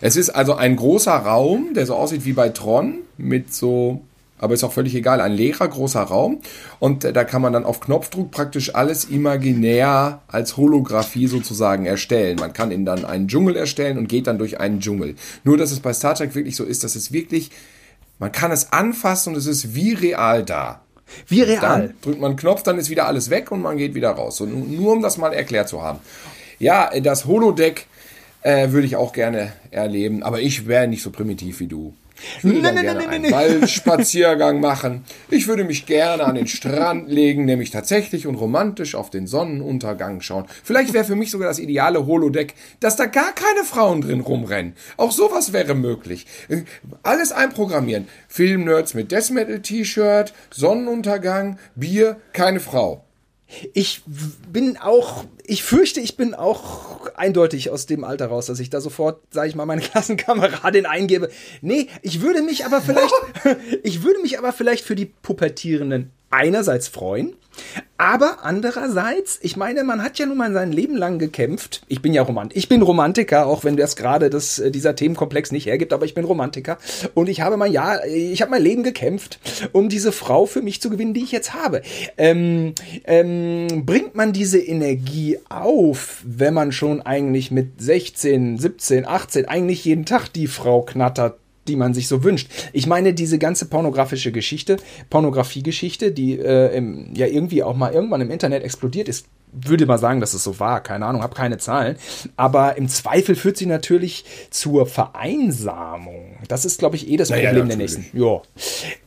Es 0.02 0.16
ist 0.16 0.30
also 0.30 0.56
ein 0.56 0.76
großer 0.76 1.14
Raum, 1.14 1.74
der 1.74 1.86
so 1.86 1.96
aussieht 1.96 2.26
wie 2.26 2.34
bei 2.34 2.50
Tron, 2.50 3.00
mit 3.18 3.54
so 3.54 4.02
aber 4.38 4.54
ist 4.54 4.64
auch 4.64 4.74
völlig 4.74 4.96
egal, 4.96 5.22
ein 5.22 5.34
leerer 5.34 5.68
großer 5.68 6.02
Raum 6.02 6.40
und 6.80 7.04
da 7.04 7.24
kann 7.24 7.42
man 7.42 7.54
dann 7.54 7.64
auf 7.64 7.80
Knopfdruck 7.80 8.32
praktisch 8.32 8.76
alles 8.76 9.06
imaginär 9.06 10.22
als 10.28 10.58
Holographie 10.58 11.28
sozusagen 11.28 11.86
erstellen. 11.86 12.38
Man 12.40 12.54
kann 12.54 12.72
ihn 12.72 12.86
dann 12.86 13.06
einen 13.06 13.28
Dschungel 13.28 13.56
erstellen 13.56 13.98
und 13.98 14.08
geht 14.08 14.28
dann 14.28 14.38
durch 14.38 14.60
einen 14.60 14.82
Dschungel. 14.82 15.16
Nur, 15.44 15.58
dass 15.58 15.72
es 15.72 15.80
bei 15.80 15.94
Star 15.94 16.16
Trek 16.16 16.36
wirklich 16.36 16.56
so 16.56 16.66
ist, 16.66 16.84
dass 16.84 16.96
es 16.96 17.12
wirklich, 17.12 17.52
man 18.20 18.32
kann 18.32 18.52
es 18.52 18.74
anfassen 18.74 19.34
und 19.34 19.40
es 19.40 19.46
ist 19.46 19.74
wie 19.74 19.94
real 19.94 20.44
da. 20.44 20.82
Wie 21.28 21.42
real? 21.42 21.62
Dann 21.62 21.94
drückt 22.02 22.20
man 22.20 22.32
einen 22.32 22.38
Knopf, 22.38 22.64
dann 22.64 22.78
ist 22.78 22.90
wieder 22.90 23.08
alles 23.08 23.30
weg 23.30 23.52
und 23.52 23.62
man 23.62 23.78
geht 23.78 23.96
wieder 23.96 24.12
raus. 24.12 24.38
So, 24.38 24.46
nur 24.46 24.94
um 24.94 25.02
das 25.02 25.18
mal 25.18 25.34
erklärt 25.34 25.70
zu 25.70 25.82
haben. 25.82 26.00
Ja, 26.60 26.90
das 27.00 27.26
Holodeck 27.26 27.86
äh, 28.42 28.72
würde 28.72 28.88
ich 28.88 28.96
auch 28.96 29.14
gerne 29.14 29.54
erleben, 29.72 30.24
aber 30.24 30.42
ich 30.42 30.68
wäre 30.68 30.88
nicht 30.88 31.04
so 31.04 31.12
primitiv 31.12 31.60
wie 31.60 31.68
du. 31.68 31.94
Ich 32.38 32.44
würde 32.44 32.62
dann 32.62 32.76
gerne 32.76 33.08
einen 33.08 33.32
Waldspaziergang 33.32 34.60
machen. 34.60 35.04
Ich 35.30 35.48
würde 35.48 35.64
mich 35.64 35.86
gerne 35.86 36.24
an 36.24 36.36
den 36.36 36.48
Strand 36.48 37.10
legen, 37.10 37.46
nämlich 37.46 37.72
tatsächlich 37.72 38.28
und 38.28 38.36
romantisch 38.36 38.96
auf 38.96 39.10
den 39.10 39.28
Sonnenuntergang 39.28 40.22
schauen. 40.22 40.46
Vielleicht 40.64 40.94
wäre 40.94 41.06
für 41.06 41.16
mich 41.16 41.32
sogar 41.32 41.48
das 41.48 41.60
ideale 41.60 42.06
Holodeck, 42.06 42.56
dass 42.80 42.96
da 42.96 43.06
gar 43.06 43.34
keine 43.34 43.64
Frauen 43.66 44.02
drin 44.02 44.22
rumrennen. 44.22 44.74
Auch 44.98 45.12
sowas 45.12 45.54
wäre 45.54 45.76
möglich. 45.76 46.26
Alles 47.04 47.32
einprogrammieren. 47.32 48.08
Filmnerds 48.28 48.94
mit 48.94 49.12
Death 49.12 49.32
Metal 49.32 49.62
T-Shirt, 49.62 50.34
Sonnenuntergang, 50.52 51.58
Bier, 51.76 52.18
keine 52.34 52.60
Frau. 52.60 53.05
Ich 53.74 54.02
bin 54.52 54.78
auch, 54.78 55.26
ich 55.46 55.64
fürchte, 55.64 56.00
ich 56.00 56.18
bin 56.18 56.34
auch 56.34 57.08
eindeutig 57.16 57.70
aus 57.70 57.86
dem 57.86 58.04
Alter 58.04 58.28
raus, 58.28 58.48
dass 58.48 58.60
ich 58.60 58.70
da 58.70 58.82
sofort, 58.82 59.22
sage 59.32 59.50
ich 59.50 59.56
mal, 59.56 59.66
meine 59.66 59.82
Klassenkameradin 59.82 60.86
eingebe. 60.86 61.30
Nee, 61.62 61.88
ich 62.02 62.22
würde 62.22 62.42
mich 62.42 62.66
aber 62.66 62.82
vielleicht, 62.82 63.14
ich 63.84 64.04
würde 64.04 64.22
mich 64.22 64.38
aber 64.38 64.54
vielleicht 64.54 64.86
für 64.86 64.96
die 64.96 65.06
Pubertierenden 65.06 66.12
einerseits 66.30 66.88
freuen, 66.88 67.36
aber 67.98 68.40
andererseits, 68.44 69.40
ich 69.42 69.56
meine, 69.56 69.86
man 69.86 70.04
hat 70.04 70.20
ja 70.20 70.26
nun 70.26 70.38
mal 70.38 70.52
sein 70.52 70.74
Leben 70.74 70.98
lang 70.98 71.18
gekämpft. 71.18 71.82
Ich 71.88 72.02
bin 72.02 72.14
ja 72.14 72.24
Romantiker. 72.24 72.58
Ich 72.58 72.68
bin 72.68 72.82
Romantiker, 72.82 73.48
auch 73.48 73.64
wenn 73.64 73.78
das 73.78 73.96
gerade 73.96 74.30
das, 74.30 74.60
äh, 74.60 74.70
dieser 74.70 74.96
Themenkomplex 74.96 75.52
nicht 75.52 75.66
hergibt, 75.66 75.94
aber 75.94 76.06
ich 76.06 76.14
bin 76.14 76.26
Romantiker. 76.26 76.78
Und 77.14 77.30
ich 77.30 77.42
habe 77.42 77.56
mein 77.56 77.72
Jahr, 77.72 78.06
ich 78.06 78.42
habe 78.42 78.52
mein 78.52 78.62
Leben 78.62 78.84
gekämpft, 78.84 79.40
um 79.72 79.88
diese 79.88 80.12
Frau 80.12 80.46
für 80.46 80.62
mich 80.62 80.82
zu 80.82 80.90
gewinnen, 80.90 81.14
die 81.14 81.24
ich 81.24 81.32
jetzt 81.32 81.54
habe. 81.54 81.82
Ähm, 82.18 82.74
ähm, 83.06 83.86
bringt 83.86 84.14
man 84.16 84.34
diese 84.34 84.60
Energie 84.60 85.40
auf, 85.48 86.22
wenn 86.26 86.54
man 86.54 86.74
schon 86.74 87.02
eigentlich 87.02 87.50
mit 87.50 87.82
16, 87.82 88.58
17, 88.58 89.08
18 89.08 89.48
eigentlich 89.48 89.86
jeden 89.86 90.06
Tag 90.06 90.28
die 90.28 90.48
Frau 90.48 90.82
knattert, 90.82 91.40
die 91.68 91.76
man 91.76 91.94
sich 91.94 92.08
so 92.08 92.24
wünscht. 92.24 92.50
Ich 92.74 92.88
meine, 92.88 93.14
diese 93.14 93.40
ganze 93.40 93.66
pornografische 93.66 94.32
Geschichte, 94.32 94.78
Pornografie-Geschichte, 95.10 96.12
die 96.12 96.38
äh, 96.38 96.76
im, 96.76 97.14
ja 97.16 97.28
irgendwie 97.28 97.64
auch 97.64 97.76
mal 97.76 97.94
irgendwann 97.94 98.22
im 98.22 98.32
Internet 98.32 98.64
explodiert 98.64 99.08
ist, 99.08 99.28
würde 99.56 99.86
mal 99.86 99.98
sagen, 99.98 100.20
dass 100.20 100.34
es 100.34 100.44
so 100.44 100.60
war. 100.60 100.82
Keine 100.82 101.06
Ahnung, 101.06 101.24
habe 101.24 101.36
keine 101.36 101.58
Zahlen. 101.58 101.98
Aber 102.36 102.78
im 102.78 102.88
Zweifel 102.90 103.36
führt 103.36 103.58
sie 103.58 103.66
natürlich 103.66 104.26
zur 104.50 104.86
Vereinsamung. 104.86 106.38
Das 106.48 106.66
ist, 106.66 106.80
glaube 106.80 106.96
ich, 106.96 107.10
eh 107.10 107.18
das 107.18 107.30
naja, 107.30 107.50
Problem 107.50 107.68
der 107.68 107.78
nächsten. 107.78 108.06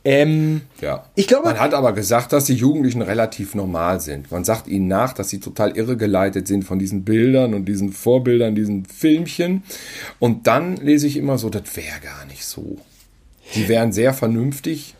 Ähm, 0.03 0.61
ja. 0.81 1.05
Ich 1.15 1.27
glaube, 1.27 1.45
Man 1.45 1.59
hat 1.59 1.73
aber 1.73 1.93
gesagt, 1.93 2.33
dass 2.33 2.45
die 2.45 2.55
Jugendlichen 2.55 3.01
relativ 3.01 3.55
normal 3.55 4.01
sind. 4.01 4.31
Man 4.31 4.43
sagt 4.43 4.67
ihnen 4.67 4.87
nach, 4.87 5.13
dass 5.13 5.29
sie 5.29 5.39
total 5.39 5.77
irregeleitet 5.77 6.47
sind 6.47 6.63
von 6.63 6.79
diesen 6.79 7.03
Bildern 7.03 7.53
und 7.53 7.65
diesen 7.65 7.91
Vorbildern, 7.91 8.55
diesen 8.55 8.85
Filmchen. 8.85 9.63
Und 10.19 10.47
dann 10.47 10.77
lese 10.77 11.07
ich 11.07 11.17
immer 11.17 11.37
so, 11.37 11.49
das 11.49 11.75
wäre 11.75 11.99
gar 12.01 12.25
nicht 12.25 12.45
so. 12.45 12.77
Die 13.55 13.67
wären 13.67 13.91
sehr 13.91 14.13
vernünftig 14.13 14.95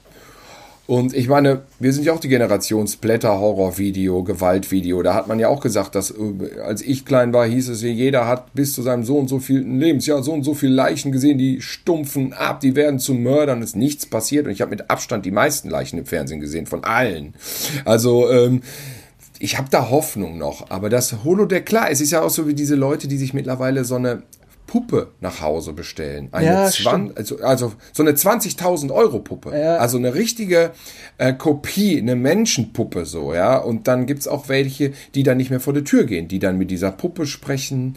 und 0.89 1.13
ich 1.13 1.27
meine, 1.27 1.61
wir 1.77 1.93
sind 1.93 2.03
ja 2.03 2.13
auch 2.13 2.19
die 2.19 2.29
Generation 2.29 2.87
Splatter-Horror-Video, 2.87 4.23
Gewaltvideo. 4.23 5.03
Da 5.03 5.13
hat 5.13 5.27
man 5.27 5.37
ja 5.37 5.47
auch 5.47 5.59
gesagt, 5.59 5.93
dass 5.93 6.09
äh, 6.09 6.61
als 6.65 6.81
ich 6.81 7.05
klein 7.05 7.31
war, 7.31 7.45
hieß 7.45 7.69
es, 7.69 7.83
jeder 7.83 8.25
hat 8.25 8.55
bis 8.55 8.73
zu 8.73 8.81
seinem 8.81 9.03
so 9.03 9.19
und 9.19 9.27
so 9.27 9.37
vielen 9.37 9.79
Lebensjahr 9.79 10.23
so 10.23 10.33
und 10.33 10.41
so 10.41 10.55
viele 10.55 10.73
Leichen 10.73 11.11
gesehen, 11.11 11.37
die 11.37 11.61
stumpfen 11.61 12.33
ab, 12.33 12.59
die 12.61 12.75
werden 12.75 12.97
zu 12.97 13.13
Mördern, 13.13 13.61
ist 13.61 13.75
nichts 13.75 14.07
passiert. 14.07 14.47
Und 14.47 14.51
ich 14.51 14.61
habe 14.61 14.71
mit 14.71 14.89
Abstand 14.89 15.27
die 15.27 15.31
meisten 15.31 15.69
Leichen 15.69 15.99
im 15.99 16.07
Fernsehen 16.07 16.39
gesehen, 16.39 16.65
von 16.65 16.83
allen. 16.83 17.35
Also, 17.85 18.27
ähm, 18.31 18.63
ich 19.37 19.59
habe 19.59 19.67
da 19.69 19.91
Hoffnung 19.91 20.39
noch, 20.39 20.71
aber 20.71 20.89
das 20.89 21.23
Holodeck, 21.23 21.67
klar, 21.67 21.91
es 21.91 22.01
ist 22.01 22.09
ja 22.09 22.23
auch 22.23 22.31
so 22.31 22.47
wie 22.47 22.55
diese 22.55 22.75
Leute, 22.75 23.07
die 23.07 23.17
sich 23.17 23.35
mittlerweile 23.35 23.85
so 23.85 23.93
eine 23.93 24.23
Puppe 24.69 25.07
nach 25.19 25.41
Hause 25.41 25.73
bestellen. 25.73 26.29
Eine 26.31 26.45
ja, 26.45 26.69
20, 26.69 27.17
also, 27.17 27.37
also 27.39 27.73
so 27.91 28.03
eine 28.03 28.11
20.000 28.11 28.93
Euro 28.93 29.17
Puppe. 29.17 29.51
Ja. 29.57 29.77
Also 29.77 29.97
eine 29.97 30.13
richtige 30.13 30.73
äh, 31.17 31.33
Kopie, 31.33 31.97
eine 31.97 32.15
Menschenpuppe 32.15 33.07
so, 33.07 33.33
ja. 33.33 33.57
Und 33.57 33.87
dann 33.87 34.05
gibt's 34.05 34.27
auch 34.27 34.47
welche, 34.47 34.93
die 35.15 35.23
dann 35.23 35.37
nicht 35.37 35.49
mehr 35.49 35.59
vor 35.59 35.73
der 35.73 35.83
Tür 35.83 36.03
gehen, 36.03 36.27
die 36.27 36.37
dann 36.37 36.59
mit 36.59 36.69
dieser 36.69 36.91
Puppe 36.91 37.25
sprechen. 37.25 37.95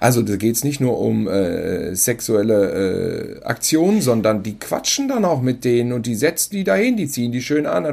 Also 0.00 0.22
da 0.22 0.36
geht's 0.36 0.64
nicht 0.64 0.80
nur 0.80 0.98
um 0.98 1.28
äh, 1.28 1.94
sexuelle 1.94 3.40
äh, 3.42 3.44
Aktionen, 3.44 4.00
sondern 4.00 4.42
die 4.42 4.58
quatschen 4.58 5.08
dann 5.08 5.26
auch 5.26 5.42
mit 5.42 5.62
denen 5.62 5.92
und 5.92 6.06
die 6.06 6.14
setzen 6.14 6.54
die 6.54 6.64
dahin, 6.64 6.96
die 6.96 7.06
ziehen 7.06 7.32
die 7.32 7.42
schön 7.42 7.66
an. 7.66 7.84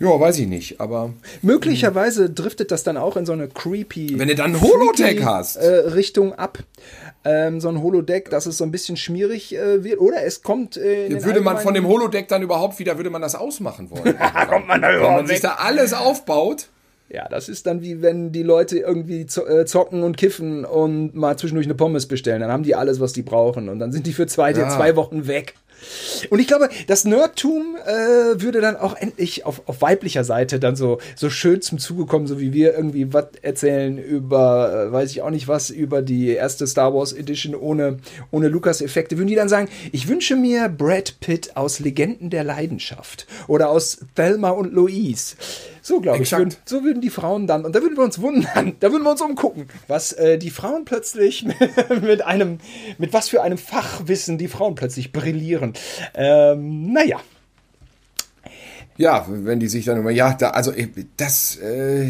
Ja, 0.00 0.18
weiß 0.18 0.38
ich 0.38 0.48
nicht, 0.48 0.80
aber. 0.80 1.12
Möglicherweise 1.42 2.30
driftet 2.30 2.70
das 2.70 2.84
dann 2.84 2.96
auch 2.96 3.18
in 3.18 3.26
so 3.26 3.34
eine 3.34 3.48
creepy. 3.48 4.18
Wenn 4.18 4.28
du 4.28 4.34
dann 4.34 4.54
ein 4.54 4.60
Holotech 4.60 5.22
hast. 5.22 5.56
Äh, 5.56 5.90
Richtung 5.90 6.32
ab 6.32 6.58
ähm, 7.24 7.60
so 7.60 7.68
ein 7.68 7.82
Holodeck, 7.82 8.30
dass 8.30 8.46
es 8.46 8.56
so 8.58 8.64
ein 8.64 8.70
bisschen 8.70 8.96
schmierig 8.96 9.54
äh, 9.54 9.84
wird. 9.84 10.00
Oder 10.00 10.24
es 10.24 10.42
kommt. 10.42 10.76
Äh, 10.76 11.22
würde 11.24 11.40
man 11.40 11.58
von 11.58 11.74
dem 11.74 11.86
Holodeck 11.86 12.28
dann 12.28 12.42
überhaupt 12.42 12.78
wieder, 12.78 12.96
würde 12.96 13.10
man 13.10 13.22
das 13.22 13.34
ausmachen 13.34 13.90
wollen? 13.90 14.16
kommt 14.48 14.66
man 14.66 14.80
da 14.80 14.94
überhaupt 14.94 15.08
Wenn 15.08 15.16
man 15.16 15.26
sich 15.26 15.40
da 15.40 15.56
alles 15.58 15.92
aufbaut. 15.92 16.68
Ja, 17.12 17.28
das 17.28 17.48
ist 17.48 17.66
dann 17.66 17.82
wie 17.82 18.02
wenn 18.02 18.30
die 18.30 18.44
Leute 18.44 18.78
irgendwie 18.78 19.22
äh, 19.22 19.64
zocken 19.64 20.04
und 20.04 20.16
kiffen 20.16 20.64
und 20.64 21.12
mal 21.14 21.36
zwischendurch 21.36 21.66
eine 21.66 21.74
Pommes 21.74 22.06
bestellen. 22.06 22.40
Dann 22.40 22.52
haben 22.52 22.62
die 22.62 22.76
alles, 22.76 23.00
was 23.00 23.12
die 23.12 23.22
brauchen. 23.22 23.68
Und 23.68 23.80
dann 23.80 23.90
sind 23.90 24.06
die 24.06 24.12
für 24.12 24.28
zwei, 24.28 24.52
ja. 24.52 24.68
zwei 24.68 24.94
Wochen 24.94 25.26
weg. 25.26 25.54
Und 26.30 26.38
ich 26.38 26.46
glaube, 26.46 26.68
das 26.86 27.04
Nerdtum 27.04 27.76
äh, 27.84 28.40
würde 28.40 28.60
dann 28.60 28.76
auch 28.76 28.96
endlich 28.96 29.46
auf, 29.46 29.62
auf 29.66 29.82
weiblicher 29.82 30.24
Seite 30.24 30.60
dann 30.60 30.76
so, 30.76 30.98
so 31.16 31.30
schön 31.30 31.62
zum 31.62 31.78
Zuge 31.78 32.06
kommen, 32.06 32.26
so 32.26 32.40
wie 32.40 32.52
wir 32.52 32.74
irgendwie 32.74 33.12
was 33.12 33.26
erzählen 33.42 33.98
über, 33.98 34.88
äh, 34.88 34.92
weiß 34.92 35.10
ich 35.10 35.22
auch 35.22 35.30
nicht 35.30 35.48
was, 35.48 35.70
über 35.70 36.02
die 36.02 36.28
erste 36.28 36.66
Star 36.66 36.94
Wars 36.94 37.12
Edition 37.12 37.54
ohne, 37.54 37.98
ohne 38.30 38.48
Lukas-Effekte. 38.48 39.16
Würden 39.18 39.28
die 39.28 39.34
dann 39.34 39.48
sagen, 39.48 39.68
ich 39.92 40.08
wünsche 40.08 40.36
mir 40.36 40.68
Brad 40.68 41.20
Pitt 41.20 41.56
aus 41.56 41.80
Legenden 41.80 42.30
der 42.30 42.44
Leidenschaft 42.44 43.26
oder 43.48 43.70
aus 43.70 43.98
Thelma 44.14 44.50
und 44.50 44.72
Louise. 44.72 45.36
So, 45.82 46.00
glaube 46.00 46.22
ich. 46.22 46.32
Würden, 46.32 46.54
so 46.64 46.84
würden 46.84 47.00
die 47.00 47.10
Frauen 47.10 47.46
dann, 47.46 47.64
und 47.64 47.74
da 47.74 47.80
würden 47.80 47.96
wir 47.96 48.04
uns 48.04 48.20
wundern, 48.20 48.76
da 48.80 48.92
würden 48.92 49.02
wir 49.02 49.10
uns 49.10 49.22
umgucken, 49.22 49.68
was 49.88 50.12
äh, 50.12 50.38
die 50.38 50.50
Frauen 50.50 50.84
plötzlich 50.84 51.46
mit 52.02 52.22
einem, 52.22 52.58
mit 52.98 53.12
was 53.12 53.28
für 53.28 53.42
einem 53.42 53.58
Fachwissen 53.58 54.38
die 54.38 54.48
Frauen 54.48 54.74
plötzlich 54.74 55.12
brillieren. 55.12 55.69
Ähm, 56.14 56.92
naja. 56.92 57.20
Ja, 58.96 59.24
wenn 59.28 59.60
die 59.60 59.68
sich 59.68 59.86
dann 59.86 59.98
immer, 59.98 60.10
ja, 60.10 60.34
da, 60.34 60.50
also 60.50 60.72
das, 61.16 61.56
äh, 61.56 62.06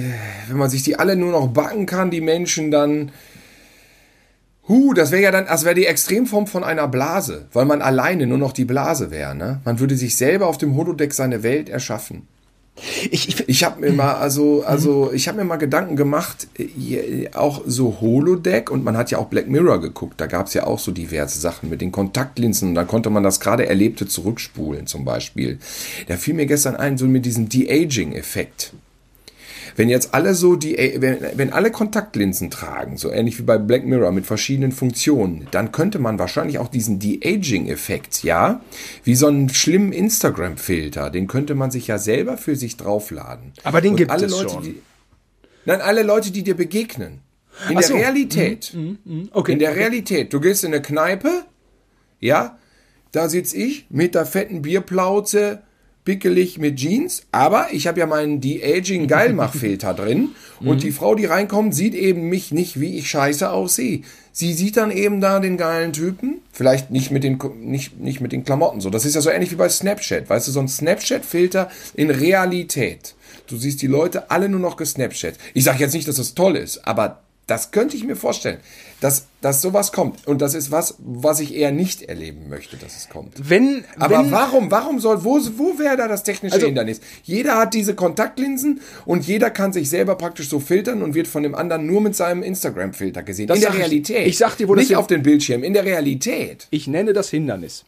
wenn 0.48 0.56
man 0.56 0.70
sich 0.70 0.82
die 0.82 0.98
alle 0.98 1.14
nur 1.14 1.30
noch 1.30 1.48
backen 1.48 1.86
kann, 1.86 2.10
die 2.10 2.20
Menschen, 2.20 2.70
dann, 2.70 3.12
Huh, 4.70 4.92
das 4.94 5.10
wäre 5.10 5.22
ja 5.22 5.30
dann, 5.32 5.46
das 5.46 5.64
wäre 5.64 5.74
die 5.74 5.86
Extremform 5.86 6.46
von 6.46 6.62
einer 6.62 6.86
Blase, 6.86 7.48
weil 7.52 7.64
man 7.64 7.82
alleine 7.82 8.28
nur 8.28 8.38
noch 8.38 8.52
die 8.52 8.64
Blase 8.64 9.10
wäre, 9.10 9.34
ne? 9.34 9.60
Man 9.64 9.80
würde 9.80 9.96
sich 9.96 10.16
selber 10.16 10.46
auf 10.46 10.58
dem 10.58 10.76
Holodeck 10.76 11.12
seine 11.12 11.42
Welt 11.42 11.68
erschaffen. 11.68 12.28
Ich, 13.10 13.28
ich, 13.28 13.48
ich 13.48 13.64
habe 13.64 13.80
mir 13.80 13.92
mal, 13.92 14.14
also, 14.14 14.62
also 14.64 15.12
ich 15.12 15.28
habe 15.28 15.38
mir 15.38 15.44
mal 15.44 15.56
Gedanken 15.56 15.96
gemacht, 15.96 16.48
auch 17.34 17.62
so 17.66 18.00
Holodeck 18.00 18.70
und 18.70 18.84
man 18.84 18.96
hat 18.96 19.10
ja 19.10 19.18
auch 19.18 19.26
Black 19.26 19.48
Mirror 19.48 19.80
geguckt, 19.80 20.20
da 20.20 20.26
gab 20.26 20.46
es 20.46 20.54
ja 20.54 20.66
auch 20.66 20.78
so 20.78 20.92
diverse 20.92 21.38
Sachen 21.40 21.68
mit 21.68 21.80
den 21.80 21.92
Kontaktlinsen 21.92 22.70
und 22.70 22.74
da 22.74 22.84
konnte 22.84 23.10
man 23.10 23.22
das 23.22 23.40
gerade 23.40 23.66
Erlebte 23.66 24.06
zurückspulen 24.06 24.86
zum 24.86 25.04
Beispiel. 25.04 25.58
Da 26.08 26.16
fiel 26.16 26.34
mir 26.34 26.46
gestern 26.46 26.76
ein, 26.76 26.98
so 26.98 27.06
mit 27.06 27.26
diesem 27.26 27.48
De-Aging-Effekt 27.48 28.72
wenn 29.80 29.88
jetzt 29.88 30.12
alle 30.12 30.34
so 30.34 30.56
die, 30.56 30.76
wenn, 30.98 31.18
wenn 31.36 31.54
alle 31.54 31.70
Kontaktlinsen 31.70 32.50
tragen, 32.50 32.98
so 32.98 33.10
ähnlich 33.10 33.38
wie 33.38 33.44
bei 33.44 33.56
Black 33.56 33.86
Mirror 33.86 34.12
mit 34.12 34.26
verschiedenen 34.26 34.72
Funktionen, 34.72 35.48
dann 35.52 35.72
könnte 35.72 35.98
man 35.98 36.18
wahrscheinlich 36.18 36.58
auch 36.58 36.68
diesen 36.68 36.98
De-Aging-Effekt, 36.98 38.22
ja, 38.22 38.60
wie 39.04 39.14
so 39.14 39.28
einen 39.28 39.48
schlimmen 39.48 39.92
Instagram-Filter, 39.92 41.08
den 41.08 41.28
könnte 41.28 41.54
man 41.54 41.70
sich 41.70 41.86
ja 41.86 41.96
selber 41.96 42.36
für 42.36 42.56
sich 42.56 42.76
draufladen. 42.76 43.54
Aber 43.64 43.80
den 43.80 43.92
Und 43.92 43.96
gibt 43.96 44.12
es 44.12 44.30
Leute, 44.30 44.50
schon. 44.50 44.64
Die, 44.64 44.82
nein, 45.64 45.80
alle 45.80 46.02
Leute, 46.02 46.30
die 46.30 46.42
dir 46.42 46.56
begegnen. 46.56 47.20
In 47.70 47.78
Ach 47.78 47.80
der 47.80 47.82
so. 47.82 47.94
Mhm, 47.94 48.00
Realität. 48.00 48.76
Okay. 49.32 49.52
In 49.52 49.58
der 49.60 49.76
Realität. 49.76 50.34
Du 50.34 50.40
gehst 50.40 50.62
in 50.62 50.74
eine 50.74 50.82
Kneipe, 50.82 51.46
ja, 52.20 52.58
da 53.12 53.30
sitz 53.30 53.54
ich 53.54 53.86
mit 53.88 54.14
der 54.14 54.26
fetten 54.26 54.60
Bierplauze, 54.60 55.62
pickelig 56.10 56.58
mit 56.58 56.74
Jeans, 56.74 57.22
aber 57.30 57.68
ich 57.70 57.86
habe 57.86 58.00
ja 58.00 58.06
meinen 58.06 58.40
De-Aging 58.40 59.06
Geilmachfilter 59.06 59.94
drin 60.00 60.30
und 60.58 60.82
die 60.82 60.90
Frau, 60.90 61.14
die 61.14 61.26
reinkommt, 61.26 61.72
sieht 61.72 61.94
eben 61.94 62.28
mich 62.28 62.50
nicht, 62.50 62.80
wie 62.80 62.98
ich 62.98 63.08
scheiße 63.08 63.48
aussehe. 63.48 64.02
Sie 64.32 64.52
sieht 64.52 64.76
dann 64.76 64.90
eben 64.90 65.20
da 65.20 65.38
den 65.38 65.56
geilen 65.56 65.92
Typen, 65.92 66.40
vielleicht 66.50 66.90
nicht 66.90 67.12
mit 67.12 67.22
den 67.22 67.38
nicht, 67.60 68.00
nicht 68.00 68.20
mit 68.20 68.32
den 68.32 68.42
Klamotten 68.42 68.80
so. 68.80 68.90
Das 68.90 69.04
ist 69.04 69.14
ja 69.14 69.20
so 69.20 69.30
ähnlich 69.30 69.52
wie 69.52 69.56
bei 69.56 69.68
Snapchat, 69.68 70.28
weißt 70.28 70.48
du, 70.48 70.52
so 70.52 70.58
ein 70.58 70.66
Snapchat-Filter 70.66 71.70
in 71.94 72.10
Realität. 72.10 73.14
Du 73.46 73.56
siehst 73.56 73.80
die 73.80 73.86
Leute 73.86 74.32
alle 74.32 74.48
nur 74.48 74.58
noch 74.58 74.76
gesnapchat. 74.76 75.34
Ich 75.54 75.62
sage 75.62 75.78
jetzt 75.78 75.94
nicht, 75.94 76.08
dass 76.08 76.16
das 76.16 76.34
toll 76.34 76.56
ist, 76.56 76.88
aber 76.88 77.22
das 77.46 77.70
könnte 77.70 77.96
ich 77.96 78.02
mir 78.02 78.16
vorstellen, 78.16 78.58
dass, 79.00 79.26
dass 79.40 79.62
sowas 79.62 79.92
kommt. 79.92 80.26
Und 80.26 80.42
das 80.42 80.54
ist 80.54 80.70
was, 80.70 80.94
was 80.98 81.40
ich 81.40 81.54
eher 81.54 81.72
nicht 81.72 82.02
erleben 82.02 82.48
möchte, 82.48 82.76
dass 82.76 82.96
es 82.96 83.08
kommt. 83.08 83.32
wenn, 83.48 83.84
Aber 83.98 84.18
wenn, 84.24 84.30
warum, 84.30 84.70
warum 84.70 85.00
soll, 85.00 85.24
wo, 85.24 85.38
wo 85.56 85.78
wäre 85.78 85.96
da 85.96 86.06
das 86.08 86.22
technische 86.22 86.54
Also- 86.54 86.66
Hindernis? 86.66 87.00
Jeder 87.22 87.56
hat 87.56 87.72
diese 87.74 87.94
Kontaktlinsen 87.94 88.80
und 89.06 89.26
jeder 89.26 89.50
kann 89.50 89.72
sich 89.72 89.88
selber 89.88 90.16
praktisch 90.16 90.48
so 90.48 90.60
filtern 90.60 91.02
und 91.02 91.14
wird 91.14 91.28
von 91.28 91.42
dem 91.42 91.54
anderen 91.54 91.86
nur 91.86 92.00
mit 92.00 92.14
seinem 92.14 92.42
Instagram-Filter 92.42 93.22
gesehen. 93.22 93.46
Das 93.46 93.56
in 93.56 93.62
der 93.62 93.70
sag 93.70 93.78
ich- 93.78 93.84
Realität. 93.84 94.26
ich 94.26 94.38
sag 94.38 94.56
dir, 94.56 94.68
wo 94.68 94.74
das 94.74 94.84
Nicht 94.88 94.96
auf 94.96 95.06
dem 95.06 95.22
Bildschirm, 95.22 95.62
in 95.62 95.72
der 95.72 95.84
Realität. 95.84 96.66
ich 96.70 96.86
nenne 96.86 97.12
das 97.12 97.30
Hindernis. 97.30 97.84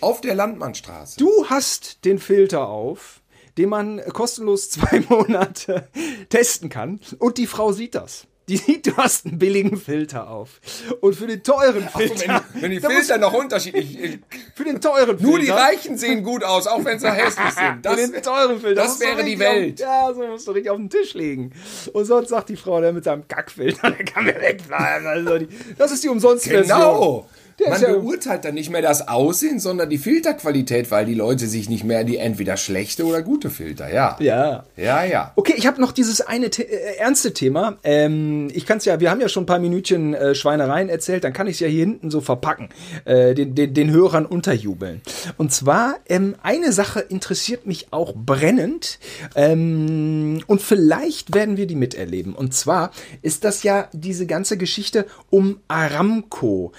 Auf 0.00 0.20
der 0.20 0.34
Landmannstraße. 0.34 1.18
Du 1.18 1.30
hast 1.46 2.04
den 2.04 2.18
Filter 2.18 2.68
auf, 2.68 3.20
den 3.58 3.68
man 3.68 4.00
kostenlos 4.12 4.70
zwei 4.70 5.00
Monate 5.08 5.88
testen 6.30 6.68
kann 6.68 7.00
und 7.18 7.38
die 7.38 7.46
Frau 7.46 7.72
sieht 7.72 7.94
das. 7.94 8.26
Die 8.48 8.82
du 8.82 8.96
hast 8.96 9.24
einen 9.24 9.38
billigen 9.38 9.78
Filter 9.78 10.28
auf. 10.28 10.60
Und 11.00 11.14
für 11.14 11.26
den 11.26 11.42
teuren 11.42 11.88
Filter. 11.88 12.44
wenn, 12.52 12.62
wenn 12.62 12.70
die 12.70 12.80
Filter 12.80 13.16
noch 13.16 13.32
unterschiedlich. 13.32 14.18
für 14.54 14.64
den 14.64 14.80
teuren 14.82 15.16
Nur 15.20 15.38
die 15.38 15.46
Filter. 15.46 15.60
Reichen 15.60 15.96
sehen 15.96 16.22
gut 16.22 16.44
aus, 16.44 16.66
auch 16.66 16.84
wenn 16.84 16.98
sie 16.98 17.10
hässlich 17.10 17.50
sind. 17.54 17.84
Das, 17.84 17.96
den 17.96 18.22
teuren 18.22 18.60
Filter. 18.60 18.82
das 18.82 19.00
wäre 19.00 19.24
die 19.24 19.38
Welt. 19.38 19.82
Auf, 19.82 19.88
ja, 19.88 20.14
so 20.14 20.26
musst 20.26 20.46
du 20.46 20.52
richtig 20.52 20.70
auf 20.70 20.76
den 20.76 20.90
Tisch 20.90 21.14
legen. 21.14 21.52
Und 21.94 22.04
sonst 22.04 22.28
sagt 22.28 22.50
die 22.50 22.56
Frau, 22.56 22.80
der 22.82 22.92
mit 22.92 23.04
seinem 23.04 23.26
Kackfilter, 23.26 23.90
der 23.98 24.04
kann 24.04 24.24
mir 24.24 24.38
wegbleiben. 24.38 25.06
Also 25.06 25.38
die, 25.38 25.48
das 25.78 25.92
ist 25.92 26.04
die 26.04 26.08
Umsonstversion. 26.08 26.78
Genau. 26.78 27.28
Der 27.58 27.70
Man 27.70 27.80
beurteilt 27.80 28.44
dann 28.44 28.54
nicht 28.54 28.70
mehr 28.70 28.82
das 28.82 29.06
Aussehen, 29.06 29.60
sondern 29.60 29.88
die 29.88 29.98
Filterqualität, 29.98 30.90
weil 30.90 31.06
die 31.06 31.14
Leute 31.14 31.46
sich 31.46 31.68
nicht 31.68 31.84
mehr 31.84 32.04
die 32.04 32.16
entweder 32.16 32.56
schlechte 32.56 33.04
oder 33.04 33.22
gute 33.22 33.50
Filter, 33.50 33.92
ja. 33.92 34.16
Ja. 34.20 34.64
Ja, 34.76 35.04
ja. 35.04 35.32
Okay, 35.36 35.54
ich 35.56 35.66
habe 35.66 35.80
noch 35.80 35.92
dieses 35.92 36.20
eine 36.20 36.50
The 36.52 36.62
äh, 36.62 36.96
ernste 36.98 37.32
Thema. 37.32 37.78
Ähm, 37.84 38.48
ich 38.52 38.66
kann 38.66 38.78
es 38.78 38.84
ja, 38.84 38.98
wir 39.00 39.10
haben 39.10 39.20
ja 39.20 39.28
schon 39.28 39.44
ein 39.44 39.46
paar 39.46 39.58
Minütchen 39.58 40.14
äh, 40.14 40.34
Schweinereien 40.34 40.88
erzählt, 40.88 41.24
dann 41.24 41.32
kann 41.32 41.46
ich 41.46 41.54
es 41.54 41.60
ja 41.60 41.68
hier 41.68 41.80
hinten 41.80 42.10
so 42.10 42.20
verpacken, 42.20 42.70
äh, 43.04 43.34
den, 43.34 43.54
den, 43.54 43.72
den 43.72 43.90
Hörern 43.90 44.26
unterjubeln. 44.26 45.00
Und 45.36 45.52
zwar, 45.52 45.96
ähm, 46.08 46.34
eine 46.42 46.72
Sache 46.72 47.00
interessiert 47.00 47.66
mich 47.66 47.88
auch 47.92 48.14
brennend 48.14 48.98
ähm, 49.36 50.42
und 50.46 50.60
vielleicht 50.60 51.34
werden 51.34 51.56
wir 51.56 51.66
die 51.66 51.76
miterleben. 51.76 52.34
Und 52.34 52.54
zwar 52.54 52.90
ist 53.22 53.44
das 53.44 53.62
ja 53.62 53.88
diese 53.92 54.26
ganze 54.26 54.56
Geschichte 54.56 55.06
um 55.30 55.60
Aramco. 55.68 56.72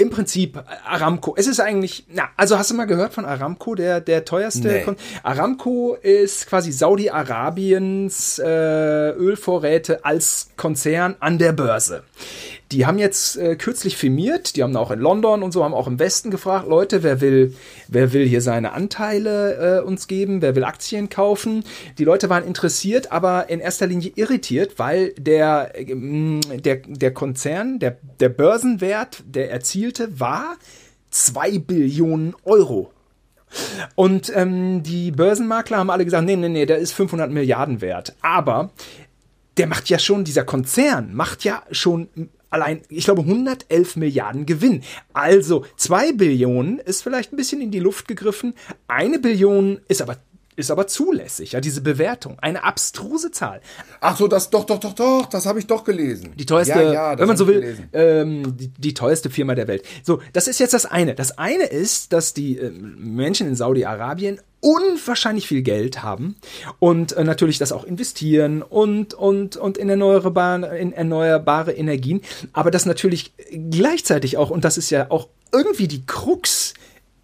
Im 0.00 0.10
Prinzip 0.10 0.62
Aramco. 0.86 1.34
Es 1.36 1.48
ist 1.48 1.58
eigentlich, 1.58 2.06
na, 2.08 2.28
also 2.36 2.56
hast 2.56 2.70
du 2.70 2.74
mal 2.74 2.84
gehört 2.84 3.12
von 3.12 3.24
Aramco, 3.24 3.74
der, 3.74 4.00
der 4.00 4.24
teuerste? 4.24 4.68
Nee. 4.68 4.96
Aramco 5.24 5.96
ist 6.00 6.46
quasi 6.46 6.70
Saudi-Arabiens 6.70 8.38
äh, 8.38 9.10
Ölvorräte 9.10 10.04
als 10.04 10.50
Konzern 10.56 11.16
an 11.18 11.38
der 11.38 11.52
Börse. 11.52 12.04
Die 12.70 12.84
haben 12.84 12.98
jetzt 12.98 13.36
äh, 13.36 13.56
kürzlich 13.56 13.96
firmiert, 13.96 14.54
die 14.56 14.62
haben 14.62 14.76
auch 14.76 14.90
in 14.90 14.98
London 14.98 15.42
und 15.42 15.52
so, 15.52 15.64
haben 15.64 15.72
auch 15.72 15.86
im 15.86 15.98
Westen 15.98 16.30
gefragt, 16.30 16.68
Leute, 16.68 17.02
wer 17.02 17.22
will, 17.22 17.54
wer 17.88 18.12
will 18.12 18.26
hier 18.26 18.42
seine 18.42 18.72
Anteile 18.72 19.78
äh, 19.78 19.82
uns 19.82 20.06
geben, 20.06 20.42
wer 20.42 20.54
will 20.54 20.64
Aktien 20.64 21.08
kaufen? 21.08 21.64
Die 21.96 22.04
Leute 22.04 22.28
waren 22.28 22.44
interessiert, 22.44 23.10
aber 23.10 23.48
in 23.48 23.60
erster 23.60 23.86
Linie 23.86 24.12
irritiert, 24.16 24.78
weil 24.78 25.14
der, 25.18 25.72
ähm, 25.76 26.40
der, 26.42 26.76
der 26.86 27.14
Konzern, 27.14 27.78
der, 27.78 27.96
der 28.20 28.28
Börsenwert, 28.28 29.22
der 29.26 29.50
erzielte, 29.50 30.20
war 30.20 30.56
2 31.10 31.58
Billionen 31.60 32.34
Euro. 32.44 32.92
Und 33.94 34.30
ähm, 34.34 34.82
die 34.82 35.10
Börsenmakler 35.10 35.78
haben 35.78 35.90
alle 35.90 36.04
gesagt, 36.04 36.26
nee, 36.26 36.36
nee, 36.36 36.50
nee, 36.50 36.66
der 36.66 36.78
ist 36.78 36.92
500 36.92 37.30
Milliarden 37.30 37.80
wert. 37.80 38.14
Aber 38.20 38.70
der 39.56 39.66
macht 39.66 39.88
ja 39.88 39.98
schon, 39.98 40.24
dieser 40.24 40.44
Konzern 40.44 41.14
macht 41.14 41.44
ja 41.44 41.62
schon 41.70 42.08
allein, 42.50 42.82
ich 42.88 43.04
glaube, 43.04 43.22
111 43.22 43.96
Milliarden 43.96 44.46
Gewinn. 44.46 44.82
Also 45.12 45.64
2 45.76 46.12
Billionen 46.12 46.78
ist 46.78 47.02
vielleicht 47.02 47.32
ein 47.32 47.36
bisschen 47.36 47.60
in 47.60 47.70
die 47.70 47.80
Luft 47.80 48.08
gegriffen. 48.08 48.54
Eine 48.86 49.18
Billion 49.18 49.80
ist 49.88 50.02
aber 50.02 50.16
ist 50.58 50.72
aber 50.72 50.88
zulässig, 50.88 51.52
ja, 51.52 51.60
diese 51.60 51.80
Bewertung. 51.80 52.36
Eine 52.40 52.64
abstruse 52.64 53.30
Zahl. 53.30 53.60
Ach 54.00 54.16
so, 54.16 54.26
das 54.26 54.50
doch, 54.50 54.64
doch, 54.64 54.80
doch, 54.80 54.92
doch, 54.92 55.26
das 55.26 55.46
habe 55.46 55.60
ich 55.60 55.68
doch 55.68 55.84
gelesen. 55.84 56.32
Die 56.36 56.46
teuerste, 56.46 56.82
ja, 56.82 56.92
ja, 56.92 57.18
wenn 57.18 57.28
man 57.28 57.36
so 57.36 57.46
will, 57.46 57.88
ähm, 57.92 58.56
die, 58.56 58.68
die 58.68 58.92
teuerste 58.92 59.30
Firma 59.30 59.54
der 59.54 59.68
Welt. 59.68 59.84
So, 60.02 60.20
das 60.32 60.48
ist 60.48 60.58
jetzt 60.58 60.74
das 60.74 60.84
eine. 60.84 61.14
Das 61.14 61.38
eine 61.38 61.62
ist, 61.62 62.12
dass 62.12 62.34
die 62.34 62.58
ähm, 62.58 62.96
Menschen 62.98 63.46
in 63.46 63.54
Saudi-Arabien 63.54 64.40
unwahrscheinlich 64.60 65.46
viel 65.46 65.62
Geld 65.62 66.02
haben 66.02 66.36
und 66.78 67.12
äh, 67.12 67.24
natürlich 67.24 67.58
das 67.58 67.72
auch 67.72 67.84
investieren 67.84 68.62
und, 68.62 69.14
und, 69.14 69.56
und 69.56 69.78
in, 69.78 69.88
erneuerbare, 69.88 70.76
in 70.78 70.92
erneuerbare 70.92 71.72
Energien, 71.72 72.22
aber 72.52 72.70
das 72.70 72.86
natürlich 72.86 73.32
gleichzeitig 73.70 74.36
auch, 74.36 74.50
und 74.50 74.64
das 74.64 74.76
ist 74.78 74.90
ja 74.90 75.10
auch 75.10 75.28
irgendwie 75.52 75.88
die 75.88 76.04
Krux 76.04 76.74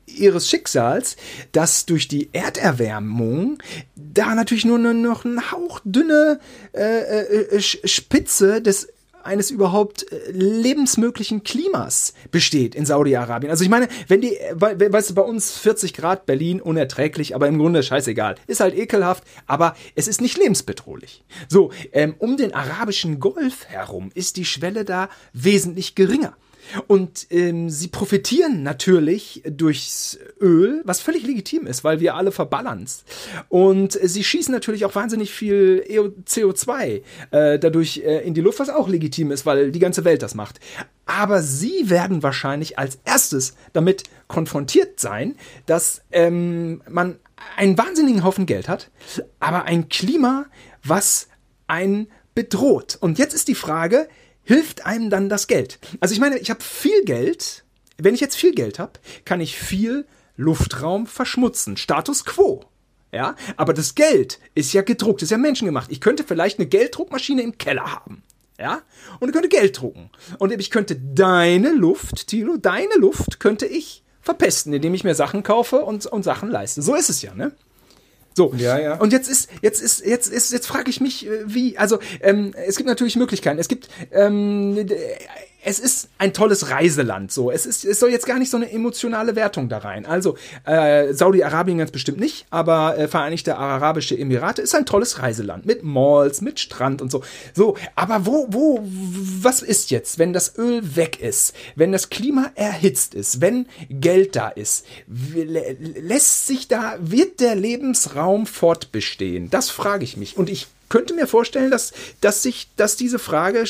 ihres 0.06 0.48
Schicksals, 0.48 1.16
dass 1.52 1.86
durch 1.86 2.08
die 2.08 2.28
Erderwärmung 2.32 3.58
da 3.96 4.34
natürlich 4.34 4.64
nur 4.64 4.78
noch 4.78 5.24
eine 5.24 5.50
hauchdünne 5.50 6.38
äh, 6.72 7.20
äh, 7.22 7.56
Sch- 7.58 7.86
Spitze 7.88 8.62
des 8.62 8.88
eines 9.26 9.50
überhaupt 9.50 10.10
äh, 10.12 10.30
lebensmöglichen 10.30 11.42
Klimas 11.44 12.14
besteht 12.30 12.74
in 12.74 12.86
Saudi-Arabien. 12.86 13.50
Also 13.50 13.64
ich 13.64 13.70
meine, 13.70 13.88
wenn 14.08 14.20
die, 14.20 14.36
äh, 14.36 14.54
we- 14.56 14.92
weißt 14.92 15.10
du, 15.10 15.14
bei 15.14 15.22
uns 15.22 15.56
40 15.58 15.94
Grad 15.94 16.26
Berlin 16.26 16.60
unerträglich, 16.60 17.34
aber 17.34 17.48
im 17.48 17.58
Grunde 17.58 17.82
scheißegal. 17.82 18.36
Ist 18.46 18.60
halt 18.60 18.76
ekelhaft, 18.76 19.24
aber 19.46 19.76
es 19.94 20.08
ist 20.08 20.20
nicht 20.20 20.38
lebensbedrohlich. 20.38 21.24
So, 21.48 21.70
ähm, 21.92 22.14
um 22.18 22.36
den 22.36 22.54
arabischen 22.54 23.20
Golf 23.20 23.66
herum 23.66 24.10
ist 24.14 24.36
die 24.36 24.44
Schwelle 24.44 24.84
da 24.84 25.08
wesentlich 25.32 25.94
geringer. 25.94 26.36
Und 26.86 27.26
ähm, 27.30 27.70
sie 27.70 27.88
profitieren 27.88 28.62
natürlich 28.62 29.42
durchs 29.48 30.18
Öl, 30.40 30.82
was 30.84 31.00
völlig 31.00 31.26
legitim 31.26 31.66
ist, 31.66 31.84
weil 31.84 32.00
wir 32.00 32.14
alle 32.14 32.32
verballern 32.32 32.86
Und 33.48 34.00
äh, 34.02 34.08
sie 34.08 34.24
schießen 34.24 34.52
natürlich 34.52 34.84
auch 34.84 34.94
wahnsinnig 34.94 35.32
viel 35.32 35.84
EO 35.88 36.12
CO2 36.26 37.02
äh, 37.30 37.58
dadurch 37.58 37.98
äh, 37.98 38.26
in 38.26 38.34
die 38.34 38.40
Luft, 38.40 38.60
was 38.60 38.68
auch 38.68 38.88
legitim 38.88 39.30
ist, 39.30 39.46
weil 39.46 39.70
die 39.70 39.78
ganze 39.78 40.04
Welt 40.04 40.22
das 40.22 40.34
macht. 40.34 40.60
Aber 41.06 41.42
sie 41.42 41.90
werden 41.90 42.22
wahrscheinlich 42.22 42.78
als 42.78 42.98
erstes 43.04 43.54
damit 43.72 44.04
konfrontiert 44.28 45.00
sein, 45.00 45.36
dass 45.66 46.02
ähm, 46.12 46.82
man 46.88 47.18
einen 47.56 47.76
wahnsinnigen 47.76 48.24
Haufen 48.24 48.46
Geld 48.46 48.68
hat, 48.68 48.90
aber 49.38 49.64
ein 49.64 49.88
Klima, 49.88 50.46
was 50.82 51.28
einen 51.66 52.08
bedroht. 52.34 52.98
Und 53.00 53.18
jetzt 53.18 53.34
ist 53.34 53.48
die 53.48 53.54
Frage, 53.54 54.08
hilft 54.44 54.86
einem 54.86 55.10
dann 55.10 55.28
das 55.28 55.46
Geld? 55.46 55.78
Also 56.00 56.14
ich 56.14 56.20
meine, 56.20 56.38
ich 56.38 56.50
habe 56.50 56.62
viel 56.62 57.04
Geld. 57.04 57.64
Wenn 57.96 58.14
ich 58.14 58.20
jetzt 58.20 58.36
viel 58.36 58.54
Geld 58.54 58.78
habe, 58.78 58.92
kann 59.24 59.40
ich 59.40 59.58
viel 59.58 60.06
Luftraum 60.36 61.06
verschmutzen. 61.06 61.76
Status 61.76 62.24
quo. 62.24 62.64
Ja, 63.12 63.36
aber 63.56 63.74
das 63.74 63.94
Geld 63.94 64.40
ist 64.56 64.72
ja 64.72 64.82
gedruckt, 64.82 65.22
ist 65.22 65.30
ja 65.30 65.38
menschengemacht. 65.38 65.92
Ich 65.92 66.00
könnte 66.00 66.24
vielleicht 66.24 66.58
eine 66.58 66.66
Gelddruckmaschine 66.66 67.42
im 67.42 67.58
Keller 67.58 67.92
haben. 67.92 68.24
Ja, 68.58 68.82
und 69.20 69.28
ich 69.28 69.32
könnte 69.32 69.48
Geld 69.48 69.80
drucken. 69.80 70.10
Und 70.38 70.52
ich 70.52 70.70
könnte 70.70 70.96
deine 70.96 71.70
Luft, 71.72 72.26
Tilo, 72.26 72.56
deine 72.56 72.94
Luft 72.98 73.38
könnte 73.38 73.66
ich 73.66 74.02
verpesten, 74.20 74.72
indem 74.72 74.94
ich 74.94 75.04
mir 75.04 75.14
Sachen 75.14 75.44
kaufe 75.44 75.84
und, 75.84 76.06
und 76.06 76.24
Sachen 76.24 76.50
leiste. 76.50 76.82
So 76.82 76.94
ist 76.94 77.10
es 77.10 77.22
ja, 77.22 77.34
ne? 77.34 77.52
So. 78.36 78.52
Ja, 78.56 78.78
ja. 78.78 78.94
Und 78.96 79.12
jetzt 79.12 79.28
ist, 79.28 79.48
jetzt 79.62 79.80
ist, 79.80 80.04
jetzt 80.04 80.26
ist, 80.26 80.52
jetzt 80.52 80.66
frage 80.66 80.90
ich 80.90 81.00
mich, 81.00 81.26
äh, 81.26 81.30
wie, 81.46 81.78
also 81.78 81.98
ähm, 82.20 82.52
es 82.66 82.76
gibt 82.76 82.88
natürlich 82.88 83.16
Möglichkeiten. 83.16 83.58
Es 83.58 83.68
gibt 83.68 83.88
ähm, 84.10 84.74
es 85.64 85.78
ist 85.78 86.08
ein 86.18 86.32
tolles 86.32 86.70
Reiseland. 86.70 87.32
So, 87.32 87.50
es 87.50 87.66
ist, 87.66 87.84
es 87.84 87.98
soll 87.98 88.10
jetzt 88.10 88.26
gar 88.26 88.38
nicht 88.38 88.50
so 88.50 88.56
eine 88.56 88.70
emotionale 88.70 89.34
Wertung 89.34 89.68
da 89.68 89.78
rein. 89.78 90.06
Also 90.06 90.36
äh, 90.64 91.12
Saudi-Arabien 91.12 91.78
ganz 91.78 91.90
bestimmt 91.90 92.20
nicht, 92.20 92.46
aber 92.50 92.98
äh, 92.98 93.08
Vereinigte 93.08 93.56
Arabische 93.56 94.16
Emirate 94.16 94.62
ist 94.62 94.74
ein 94.74 94.86
tolles 94.86 95.20
Reiseland 95.20 95.64
mit 95.64 95.82
Malls, 95.82 96.42
mit 96.42 96.60
Strand 96.60 97.00
und 97.00 97.10
so. 97.10 97.22
So, 97.54 97.76
aber 97.94 98.26
wo, 98.26 98.46
wo, 98.50 98.80
was 98.84 99.62
ist 99.62 99.90
jetzt, 99.90 100.18
wenn 100.18 100.32
das 100.32 100.58
Öl 100.58 100.96
weg 100.96 101.20
ist, 101.20 101.54
wenn 101.76 101.92
das 101.92 102.10
Klima 102.10 102.50
erhitzt 102.54 103.14
ist, 103.14 103.40
wenn 103.40 103.66
Geld 103.88 104.36
da 104.36 104.48
ist, 104.48 104.84
lässt 105.06 106.46
sich 106.46 106.68
da, 106.68 106.96
wird 107.00 107.40
der 107.40 107.54
Lebensraum 107.54 108.46
fortbestehen? 108.46 109.48
Das 109.50 109.70
frage 109.70 110.04
ich 110.04 110.16
mich. 110.16 110.36
Und 110.36 110.50
ich 110.50 110.68
könnte 110.88 111.14
mir 111.14 111.26
vorstellen, 111.26 111.70
dass, 111.70 111.92
dass 112.20 112.42
sich, 112.42 112.68
dass 112.76 112.96
diese 112.96 113.18
Frage 113.18 113.64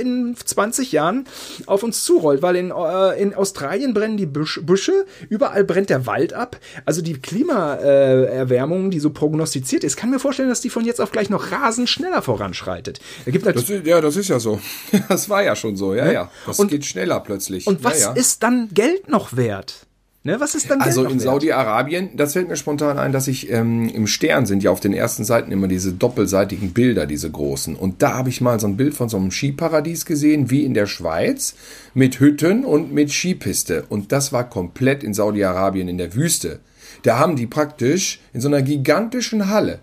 in 0.00 0.36
20 0.36 0.92
Jahren 0.92 1.26
auf 1.66 1.82
uns 1.82 2.04
zurollt, 2.04 2.42
weil 2.42 2.56
in, 2.56 2.70
äh, 2.70 3.20
in 3.20 3.34
Australien 3.34 3.94
brennen 3.94 4.16
die 4.16 4.26
Büsch, 4.26 4.60
Büsche, 4.62 5.06
überall 5.28 5.64
brennt 5.64 5.90
der 5.90 6.06
Wald 6.06 6.32
ab. 6.32 6.58
Also 6.84 7.02
die 7.02 7.14
Klimaerwärmung, 7.14 8.86
äh, 8.86 8.90
die 8.90 9.00
so 9.00 9.10
prognostiziert 9.10 9.84
ist, 9.84 9.96
kann 9.96 10.10
mir 10.10 10.18
vorstellen, 10.18 10.48
dass 10.48 10.60
die 10.60 10.70
von 10.70 10.84
jetzt 10.84 11.00
auf 11.00 11.12
gleich 11.12 11.30
noch 11.30 11.52
rasend 11.52 11.88
schneller 11.88 12.22
voranschreitet. 12.22 13.00
Da 13.24 13.30
gibt 13.30 13.46
das 13.46 13.70
ist, 13.70 13.86
ja, 13.86 14.00
das 14.00 14.16
ist 14.16 14.28
ja 14.28 14.40
so. 14.40 14.60
Das 15.08 15.28
war 15.28 15.42
ja 15.42 15.54
schon 15.54 15.76
so, 15.76 15.94
ja, 15.94 16.10
ja. 16.10 16.30
Das 16.46 16.58
und, 16.58 16.68
geht 16.68 16.84
schneller 16.84 17.20
plötzlich. 17.20 17.66
Und 17.66 17.84
was 17.84 18.00
ja, 18.00 18.08
ja. 18.08 18.20
ist 18.20 18.42
dann 18.42 18.68
Geld 18.72 19.08
noch 19.08 19.36
wert? 19.36 19.85
Ne, 20.26 20.40
was 20.40 20.56
ist 20.56 20.68
dann 20.68 20.80
Also 20.80 21.04
in 21.04 21.20
Saudi-Arabien, 21.20 22.16
das 22.16 22.32
fällt 22.32 22.48
mir 22.48 22.56
spontan 22.56 22.98
ein, 22.98 23.12
dass 23.12 23.28
ich 23.28 23.48
ähm, 23.48 23.88
im 23.88 24.08
Stern 24.08 24.44
sind 24.44 24.60
ja 24.60 24.72
auf 24.72 24.80
den 24.80 24.92
ersten 24.92 25.24
Seiten 25.24 25.52
immer 25.52 25.68
diese 25.68 25.92
doppelseitigen 25.92 26.72
Bilder, 26.72 27.06
diese 27.06 27.30
großen. 27.30 27.76
Und 27.76 28.02
da 28.02 28.14
habe 28.14 28.28
ich 28.28 28.40
mal 28.40 28.58
so 28.58 28.66
ein 28.66 28.76
Bild 28.76 28.94
von 28.94 29.08
so 29.08 29.18
einem 29.18 29.30
Skiparadies 29.30 30.04
gesehen, 30.04 30.50
wie 30.50 30.64
in 30.64 30.74
der 30.74 30.86
Schweiz, 30.86 31.54
mit 31.94 32.18
Hütten 32.18 32.64
und 32.64 32.92
mit 32.92 33.12
Skipiste. 33.12 33.84
Und 33.88 34.10
das 34.10 34.32
war 34.32 34.50
komplett 34.50 35.04
in 35.04 35.14
Saudi-Arabien 35.14 35.86
in 35.86 35.96
der 35.96 36.12
Wüste. 36.16 36.58
Da 37.04 37.20
haben 37.20 37.36
die 37.36 37.46
praktisch 37.46 38.18
in 38.32 38.40
so 38.40 38.48
einer 38.48 38.62
gigantischen 38.62 39.48
Halle 39.48 39.78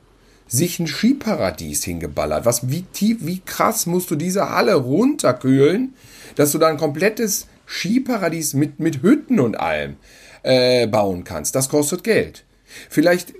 sich 0.45 0.77
ein 0.77 0.87
Skiparadies 0.87 1.85
hingeballert. 1.85 2.45
Was, 2.45 2.69
wie 2.69 2.81
tief, 2.81 3.19
wie 3.21 3.39
krass 3.45 3.85
musst 3.85 4.11
du 4.11 4.15
diese 4.15 4.49
Halle 4.49 4.73
runterkühlen, 4.73 5.93
dass 6.35 6.51
du 6.51 6.57
da 6.57 6.67
ein 6.67 6.75
komplettes 6.75 7.47
Skiparadies 7.65 8.55
mit, 8.55 8.81
mit 8.81 9.03
Hütten 9.03 9.39
und 9.39 9.57
allem 9.57 9.95
äh, 10.43 10.87
bauen 10.87 11.23
kannst. 11.23 11.55
Das 11.55 11.69
kostet 11.69 12.03
Geld. 12.03 12.43
Vielleicht 12.89 13.33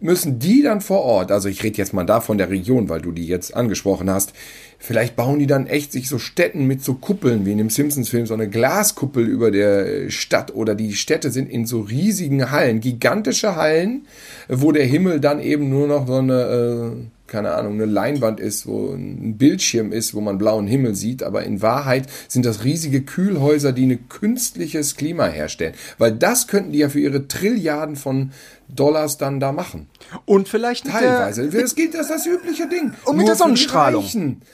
müssen 0.00 0.38
die 0.38 0.62
dann 0.62 0.82
vor 0.82 1.00
Ort, 1.00 1.32
also 1.32 1.48
ich 1.48 1.62
rede 1.62 1.78
jetzt 1.78 1.94
mal 1.94 2.04
da 2.04 2.20
von 2.20 2.36
der 2.36 2.50
Region, 2.50 2.90
weil 2.90 3.00
du 3.00 3.10
die 3.10 3.26
jetzt 3.26 3.54
angesprochen 3.54 4.10
hast, 4.10 4.34
vielleicht 4.78 5.16
bauen 5.16 5.38
die 5.38 5.46
dann 5.46 5.66
echt 5.66 5.92
sich 5.92 6.10
so 6.10 6.18
Städten 6.18 6.66
mit 6.66 6.84
so 6.84 6.94
Kuppeln, 6.94 7.46
wie 7.46 7.52
in 7.52 7.58
dem 7.58 7.70
Simpsons-Film, 7.70 8.26
so 8.26 8.34
eine 8.34 8.50
Glaskuppel 8.50 9.26
über 9.26 9.50
der 9.50 10.10
Stadt 10.10 10.54
oder 10.54 10.74
die 10.74 10.92
Städte 10.92 11.30
sind 11.30 11.48
in 11.48 11.64
so 11.64 11.80
riesigen 11.80 12.50
Hallen, 12.50 12.80
gigantische 12.80 13.56
Hallen, 13.56 14.06
wo 14.48 14.72
der 14.72 14.84
Himmel 14.84 15.20
dann 15.20 15.40
eben 15.40 15.70
nur 15.70 15.86
noch 15.88 16.06
so 16.06 16.16
eine, 16.16 16.42
äh, 16.42 17.13
keine 17.34 17.50
Ahnung, 17.56 17.72
eine 17.72 17.86
Leinwand 17.86 18.38
ist, 18.38 18.64
wo 18.64 18.92
ein 18.92 19.36
Bildschirm 19.36 19.90
ist, 19.90 20.14
wo 20.14 20.20
man 20.20 20.38
blauen 20.38 20.68
Himmel 20.68 20.94
sieht, 20.94 21.24
aber 21.24 21.42
in 21.42 21.62
Wahrheit 21.62 22.06
sind 22.28 22.46
das 22.46 22.62
riesige 22.62 23.02
Kühlhäuser, 23.02 23.72
die 23.72 23.86
ein 23.86 24.08
künstliches 24.08 24.94
Klima 24.94 25.26
herstellen. 25.26 25.74
Weil 25.98 26.12
das 26.12 26.46
könnten 26.46 26.70
die 26.70 26.78
ja 26.78 26.88
für 26.88 27.00
ihre 27.00 27.26
Trilliarden 27.26 27.96
von 27.96 28.30
Dollars 28.68 29.18
dann 29.18 29.40
da 29.40 29.50
machen. 29.50 29.88
Und 30.26 30.48
vielleicht 30.48 30.86
teilweise. 30.86 31.48
Der, 31.48 31.62
das 31.62 31.74
geht 31.74 31.94
das 31.94 32.24
übliche 32.24 32.68
Ding. 32.68 32.94
Und 33.04 33.16
mit 33.16 33.26
der 33.26 33.34
Sonnenstrahlung. 33.34 34.04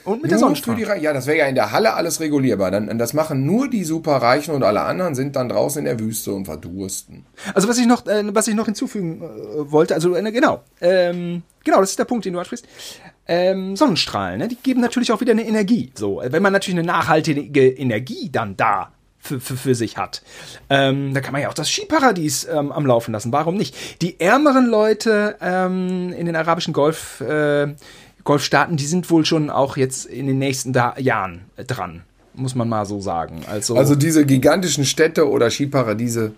Und 0.04 0.22
mit 0.22 0.30
der 0.30 0.38
Sonnenstrahlung. 0.38 1.02
ja, 1.02 1.12
das 1.12 1.26
wäre 1.26 1.36
ja 1.36 1.46
in 1.46 1.54
der 1.54 1.72
Halle 1.72 1.92
alles 1.92 2.18
regulierbar. 2.20 2.70
Dann, 2.70 2.98
das 2.98 3.12
machen 3.12 3.44
nur 3.44 3.68
die 3.68 3.84
Superreichen 3.84 4.54
und 4.54 4.62
alle 4.62 4.80
anderen 4.80 5.14
sind 5.14 5.36
dann 5.36 5.50
draußen 5.50 5.80
in 5.80 5.84
der 5.84 6.00
Wüste 6.00 6.32
und 6.32 6.46
verdursten. 6.46 7.26
Also 7.52 7.68
was 7.68 7.76
ich 7.76 7.86
noch, 7.86 8.06
äh, 8.06 8.24
was 8.34 8.48
ich 8.48 8.54
noch 8.54 8.64
hinzufügen 8.64 9.20
äh, 9.20 9.70
wollte, 9.70 9.94
also 9.94 10.16
äh, 10.16 10.32
genau, 10.32 10.62
ähm, 10.80 11.42
genau, 11.70 11.80
das 11.80 11.90
ist 11.90 11.98
der 11.98 12.04
Punkt, 12.04 12.24
den 12.24 12.32
du 12.32 12.38
ansprichst. 12.38 12.66
Ähm, 13.26 13.76
Sonnenstrahlen, 13.76 14.38
ne, 14.38 14.48
die 14.48 14.56
geben 14.56 14.80
natürlich 14.80 15.12
auch 15.12 15.20
wieder 15.20 15.32
eine 15.32 15.46
Energie. 15.46 15.92
So, 15.94 16.20
wenn 16.24 16.42
man 16.42 16.52
natürlich 16.52 16.78
eine 16.78 16.86
nachhaltige 16.86 17.68
Energie 17.68 18.28
dann 18.30 18.56
da 18.56 18.92
für, 19.18 19.38
für, 19.38 19.56
für 19.56 19.74
sich 19.74 19.96
hat. 19.96 20.22
Ähm, 20.68 21.14
da 21.14 21.20
kann 21.20 21.32
man 21.32 21.42
ja 21.42 21.48
auch 21.48 21.54
das 21.54 21.68
Skiparadies 21.68 22.48
ähm, 22.50 22.72
am 22.72 22.86
Laufen 22.86 23.12
lassen. 23.12 23.32
Warum 23.32 23.56
nicht? 23.56 24.02
Die 24.02 24.18
ärmeren 24.18 24.66
Leute 24.66 25.36
ähm, 25.40 26.12
in 26.12 26.26
den 26.26 26.34
arabischen 26.34 26.72
Golf, 26.72 27.20
äh, 27.20 27.68
Golfstaaten, 28.24 28.76
die 28.76 28.86
sind 28.86 29.10
wohl 29.10 29.24
schon 29.24 29.50
auch 29.50 29.76
jetzt 29.76 30.06
in 30.06 30.26
den 30.26 30.38
nächsten 30.38 30.72
da 30.72 30.98
Jahren 30.98 31.42
dran, 31.66 32.02
muss 32.34 32.54
man 32.54 32.68
mal 32.68 32.86
so 32.86 33.00
sagen. 33.00 33.42
Also, 33.46 33.76
also 33.76 33.94
diese 33.94 34.26
gigantischen 34.26 34.84
Städte 34.84 35.28
oder 35.28 35.50
Skiparadiese 35.50 36.32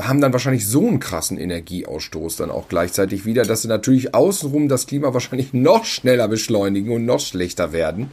haben 0.00 0.20
dann 0.20 0.32
wahrscheinlich 0.32 0.66
so 0.66 0.86
einen 0.86 1.00
krassen 1.00 1.38
Energieausstoß 1.38 2.36
dann 2.36 2.50
auch 2.50 2.68
gleichzeitig 2.68 3.24
wieder, 3.24 3.44
dass 3.44 3.62
sie 3.62 3.68
natürlich 3.68 4.14
außenrum 4.14 4.68
das 4.68 4.86
Klima 4.86 5.14
wahrscheinlich 5.14 5.52
noch 5.52 5.84
schneller 5.84 6.28
beschleunigen 6.28 6.92
und 6.92 7.04
noch 7.04 7.20
schlechter 7.20 7.72
werden. 7.72 8.10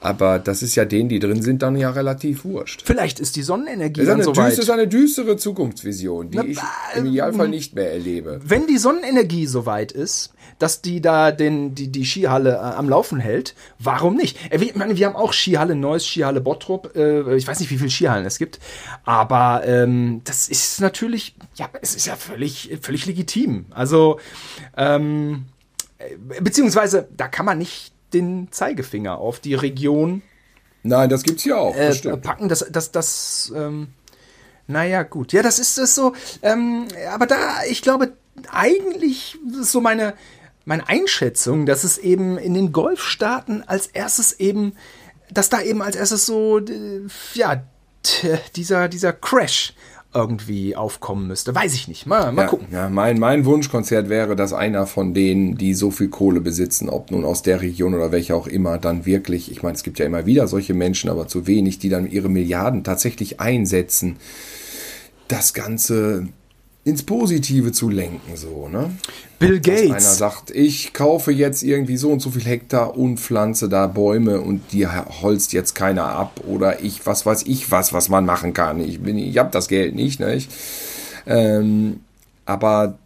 Aber 0.00 0.38
das 0.38 0.62
ist 0.62 0.74
ja 0.74 0.84
denen, 0.84 1.08
die 1.08 1.18
drin 1.18 1.42
sind, 1.42 1.62
dann 1.62 1.76
ja 1.76 1.90
relativ 1.90 2.44
wurscht. 2.44 2.82
Vielleicht 2.84 3.20
ist 3.20 3.36
die 3.36 3.42
Sonnenenergie 3.42 4.00
das 4.00 4.08
dann 4.08 4.22
so 4.22 4.34
weit. 4.36 4.52
Das 4.52 4.58
ist 4.58 4.70
eine 4.70 4.88
düstere 4.88 5.36
Zukunftsvision, 5.36 6.30
die 6.30 6.38
Na, 6.38 6.44
ich 6.44 6.58
im 6.96 7.06
Idealfall 7.06 7.48
nicht 7.48 7.74
mehr 7.74 7.92
erlebe. 7.92 8.40
Wenn 8.42 8.66
die 8.66 8.78
Sonnenenergie 8.78 9.46
so 9.46 9.66
weit 9.66 9.92
ist, 9.92 10.32
dass 10.58 10.80
die 10.80 11.00
da 11.00 11.32
den, 11.32 11.74
die, 11.74 11.88
die 11.88 12.04
Skihalle 12.04 12.52
äh, 12.52 12.58
am 12.58 12.88
Laufen 12.88 13.20
hält, 13.20 13.54
warum 13.78 14.14
nicht? 14.16 14.38
Äh, 14.50 14.62
ich 14.62 14.74
meine, 14.74 14.96
wir 14.96 15.06
haben 15.06 15.16
auch 15.16 15.32
Skihalle 15.32 15.74
Neuss, 15.74 16.06
Skihalle 16.06 16.40
Bottrop. 16.40 16.96
Äh, 16.96 17.36
ich 17.36 17.46
weiß 17.46 17.60
nicht, 17.60 17.70
wie 17.70 17.78
viele 17.78 17.90
Skihallen 17.90 18.24
es 18.24 18.38
gibt. 18.38 18.58
Aber 19.04 19.62
ähm, 19.66 20.22
das 20.24 20.48
ist 20.48 20.80
natürlich, 20.80 21.36
ja, 21.56 21.68
es 21.82 21.94
ist 21.94 22.06
ja 22.06 22.16
völlig, 22.16 22.78
völlig 22.80 23.06
legitim. 23.06 23.66
Also, 23.70 24.18
ähm, 24.76 25.44
äh, 25.98 26.40
beziehungsweise, 26.40 27.08
da 27.16 27.28
kann 27.28 27.46
man 27.46 27.58
nicht 27.58 27.92
den 28.12 28.48
Zeigefinger 28.50 29.18
auf 29.18 29.40
die 29.40 29.54
Region. 29.54 30.22
Nein, 30.82 31.10
das 31.10 31.22
gibt's 31.22 31.44
ja 31.44 31.56
auch. 31.56 31.76
Äh, 31.76 31.94
packen, 32.16 32.48
das, 32.48 32.66
das, 32.70 32.90
das, 32.90 33.52
ähm, 33.54 33.88
naja, 34.66 35.02
gut. 35.02 35.32
Ja, 35.32 35.42
das 35.42 35.58
ist 35.58 35.78
das 35.78 35.94
so. 35.94 36.14
Ähm, 36.42 36.88
aber 37.12 37.26
da, 37.26 37.64
ich 37.68 37.82
glaube, 37.82 38.12
eigentlich 38.50 39.38
ist 39.60 39.72
so 39.72 39.80
meine, 39.80 40.14
meine 40.64 40.88
Einschätzung, 40.88 41.66
dass 41.66 41.84
es 41.84 41.98
eben 41.98 42.38
in 42.38 42.54
den 42.54 42.72
Golfstaaten 42.72 43.66
als 43.66 43.88
erstes 43.88 44.38
eben, 44.38 44.74
dass 45.30 45.48
da 45.48 45.60
eben 45.60 45.82
als 45.82 45.96
erstes 45.96 46.26
so, 46.26 46.60
ja, 47.34 47.62
dieser, 48.56 48.88
dieser 48.88 49.12
Crash 49.12 49.74
irgendwie 50.12 50.74
aufkommen 50.74 51.28
müsste. 51.28 51.54
Weiß 51.54 51.74
ich 51.74 51.86
nicht. 51.86 52.06
Mal, 52.06 52.32
mal 52.32 52.42
ja, 52.42 52.48
gucken. 52.48 52.66
Ja, 52.72 52.88
mein, 52.88 53.18
mein 53.18 53.44
Wunschkonzert 53.44 54.08
wäre, 54.08 54.34
dass 54.34 54.52
einer 54.52 54.86
von 54.86 55.14
denen, 55.14 55.56
die 55.56 55.74
so 55.74 55.90
viel 55.90 56.08
Kohle 56.08 56.40
besitzen, 56.40 56.88
ob 56.88 57.10
nun 57.10 57.24
aus 57.24 57.42
der 57.42 57.60
Region 57.60 57.94
oder 57.94 58.10
welcher 58.10 58.36
auch 58.36 58.46
immer, 58.46 58.78
dann 58.78 59.06
wirklich, 59.06 59.52
ich 59.52 59.62
meine, 59.62 59.76
es 59.76 59.82
gibt 59.82 59.98
ja 59.98 60.06
immer 60.06 60.26
wieder 60.26 60.48
solche 60.48 60.74
Menschen, 60.74 61.10
aber 61.10 61.28
zu 61.28 61.46
wenig, 61.46 61.78
die 61.78 61.88
dann 61.88 62.10
ihre 62.10 62.28
Milliarden 62.28 62.82
tatsächlich 62.82 63.40
einsetzen, 63.40 64.16
das 65.28 65.54
Ganze 65.54 66.28
ins 66.84 67.02
Positive 67.02 67.72
zu 67.72 67.90
lenken, 67.90 68.36
so, 68.36 68.68
ne? 68.68 68.90
Bill 69.38 69.60
Gates. 69.60 69.88
Dass 69.88 69.90
einer 69.90 70.00
sagt, 70.00 70.50
ich 70.50 70.92
kaufe 70.92 71.30
jetzt 71.30 71.62
irgendwie 71.62 71.96
so 71.96 72.10
und 72.10 72.20
so 72.20 72.30
viel 72.30 72.44
Hektar 72.44 72.96
und 72.96 73.18
pflanze 73.18 73.68
da 73.68 73.86
Bäume 73.86 74.40
und 74.40 74.72
die 74.72 74.86
holzt 74.86 75.52
jetzt 75.52 75.74
keiner 75.74 76.06
ab 76.06 76.40
oder 76.46 76.82
ich, 76.82 77.04
was 77.06 77.26
weiß 77.26 77.42
ich 77.46 77.70
was, 77.70 77.92
was 77.92 78.08
man 78.08 78.24
machen 78.24 78.54
kann. 78.54 78.80
Ich 78.80 79.00
bin, 79.00 79.18
ich 79.18 79.36
habe 79.38 79.50
das 79.50 79.68
Geld 79.68 79.94
nicht, 79.94 80.20
ne? 80.20 80.42
Ähm, 81.26 82.00
aber 82.46 82.98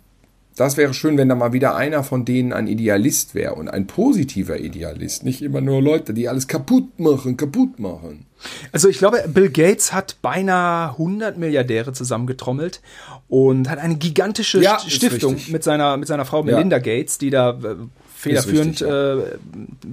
das 0.57 0.77
wäre 0.77 0.95
schön, 0.95 1.19
wenn 1.19 1.29
da 1.29 1.35
mal 1.35 1.53
wieder 1.53 1.75
einer 1.75 2.05
von 2.05 2.25
denen 2.25 2.53
ein 2.53 2.69
Idealist 2.69 3.35
wäre 3.35 3.55
und 3.55 3.69
ein 3.69 3.87
positiver 3.87 4.59
Idealist, 4.61 5.25
nicht 5.25 5.43
immer 5.43 5.61
nur 5.61 5.83
Leute, 5.83 6.15
die 6.15 6.29
alles 6.29 6.47
kaputt 6.47 6.99
machen, 6.99 7.37
kaputt 7.37 7.79
machen. 7.79 8.27
Also 8.73 8.89
ich 8.89 8.99
glaube, 8.99 9.25
Bill 9.27 9.51
Gates 9.51 9.93
hat 9.93 10.17
beinahe 10.23 10.91
100 10.91 11.39
Milliardäre 11.39 11.93
zusammengetrommelt 11.93 12.81
und 13.29 13.69
hat 13.69 13.79
eine 13.79 13.97
gigantische 13.97 14.61
ja, 14.61 14.79
Stiftung 14.79 15.37
mit 15.49 15.65
seiner, 15.65 15.97
mit 15.97 16.09
seiner 16.09 16.25
Frau 16.25 16.43
Melinda 16.43 16.77
ja. 16.77 16.83
Gates, 16.83 17.19
die 17.19 17.31
da 17.31 17.51
äh, 17.51 17.77
federführend 18.15 18.83
richtig, 18.83 18.87
ja. 18.87 19.15
äh, 19.19 19.25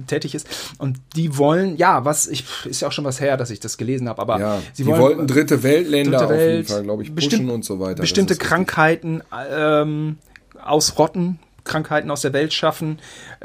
tätig 0.06 0.34
ist. 0.34 0.46
Und 0.78 0.98
die 1.16 1.38
wollen, 1.38 1.76
ja, 1.76 2.04
was, 2.04 2.28
ich, 2.28 2.44
ist 2.66 2.82
ja 2.82 2.88
auch 2.88 2.92
schon 2.92 3.04
was 3.04 3.20
her, 3.20 3.36
dass 3.36 3.50
ich 3.50 3.60
das 3.60 3.76
gelesen 3.76 4.08
habe, 4.08 4.20
aber 4.20 4.38
ja, 4.38 4.62
sie 4.72 4.84
die 4.84 4.90
wollen, 4.90 5.00
wollten 5.00 5.26
dritte 5.26 5.62
Weltländer 5.62 6.18
dritte 6.18 6.30
Welt, 6.30 6.40
auf 6.40 6.56
jeden 6.56 6.68
Fall, 6.68 6.82
glaube 6.82 7.02
ich, 7.02 7.14
pushen 7.14 7.30
bestimmt, 7.30 7.50
und 7.50 7.64
so 7.64 7.80
weiter. 7.80 8.00
Bestimmte 8.00 8.36
Krankheiten 8.36 9.22
ähm, 9.50 10.18
ausrotten, 10.64 11.38
Krankheiten 11.64 12.10
aus 12.10 12.22
der 12.22 12.32
Welt 12.32 12.52
schaffen. 12.52 12.98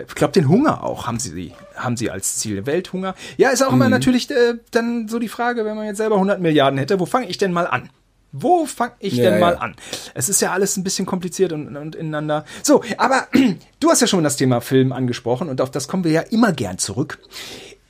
Ich 0.07 0.15
glaube, 0.15 0.33
den 0.33 0.49
Hunger 0.49 0.83
auch 0.83 1.07
haben 1.07 1.19
sie, 1.19 1.53
haben 1.75 1.97
sie 1.97 2.09
als 2.09 2.37
Ziel. 2.37 2.65
Welthunger. 2.65 3.15
Ja, 3.37 3.49
ist 3.49 3.61
auch 3.61 3.73
immer 3.73 3.85
mhm. 3.85 3.91
natürlich 3.91 4.29
äh, 4.31 4.55
dann 4.71 5.07
so 5.07 5.19
die 5.19 5.27
Frage, 5.27 5.65
wenn 5.65 5.75
man 5.75 5.85
jetzt 5.85 5.97
selber 5.97 6.15
100 6.15 6.39
Milliarden 6.41 6.79
hätte, 6.79 6.99
wo 6.99 7.05
fange 7.05 7.27
ich 7.27 7.37
denn 7.37 7.51
mal 7.51 7.67
an? 7.67 7.89
Wo 8.31 8.65
fange 8.65 8.93
ich 8.99 9.13
ja, 9.13 9.29
denn 9.29 9.39
mal 9.39 9.53
ja. 9.53 9.59
an? 9.59 9.75
Es 10.13 10.29
ist 10.29 10.41
ja 10.41 10.51
alles 10.51 10.77
ein 10.77 10.83
bisschen 10.83 11.05
kompliziert 11.05 11.53
und, 11.53 11.75
und 11.75 11.95
ineinander. 11.95 12.45
So, 12.61 12.83
aber 12.97 13.27
du 13.79 13.89
hast 13.89 14.01
ja 14.01 14.07
schon 14.07 14.23
das 14.23 14.35
Thema 14.35 14.61
Film 14.61 14.91
angesprochen 14.91 15.49
und 15.49 15.61
auf 15.61 15.71
das 15.71 15.87
kommen 15.87 16.03
wir 16.03 16.11
ja 16.11 16.21
immer 16.21 16.51
gern 16.51 16.77
zurück. 16.77 17.19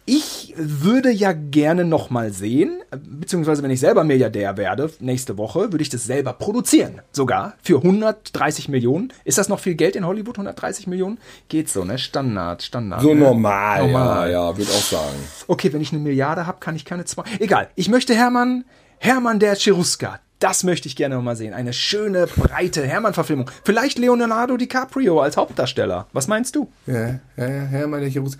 Ich 0.09 0.53
würde 0.55 1.11
ja 1.11 1.33
gerne 1.33 1.83
noch 1.83 2.09
mal 2.09 2.31
sehen, 2.31 2.79
beziehungsweise 2.91 3.61
wenn 3.61 3.71
ich 3.71 3.81
selber 3.81 4.05
Milliardär 4.05 4.55
werde, 4.55 4.89
nächste 5.01 5.37
Woche, 5.37 5.73
würde 5.73 5.81
ich 5.81 5.89
das 5.89 6.05
selber 6.05 6.31
produzieren. 6.31 7.01
Sogar 7.11 7.55
für 7.61 7.83
130 7.83 8.69
Millionen. 8.69 9.11
Ist 9.25 9.37
das 9.37 9.49
noch 9.49 9.59
viel 9.59 9.75
Geld 9.75 9.97
in 9.97 10.07
Hollywood? 10.07 10.35
130 10.35 10.87
Millionen? 10.87 11.17
Geht 11.49 11.67
so, 11.67 11.83
ne? 11.83 11.97
Standard, 11.97 12.63
Standard. 12.63 13.01
So 13.01 13.13
ne? 13.13 13.19
normal, 13.19 13.81
Normal. 13.81 14.31
ja, 14.31 14.47
ja, 14.47 14.57
würde 14.57 14.71
auch 14.71 14.81
sagen. 14.81 15.17
Okay, 15.47 15.73
wenn 15.73 15.81
ich 15.81 15.91
eine 15.91 16.01
Milliarde 16.01 16.47
habe, 16.47 16.59
kann 16.61 16.77
ich 16.77 16.85
keine 16.85 17.03
zwei. 17.03 17.23
Egal. 17.39 17.67
Ich 17.75 17.89
möchte 17.89 18.15
Hermann, 18.15 18.63
Hermann 18.99 19.39
der 19.41 19.57
Cheruska. 19.57 20.21
Das 20.39 20.63
möchte 20.63 20.87
ich 20.87 20.95
gerne 20.95 21.15
noch 21.15 21.23
mal 21.23 21.35
sehen. 21.35 21.53
Eine 21.53 21.73
schöne, 21.73 22.27
breite 22.27 22.87
Hermann-Verfilmung. 22.87 23.51
Vielleicht 23.65 23.97
Leonardo 23.97 24.55
DiCaprio 24.55 25.19
als 25.19 25.35
Hauptdarsteller. 25.35 26.07
Was 26.13 26.29
meinst 26.29 26.55
du? 26.55 26.71
Ja, 26.85 27.19
ja, 27.35 27.47
ja, 27.49 27.79
ja 27.79 27.87
meine 27.87 28.05
Chirurg. 28.05 28.37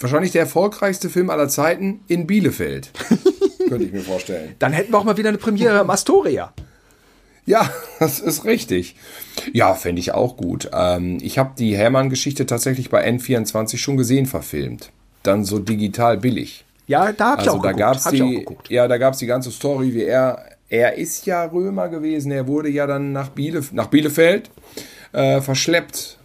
Wahrscheinlich 0.00 0.32
der 0.32 0.42
erfolgreichste 0.42 1.08
Film 1.10 1.30
aller 1.30 1.48
Zeiten 1.48 2.00
in 2.08 2.26
Bielefeld. 2.26 2.90
Könnte 3.68 3.84
ich 3.84 3.92
mir 3.92 4.00
vorstellen. 4.02 4.54
Dann 4.58 4.72
hätten 4.72 4.92
wir 4.92 4.98
auch 4.98 5.04
mal 5.04 5.16
wieder 5.16 5.30
eine 5.30 5.38
Premiere 5.38 5.80
im 5.80 5.90
Astoria. 5.90 6.52
Ja, 7.46 7.70
das 7.98 8.20
ist 8.20 8.44
richtig. 8.44 8.96
Ja, 9.52 9.74
fände 9.74 10.00
ich 10.00 10.12
auch 10.12 10.36
gut. 10.36 10.70
Ähm, 10.72 11.18
ich 11.22 11.38
habe 11.38 11.52
die 11.58 11.76
Hermann-Geschichte 11.76 12.46
tatsächlich 12.46 12.90
bei 12.90 13.08
N24 13.08 13.78
schon 13.78 13.96
gesehen, 13.96 14.26
verfilmt. 14.26 14.90
Dann 15.22 15.44
so 15.44 15.58
digital 15.58 16.18
billig. 16.18 16.64
Ja, 16.86 17.12
da 17.12 17.32
habe 17.32 17.42
ich 17.42 17.48
Also 17.48 17.58
auch 17.58 17.62
da 17.62 17.72
geguckt. 17.72 17.78
gab's 17.80 18.04
Hab 18.06 18.12
ich 18.12 18.22
auch 18.22 18.28
die, 18.28 18.36
geguckt. 18.36 18.70
ja, 18.70 18.86
da 18.88 18.98
gab's 18.98 19.18
die 19.18 19.26
ganze 19.26 19.50
Story, 19.50 19.92
wie 19.94 20.04
er, 20.04 20.44
er 20.68 20.94
ist 20.98 21.26
ja 21.26 21.44
Römer 21.44 21.88
gewesen, 21.88 22.30
er 22.30 22.46
wurde 22.46 22.68
ja 22.68 22.86
dann 22.86 23.12
nach, 23.12 23.30
Bielef 23.30 23.72
nach 23.72 23.86
Bielefeld 23.88 24.50
äh, 25.12 25.40
verschleppt 25.40 26.15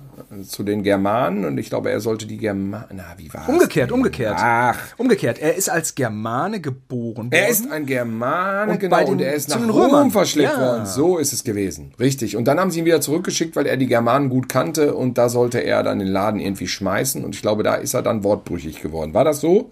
zu 0.48 0.64
den 0.64 0.82
Germanen 0.84 1.46
und 1.46 1.58
ich 1.58 1.70
glaube, 1.70 1.92
er 1.92 2.00
sollte 2.00 2.26
die 2.26 2.38
Germanen, 2.38 2.86
na, 2.94 3.04
wie 3.18 3.34
war 3.34 3.48
Umgekehrt, 3.50 3.92
umgekehrt. 3.92 4.36
Ach, 4.38 4.78
Umgekehrt. 4.98 5.40
Er 5.40 5.56
ist 5.56 5.70
als 5.70 5.94
Germane 5.96 6.62
geboren 6.62 7.18
worden. 7.18 7.30
er 7.32 7.50
ist 7.50 7.70
ein 7.72 7.86
Germane, 7.86 8.72
Und 8.74 8.80
genau, 8.80 8.98
den- 9.00 9.08
und 9.10 9.22
er 9.22 9.34
ist 9.34 9.50
nach 9.50 9.68
Rom 9.68 10.10
verschleppt 10.12 10.54
Ja. 10.58 10.60
worden. 10.62 10.86
So 10.86 11.18
ist 11.18 11.34
es 11.34 11.44
gewesen. 11.44 11.94
Richtig. 12.00 12.38
Und 12.38 12.46
dann 12.46 12.60
haben 12.60 12.72
sie 12.72 12.80
ihn 12.80 12.86
wieder 12.86 13.02
zurückgeschickt, 13.02 13.56
weil 13.56 13.66
er 13.66 13.78
die 13.78 13.88
Germanen 13.88 14.30
gut 14.30 14.48
kannte 14.50 14.94
und 14.96 15.18
da 15.18 15.28
sollte 15.30 15.60
er 15.60 15.84
dann 15.84 16.00
den 16.00 16.08
Laden 16.08 16.40
irgendwie 16.40 16.68
schmeißen 16.68 17.24
und 17.26 17.36
ich 17.36 17.42
glaube, 17.42 17.64
da 17.64 17.76
ist 17.76 17.94
er 17.94 18.02
dann 18.02 18.24
wortbrüchig 18.24 18.82
geworden. 18.82 19.14
War 19.14 19.24
das 19.26 19.42
so? 19.42 19.70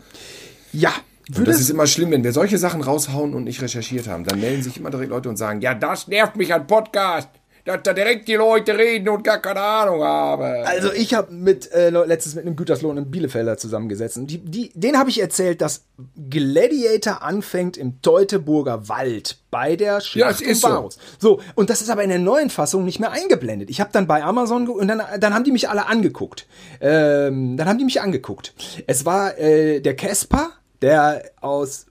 Ja. 0.74 0.92
Und 1.38 1.48
das 1.48 1.60
ist 1.60 1.70
immer 1.70 1.86
schlimm, 1.86 2.10
wenn 2.10 2.24
wir 2.24 2.32
solche 2.34 2.58
Sachen 2.58 2.82
raushauen 2.82 3.36
und 3.36 3.44
nicht 3.44 3.62
recherchiert 3.62 4.08
haben. 4.08 4.24
Dann 4.24 4.40
melden 4.40 4.64
sich 4.64 4.78
immer 4.78 4.90
direkt 4.90 5.12
Leute 5.12 5.30
und 5.30 5.38
sagen, 5.38 5.62
ja, 5.62 5.76
das 5.76 6.08
nervt 6.08 6.36
mich 6.36 6.54
an 6.56 6.66
Podcast, 6.66 7.30
dass 7.66 7.84
da 7.84 7.94
direkt 7.94 8.28
die 8.28 8.36
Leute 8.36 8.78
reden 8.78 9.10
und 9.10 9.24
gar 9.24 9.40
keine 9.40 9.62
Ahnung 9.62 10.04
haben. 10.04 10.44
also 10.66 10.92
ich 10.92 11.14
habe 11.14 11.32
mit 11.32 11.72
äh, 11.72 11.90
letztens 11.90 12.36
mit 12.36 12.46
einem 12.46 12.56
Gütersloh 12.56 12.90
und 12.90 12.98
einem 12.98 13.12
Bielefelder 13.12 13.58
zusammengesetzt. 13.58 14.18
Und 14.18 14.28
die, 14.28 14.40
die, 14.40 14.72
denen 14.74 14.98
habe 14.98 15.10
ich 15.10 15.22
erzählt, 15.22 15.62
dass 15.62 15.84
Gladiator 16.30 17.22
anfängt 17.22 17.78
im 17.78 18.02
Teutoburger 18.02 18.88
Wald 18.90 19.38
bei 19.52 19.76
der 19.76 20.02
Schlacht 20.02 20.42
ist 20.42 20.64
um 20.64 20.70
so. 20.70 20.76
Varus. 20.76 20.98
So, 21.18 21.42
und 21.56 21.70
das 21.70 21.82
ist 21.82 21.90
aber 21.90 22.04
in 22.04 22.10
der 22.10 22.20
neuen 22.20 22.50
Fassung 22.50 22.86
nicht 22.86 23.00
mehr 23.00 23.12
eingeblendet. 23.12 23.70
Ich 23.70 23.82
habe 23.82 23.90
dann 23.92 24.08
bei 24.08 24.24
Amazon 24.24 24.68
und 24.68 24.88
dann, 24.88 25.02
dann 25.20 25.34
haben 25.34 25.44
die 25.44 25.52
mich 25.52 25.70
alle 25.70 25.88
angeguckt. 25.88 26.48
Ähm, 26.82 27.58
dann 27.58 27.68
haben 27.68 27.78
die 27.78 27.86
mich 27.86 28.02
angeguckt. 28.02 28.54
Es 28.88 29.06
war 29.06 29.38
äh, 29.38 29.80
der 29.82 29.96
Casper, 29.96 30.52
der 30.82 31.24
aus 31.42 31.88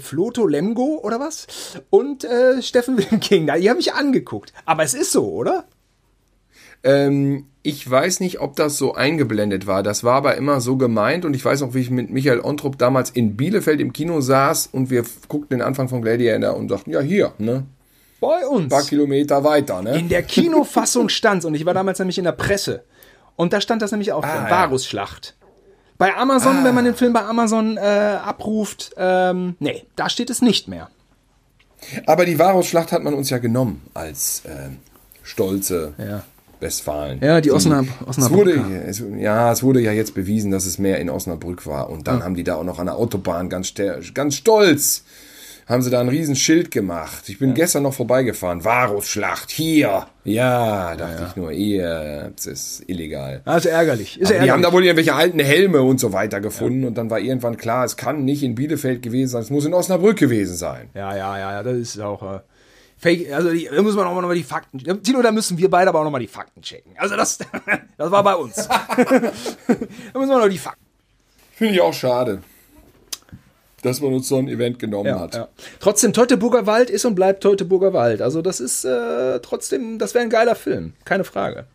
Floto 0.00 0.46
Lemgo 0.46 1.00
oder 1.02 1.20
was? 1.20 1.46
Und 1.90 2.24
äh, 2.24 2.62
Steffen 2.62 2.98
Wilking. 2.98 3.50
Die 3.58 3.70
haben 3.70 3.76
mich 3.76 3.94
angeguckt. 3.94 4.52
Aber 4.64 4.82
es 4.82 4.94
ist 4.94 5.12
so, 5.12 5.26
oder? 5.32 5.64
Ähm, 6.82 7.46
ich 7.62 7.88
weiß 7.90 8.20
nicht, 8.20 8.40
ob 8.40 8.54
das 8.54 8.78
so 8.78 8.94
eingeblendet 8.94 9.66
war. 9.66 9.82
Das 9.82 10.04
war 10.04 10.14
aber 10.14 10.36
immer 10.36 10.60
so 10.60 10.76
gemeint 10.76 11.24
und 11.24 11.34
ich 11.34 11.44
weiß 11.44 11.60
noch, 11.62 11.74
wie 11.74 11.80
ich 11.80 11.90
mit 11.90 12.10
Michael 12.10 12.40
Ontrup 12.40 12.78
damals 12.78 13.10
in 13.10 13.36
Bielefeld 13.36 13.80
im 13.80 13.92
Kino 13.92 14.20
saß 14.20 14.68
und 14.70 14.90
wir 14.90 15.04
guckten 15.28 15.58
den 15.58 15.66
Anfang 15.66 15.88
von 15.88 16.02
Gladiator 16.02 16.56
und 16.56 16.68
sagten, 16.68 16.90
ja, 16.90 17.00
hier, 17.00 17.32
ne? 17.38 17.64
Bei 18.20 18.46
uns. 18.46 18.64
Ein 18.64 18.68
paar 18.68 18.84
Kilometer 18.84 19.42
weiter, 19.44 19.82
ne? 19.82 19.98
In 19.98 20.08
der 20.08 20.22
Kinofassung 20.22 21.08
stand's 21.08 21.44
und 21.44 21.54
ich 21.54 21.66
war 21.66 21.74
damals 21.74 21.98
nämlich 21.98 22.18
in 22.18 22.24
der 22.24 22.32
Presse. 22.32 22.84
Und 23.34 23.52
da 23.52 23.60
stand 23.60 23.82
das 23.82 23.90
nämlich 23.90 24.12
auch 24.12 24.22
drin. 24.22 24.44
ja. 24.44 24.50
Varusschlacht. 24.50 25.35
Bei 25.98 26.14
Amazon, 26.16 26.62
wenn 26.64 26.74
man 26.74 26.84
den 26.84 26.94
Film 26.94 27.12
bei 27.12 27.22
Amazon 27.24 27.76
äh, 27.76 27.80
abruft, 27.80 28.92
ähm, 28.96 29.56
nee, 29.60 29.84
da 29.96 30.08
steht 30.10 30.30
es 30.30 30.42
nicht 30.42 30.68
mehr. 30.68 30.88
Aber 32.06 32.24
die 32.26 32.38
Varusschlacht 32.38 32.92
hat 32.92 33.02
man 33.02 33.14
uns 33.14 33.30
ja 33.30 33.38
genommen 33.38 33.82
als 33.94 34.42
ähm, 34.46 34.78
stolze 35.22 35.94
Ja. 35.98 36.22
Westfalen. 36.60 37.20
Ja, 37.22 37.40
die 37.42 37.52
Osnab- 37.52 37.84
es 38.08 38.30
wurde, 38.30 38.58
Osnabrücker. 38.58 38.86
es, 38.86 39.02
Ja, 39.18 39.52
es 39.52 39.62
wurde 39.62 39.80
ja 39.80 39.92
jetzt 39.92 40.14
bewiesen, 40.14 40.50
dass 40.50 40.64
es 40.64 40.78
mehr 40.78 40.98
in 41.00 41.10
Osnabrück 41.10 41.66
war. 41.66 41.90
Und 41.90 42.08
dann 42.08 42.24
haben 42.24 42.34
die 42.34 42.44
da 42.44 42.54
auch 42.56 42.64
noch 42.64 42.78
an 42.78 42.86
der 42.86 42.96
Autobahn 42.96 43.50
ganz, 43.50 43.74
ganz 44.14 44.36
stolz, 44.36 45.04
haben 45.66 45.82
sie 45.82 45.90
da 45.90 46.00
ein 46.00 46.08
riesen 46.08 46.36
Schild 46.36 46.70
gemacht. 46.70 47.28
Ich 47.28 47.40
bin 47.40 47.52
gestern 47.54 47.82
noch 47.82 47.94
vorbeigefahren. 47.94 48.64
Varusschlacht, 48.64 49.50
hier. 49.50 50.06
Ja, 50.22 50.94
dachte 50.94 51.26
ich 51.28 51.36
nur, 51.36 51.50
ihr, 51.50 52.32
das 52.36 52.46
ist 52.46 52.84
illegal. 52.88 53.42
Also 53.44 53.68
ärgerlich. 53.68 54.20
Ist 54.20 54.26
Aber 54.26 54.28
die 54.28 54.34
ärgerlich. 54.34 54.52
haben 54.52 54.62
da 54.62 54.72
wohl 54.72 54.84
irgendwelche 54.84 55.14
alten 55.14 55.40
Helme 55.40 55.82
und 55.82 55.98
so 55.98 56.12
weiter 56.12 56.40
gefunden. 56.40 56.84
Und 56.84 56.96
dann 56.96 57.10
war 57.10 57.18
irgendwann 57.18 57.56
klar, 57.56 57.84
es 57.84 57.96
kann 57.96 58.24
nicht 58.24 58.44
in 58.44 58.54
Bielefeld 58.54 59.02
gewesen 59.02 59.30
sein, 59.30 59.42
es 59.42 59.50
muss 59.50 59.64
in 59.64 59.74
Osnabrück 59.74 60.16
gewesen 60.18 60.56
sein. 60.56 60.88
ja, 60.94 61.16
ja, 61.16 61.36
ja, 61.38 61.52
ja, 61.52 61.62
das 61.64 61.76
ist 61.76 62.00
auch 62.00 62.22
äh, 62.22 62.40
Fake. 62.96 63.32
Also 63.32 63.50
die, 63.50 63.68
da 63.70 63.82
müssen 63.82 63.96
wir 63.96 64.06
auch 64.06 64.14
noch 64.14 64.22
mal 64.22 64.34
die 64.36 64.44
Fakten. 64.44 64.78
Tino, 65.02 65.20
da 65.20 65.32
müssen 65.32 65.58
wir 65.58 65.68
beide 65.68 65.88
aber 65.88 65.98
auch 66.00 66.04
noch 66.04 66.12
mal 66.12 66.20
die 66.20 66.28
Fakten 66.28 66.62
checken. 66.62 66.92
Also 66.96 67.16
das, 67.16 67.38
das 67.98 68.10
war 68.10 68.22
bei 68.22 68.36
uns. 68.36 68.54
da 68.68 69.32
müssen 70.14 70.30
wir 70.30 70.38
noch 70.38 70.48
die 70.48 70.58
Fakten. 70.58 70.84
Finde 71.52 71.74
ich 71.74 71.80
auch 71.80 71.92
schade, 71.94 72.42
dass 73.86 74.00
man 74.00 74.12
uns 74.12 74.28
so 74.28 74.36
ein 74.36 74.48
Event 74.48 74.78
genommen 74.78 75.18
hat. 75.18 75.34
Ja. 75.34 75.48
Trotzdem, 75.80 76.12
Teutoburger 76.12 76.66
Wald 76.66 76.90
ist 76.90 77.04
und 77.04 77.14
bleibt 77.14 77.42
Teutoburger 77.42 77.92
Wald. 77.92 78.20
Also 78.20 78.42
das 78.42 78.60
ist 78.60 78.84
äh, 78.84 79.40
trotzdem, 79.40 79.98
das 79.98 80.14
wäre 80.14 80.24
ein 80.24 80.30
geiler 80.30 80.54
Film, 80.54 80.92
keine 81.04 81.24
Frage. 81.24 81.66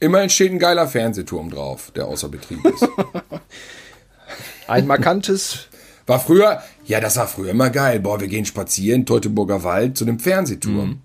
Immerhin 0.00 0.30
steht 0.30 0.50
ein 0.50 0.58
geiler 0.58 0.88
Fernsehturm 0.88 1.50
drauf, 1.50 1.92
der 1.94 2.06
außer 2.06 2.28
Betrieb 2.28 2.64
ist. 2.64 2.88
Ein 4.66 4.86
markantes, 4.86 5.68
War 6.06 6.18
früher, 6.18 6.62
ja, 6.84 7.00
das 7.00 7.16
war 7.16 7.26
früher 7.26 7.50
immer 7.50 7.70
geil. 7.70 8.00
Boah, 8.00 8.20
wir 8.20 8.28
gehen 8.28 8.44
spazieren, 8.44 9.06
Teutoburger 9.06 9.62
Wald, 9.64 9.96
zu 9.98 10.04
dem 10.04 10.18
Fernsehturm. 10.18 10.88
Mhm. 10.88 11.00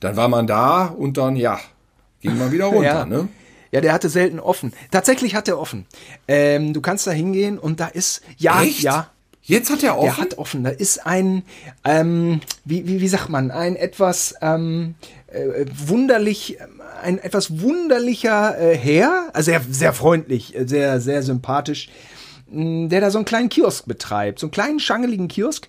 Dann 0.00 0.16
war 0.16 0.28
man 0.28 0.46
da 0.46 0.86
und 0.86 1.16
dann, 1.16 1.36
ja, 1.36 1.60
ging 2.20 2.36
man 2.36 2.52
wieder 2.52 2.66
runter, 2.66 2.82
ja. 2.82 3.06
ne? 3.06 3.28
Ja, 3.70 3.80
der 3.80 3.92
hatte 3.92 4.08
selten 4.08 4.40
offen. 4.40 4.72
Tatsächlich 4.90 5.34
hat 5.34 5.48
er 5.48 5.58
offen. 5.58 5.86
Ähm, 6.26 6.72
du 6.72 6.80
kannst 6.80 7.06
da 7.06 7.10
hingehen 7.10 7.58
und 7.58 7.80
da 7.80 7.86
ist, 7.86 8.22
ja, 8.38 8.62
Echt? 8.62 8.80
ja, 8.80 9.10
Jetzt 9.48 9.70
hat 9.70 9.82
er 9.82 9.96
offen. 9.96 10.04
der 10.04 10.16
hat 10.18 10.38
offen. 10.38 10.64
Da 10.64 10.70
ist 10.70 11.06
ein, 11.06 11.42
ähm, 11.84 12.40
wie, 12.64 12.86
wie, 12.86 13.00
wie 13.00 13.08
sagt 13.08 13.30
man, 13.30 13.50
ein 13.50 13.76
etwas 13.76 14.34
ähm, 14.42 14.94
äh, 15.28 15.64
wunderlich, 15.74 16.58
ein 17.02 17.18
etwas 17.18 17.60
wunderlicher 17.60 18.58
äh, 18.58 18.76
Herr, 18.76 19.30
also 19.32 19.50
sehr, 19.50 19.62
sehr 19.70 19.92
freundlich, 19.94 20.54
äh, 20.54 20.66
sehr, 20.66 21.00
sehr 21.00 21.22
sympathisch, 21.22 21.88
mh, 22.50 22.88
der 22.88 23.00
da 23.00 23.10
so 23.10 23.18
einen 23.18 23.24
kleinen 23.24 23.48
Kiosk 23.48 23.86
betreibt, 23.86 24.38
so 24.38 24.46
einen 24.46 24.52
kleinen 24.52 24.80
schangeligen 24.80 25.28
Kiosk. 25.28 25.66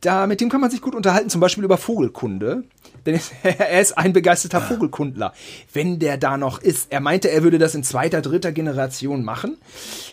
Da, 0.00 0.26
mit 0.26 0.40
dem 0.40 0.48
kann 0.48 0.60
man 0.60 0.70
sich 0.70 0.80
gut 0.80 0.94
unterhalten, 0.94 1.28
zum 1.28 1.40
Beispiel 1.40 1.64
über 1.64 1.76
Vogelkunde. 1.76 2.64
Denn 3.08 3.20
er 3.42 3.80
ist 3.80 3.96
ein 3.96 4.12
begeisterter 4.12 4.60
Vogelkundler. 4.60 5.32
Wenn 5.72 5.98
der 5.98 6.18
da 6.18 6.36
noch 6.36 6.60
ist. 6.60 6.92
Er 6.92 7.00
meinte, 7.00 7.30
er 7.30 7.42
würde 7.42 7.58
das 7.58 7.74
in 7.74 7.82
zweiter, 7.82 8.20
dritter 8.20 8.52
Generation 8.52 9.24
machen. 9.24 9.56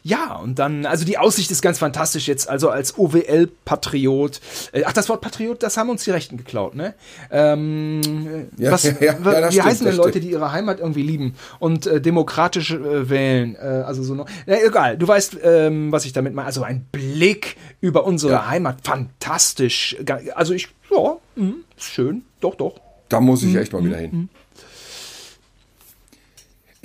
Ja, 0.03 0.35
und 0.35 0.59
dann, 0.59 0.85
also 0.85 1.03
die 1.03 1.17
Aussicht 1.17 1.51
ist 1.51 1.61
ganz 1.61 1.77
fantastisch 1.79 2.27
jetzt, 2.27 2.47
also 2.47 2.69
als 2.69 2.97
OWL-Patriot. 2.97 4.39
Äh, 4.71 4.83
Ach, 4.85 4.93
das 4.93 5.09
Wort 5.09 5.21
Patriot, 5.21 5.61
das 5.61 5.75
haben 5.77 5.89
uns 5.89 6.03
die 6.03 6.11
Rechten 6.11 6.37
geklaut, 6.37 6.75
ne? 6.75 6.93
Ähm, 7.31 8.47
Ja, 8.57 8.71
was, 8.71 8.83
ja, 8.83 8.93
ja, 9.01 9.17
wie 9.17 9.51
stimmt, 9.51 9.65
heißen 9.65 9.85
denn 9.85 9.95
Leute, 9.95 10.09
stimmt. 10.11 10.25
die 10.25 10.31
ihre 10.31 10.51
Heimat 10.51 10.79
irgendwie 10.79 11.01
lieben 11.03 11.35
und 11.59 11.87
äh, 11.87 11.99
demokratisch 11.99 12.71
äh, 12.71 13.09
wählen? 13.09 13.55
Äh, 13.55 13.83
also 13.85 14.03
so 14.03 14.15
noch. 14.15 14.27
Ja, 14.45 14.55
egal, 14.65 14.97
du 14.97 15.07
weißt, 15.07 15.37
ähm, 15.43 15.91
was 15.91 16.05
ich 16.05 16.13
damit 16.13 16.33
meine. 16.33 16.45
Also 16.45 16.63
ein 16.63 16.85
Blick 16.91 17.57
über 17.81 18.05
unsere. 18.05 18.47
Heimat, 18.47 18.77
fantastisch. 18.83 19.97
Also 20.35 20.53
ich, 20.53 20.69
ja, 20.91 21.17
mh, 21.35 21.53
ist 21.77 21.85
schön, 21.85 22.23
doch, 22.39 22.55
doch. 22.55 22.84
Da 23.09 23.19
muss 23.21 23.41
Mhm. 23.43 23.49
ich 23.49 23.55
echt 23.57 23.73
mal 23.73 23.83
wieder 23.85 23.97
hin. 23.97 24.29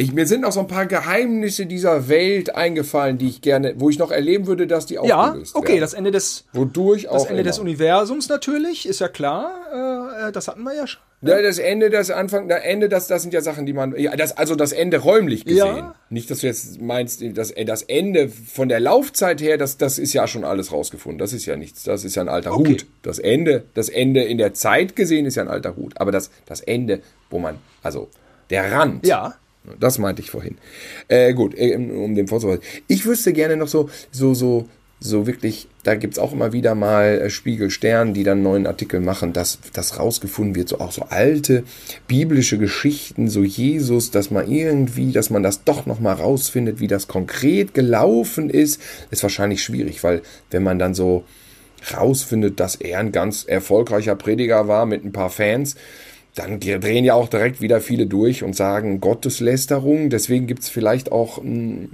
Ich, 0.01 0.15
mir 0.15 0.27
sind 0.27 0.41
noch 0.41 0.53
so 0.53 0.61
ein 0.61 0.67
paar 0.67 0.87
Geheimnisse 0.87 1.67
dieser 1.67 2.09
Welt 2.09 2.55
eingefallen, 2.57 3.19
die 3.19 3.29
ich 3.29 3.43
gerne, 3.43 3.75
wo 3.77 3.91
ich 3.91 3.99
noch 3.99 4.11
erleben 4.11 4.47
würde, 4.47 4.67
dass 4.67 4.87
die 4.87 4.95
Ja, 4.95 5.27
aufgelöst 5.27 5.55
okay, 5.55 5.69
werden. 5.73 5.81
das 5.83 5.93
Ende 5.93 6.11
des, 6.11 6.47
Wodurch 6.55 7.03
das 7.03 7.13
auch 7.13 7.27
Ende 7.29 7.43
des 7.43 7.59
immer. 7.59 7.65
Universums 7.67 8.31
natürlich, 8.31 8.89
ist 8.89 9.01
ja 9.01 9.09
klar. 9.09 9.53
Äh, 10.25 10.29
äh, 10.29 10.33
das 10.33 10.49
hatten 10.49 10.63
wir 10.63 10.75
ja 10.75 10.87
schon. 10.87 11.03
Ja, 11.21 11.43
das 11.43 11.59
Ende, 11.59 11.91
das 11.91 12.11
Anfang, 12.11 12.49
das 12.49 12.63
Ende, 12.63 12.89
das, 12.89 13.09
das 13.09 13.21
sind 13.21 13.35
ja 13.35 13.43
Sachen, 13.43 13.67
die 13.67 13.75
man, 13.75 13.95
ja, 13.95 14.17
das, 14.17 14.35
also 14.39 14.55
das 14.55 14.73
Ende 14.73 14.97
räumlich 14.97 15.45
gesehen. 15.45 15.77
Ja. 15.77 15.95
Nicht, 16.09 16.31
dass 16.31 16.39
du 16.39 16.47
jetzt 16.47 16.81
meinst, 16.81 17.23
das, 17.37 17.53
das 17.67 17.83
Ende 17.83 18.31
von 18.31 18.71
der 18.71 18.81
Laufzeit 18.81 19.43
her, 19.43 19.59
das, 19.59 19.77
das 19.77 19.99
ist 19.99 20.15
ja 20.15 20.27
schon 20.27 20.45
alles 20.45 20.73
rausgefunden. 20.73 21.19
Das 21.19 21.35
ist 21.35 21.45
ja 21.45 21.57
nichts, 21.57 21.83
das 21.83 22.05
ist 22.05 22.15
ja 22.15 22.23
ein 22.23 22.31
alter 22.31 22.55
Okay. 22.55 22.73
Hut. 22.73 22.87
Das 23.03 23.19
Ende, 23.19 23.65
das 23.75 23.91
Ende 23.91 24.23
in 24.23 24.39
der 24.39 24.55
Zeit 24.55 24.97
gesehen 24.97 25.27
ist 25.27 25.35
ja 25.35 25.43
ein 25.43 25.51
alter 25.51 25.77
Hut. 25.77 25.93
Aber 26.01 26.11
das, 26.11 26.31
das 26.47 26.63
Ende, 26.63 27.03
wo 27.29 27.39
man, 27.39 27.59
also 27.83 28.09
der 28.49 28.73
Rand. 28.73 29.07
Ja. 29.07 29.35
Das 29.79 29.99
meinte 29.99 30.23
ich 30.23 30.31
vorhin. 30.31 30.57
Äh, 31.09 31.35
gut, 31.35 31.55
äh, 31.57 31.77
um 31.77 32.15
dem 32.15 32.29
vorzuhalten. 32.29 32.65
Ich 32.87 33.07
wüsste 33.07 33.33
gerne 33.33 33.57
noch 33.57 33.69
so, 33.69 33.89
so, 34.11 34.35
so 34.35 34.69
so 35.01 35.27
wirklich, 35.27 35.67
da 35.83 35.95
gibt 35.95 36.15
es 36.15 36.19
auch 36.19 36.33
immer 36.33 36.53
wieder 36.53 36.75
mal 36.75 37.23
äh, 37.23 37.31
Spiegel 37.31 37.71
Stern, 37.71 38.13
die 38.13 38.23
dann 38.23 38.43
neuen 38.43 38.67
Artikel 38.67 39.01
machen, 39.01 39.33
dass 39.33 39.59
das 39.73 39.99
rausgefunden 39.99 40.55
wird, 40.55 40.69
so 40.69 40.79
auch 40.79 40.93
so 40.93 41.07
alte 41.09 41.65
biblische 42.07 42.59
Geschichten, 42.59 43.29
so 43.29 43.43
Jesus, 43.43 44.11
dass 44.11 44.31
man 44.31 44.51
irgendwie, 44.51 45.13
dass 45.13 45.31
man 45.31 45.43
das 45.43 45.65
doch 45.65 45.87
nochmal 45.87 46.17
rausfindet, 46.17 46.81
wie 46.81 46.87
das 46.87 47.09
konkret 47.09 47.73
gelaufen 47.73 48.51
ist, 48.51 48.81
ist 49.11 49.23
wahrscheinlich 49.23 49.63
schwierig, 49.63 50.05
weil 50.05 50.21
wenn 50.51 50.63
man 50.63 50.79
dann 50.79 50.93
so 50.93 51.25
rausfindet, 51.97 52.61
dass 52.61 52.75
er 52.75 52.99
ein 52.99 53.11
ganz 53.11 53.45
erfolgreicher 53.45 54.17
Prediger 54.17 54.69
war 54.69 54.85
mit 54.85 55.03
ein 55.03 55.13
paar 55.13 55.31
Fans, 55.31 55.77
dann 56.35 56.61
drehen 56.61 57.05
ja 57.05 57.15
auch 57.15 57.29
direkt 57.29 57.61
wieder 57.61 57.81
viele 57.81 58.07
durch 58.07 58.43
und 58.43 58.55
sagen 58.55 59.01
Gotteslästerung. 59.01 60.11
Deswegen 60.11 60.47
gibt 60.47 60.63
es 60.63 60.69
vielleicht 60.69 61.13
auch 61.13 61.39
hm, 61.39 61.89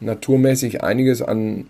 naturmäßig 0.00 0.82
einiges 0.82 1.22
an 1.22 1.66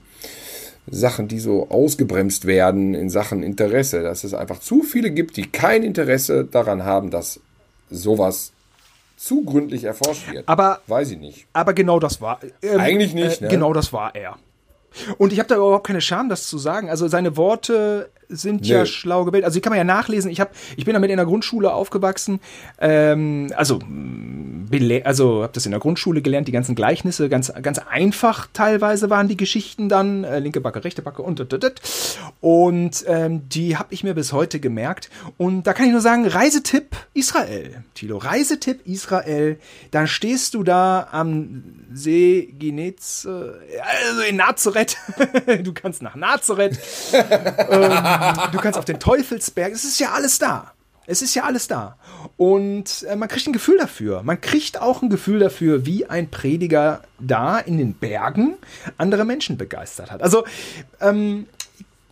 Sachen, 0.91 1.29
die 1.29 1.39
so 1.39 1.69
ausgebremst 1.71 2.47
werden 2.47 2.95
in 2.95 3.11
Sachen 3.11 3.43
Interesse, 3.43 4.03
dass 4.03 4.25
es 4.25 4.35
einfach 4.35 4.61
zu 4.61 4.83
viele 4.83 5.11
gibt, 5.11 5.37
die 5.37 5.47
kein 5.47 5.83
Interesse 5.83 6.45
daran 6.45 6.85
haben, 6.85 7.11
dass 7.11 7.41
sowas 7.91 8.53
zu 9.16 9.45
gründlich 9.45 9.85
erforscht 9.85 10.31
wird. 10.33 10.49
Aber 10.49 10.81
weiß 10.87 11.11
ich 11.11 11.19
nicht. 11.19 11.47
Aber 11.53 11.75
genau 11.75 11.99
das 11.99 12.21
war. 12.21 12.41
Ähm, 12.62 12.81
Eigentlich 12.81 13.14
nicht. 13.14 13.41
Äh, 13.41 13.45
ne? 13.45 13.51
Genau 13.51 13.73
das 13.73 13.93
war 13.93 14.14
er. 14.14 14.37
Und 15.19 15.33
ich 15.33 15.39
habe 15.39 15.49
da 15.49 15.57
überhaupt 15.57 15.87
keine 15.87 16.01
Scham, 16.01 16.29
das 16.29 16.47
zu 16.49 16.57
sagen. 16.57 16.89
Also 16.89 17.09
seine 17.09 17.37
Worte 17.37 18.11
sind 18.29 18.62
nee. 18.62 18.68
ja 18.68 18.87
schlau 18.87 19.24
gewählt. 19.24 19.45
Also 19.45 19.57
die 19.57 19.61
kann 19.61 19.70
man 19.70 19.79
ja 19.79 19.85
nachlesen. 19.85 20.31
Ich, 20.31 20.41
hab, 20.41 20.53
ich 20.76 20.85
bin 20.85 20.95
damit 20.95 21.11
in 21.11 21.16
der 21.16 21.26
Grundschule 21.26 21.72
aufgewachsen. 21.72 22.41
Ähm, 22.81 23.53
also 23.57 23.81
also 25.05 25.43
habe 25.43 25.53
das 25.53 25.64
in 25.64 25.72
der 25.72 25.81
Grundschule 25.81 26.22
gelernt, 26.22 26.49
die 26.49 26.53
ganzen 26.53 26.74
Gleichnisse, 26.74 27.29
ganz, 27.29 27.53
ganz 27.62 27.79
einfach 27.79 28.49
teilweise 28.53 29.11
waren 29.11 29.29
die 29.29 29.37
Geschichten 29.37 29.89
dann, 29.89 30.24
äh, 30.24 30.39
linke 30.41 30.61
Backe, 30.61 30.85
rechte 30.85 31.03
Backe 31.03 31.22
und 31.22 31.39
und, 32.41 33.05
ähm, 33.07 33.49
die 33.49 33.76
habe 33.76 33.95
ich 33.95 34.05
mir 34.05 34.14
bis 34.14 34.33
heute 34.33 34.61
gemerkt. 34.61 35.09
Und 35.37 35.66
da 35.66 35.72
kann 35.72 35.87
ich 35.87 35.93
nur 35.93 36.01
sagen, 36.01 36.26
Reisetipp 36.26 36.97
Israel, 37.14 37.83
Tilo, 37.95 38.18
Reisetipp 38.18 38.87
Israel, 38.87 39.59
dann 39.91 40.07
stehst 40.07 40.55
du 40.55 40.62
da 40.62 41.09
am 41.11 41.62
See 41.93 42.55
Ginetz, 42.59 43.24
äh, 43.24 43.29
also 44.09 44.22
in 44.29 44.37
Nazareth, 44.37 44.97
du 45.62 45.72
kannst 45.72 46.03
nach 46.03 46.16
Nazareth, 46.16 46.79
ähm, 47.12 47.93
du 48.53 48.59
kannst 48.59 48.79
auf 48.79 48.85
den 48.85 49.01
Teufelsberg, 49.01 49.73
es 49.73 49.85
ist 49.85 49.99
ja 50.01 50.12
alles 50.12 50.39
da. 50.39 50.73
Es 51.07 51.23
ist 51.23 51.35
ja 51.35 51.45
alles 51.45 51.69
da. 51.69 51.97
Und 52.37 53.07
äh, 53.09 53.16
man 53.16 53.29
kriegt 53.31 53.47
ein 53.47 53.55
Gefühl 53.55 53.79
dafür. 53.79 54.23
Man 54.23 54.41
kriegt 54.43 54.81
auch 54.81 55.01
ein 55.01 55.09
Gefühl 55.09 55.39
dafür, 55.39 55.87
wie 55.87 56.05
ein 56.05 56.31
Prediger 56.31 57.03
da 57.19 57.59
in 57.59 57.79
den 57.79 57.95
Bergen 57.95 58.57
andere 58.99 59.25
Menschen 59.25 59.57
begeistert 59.57 60.11
hat. 60.11 60.23
Also 60.23 60.45
ähm, 61.01 61.47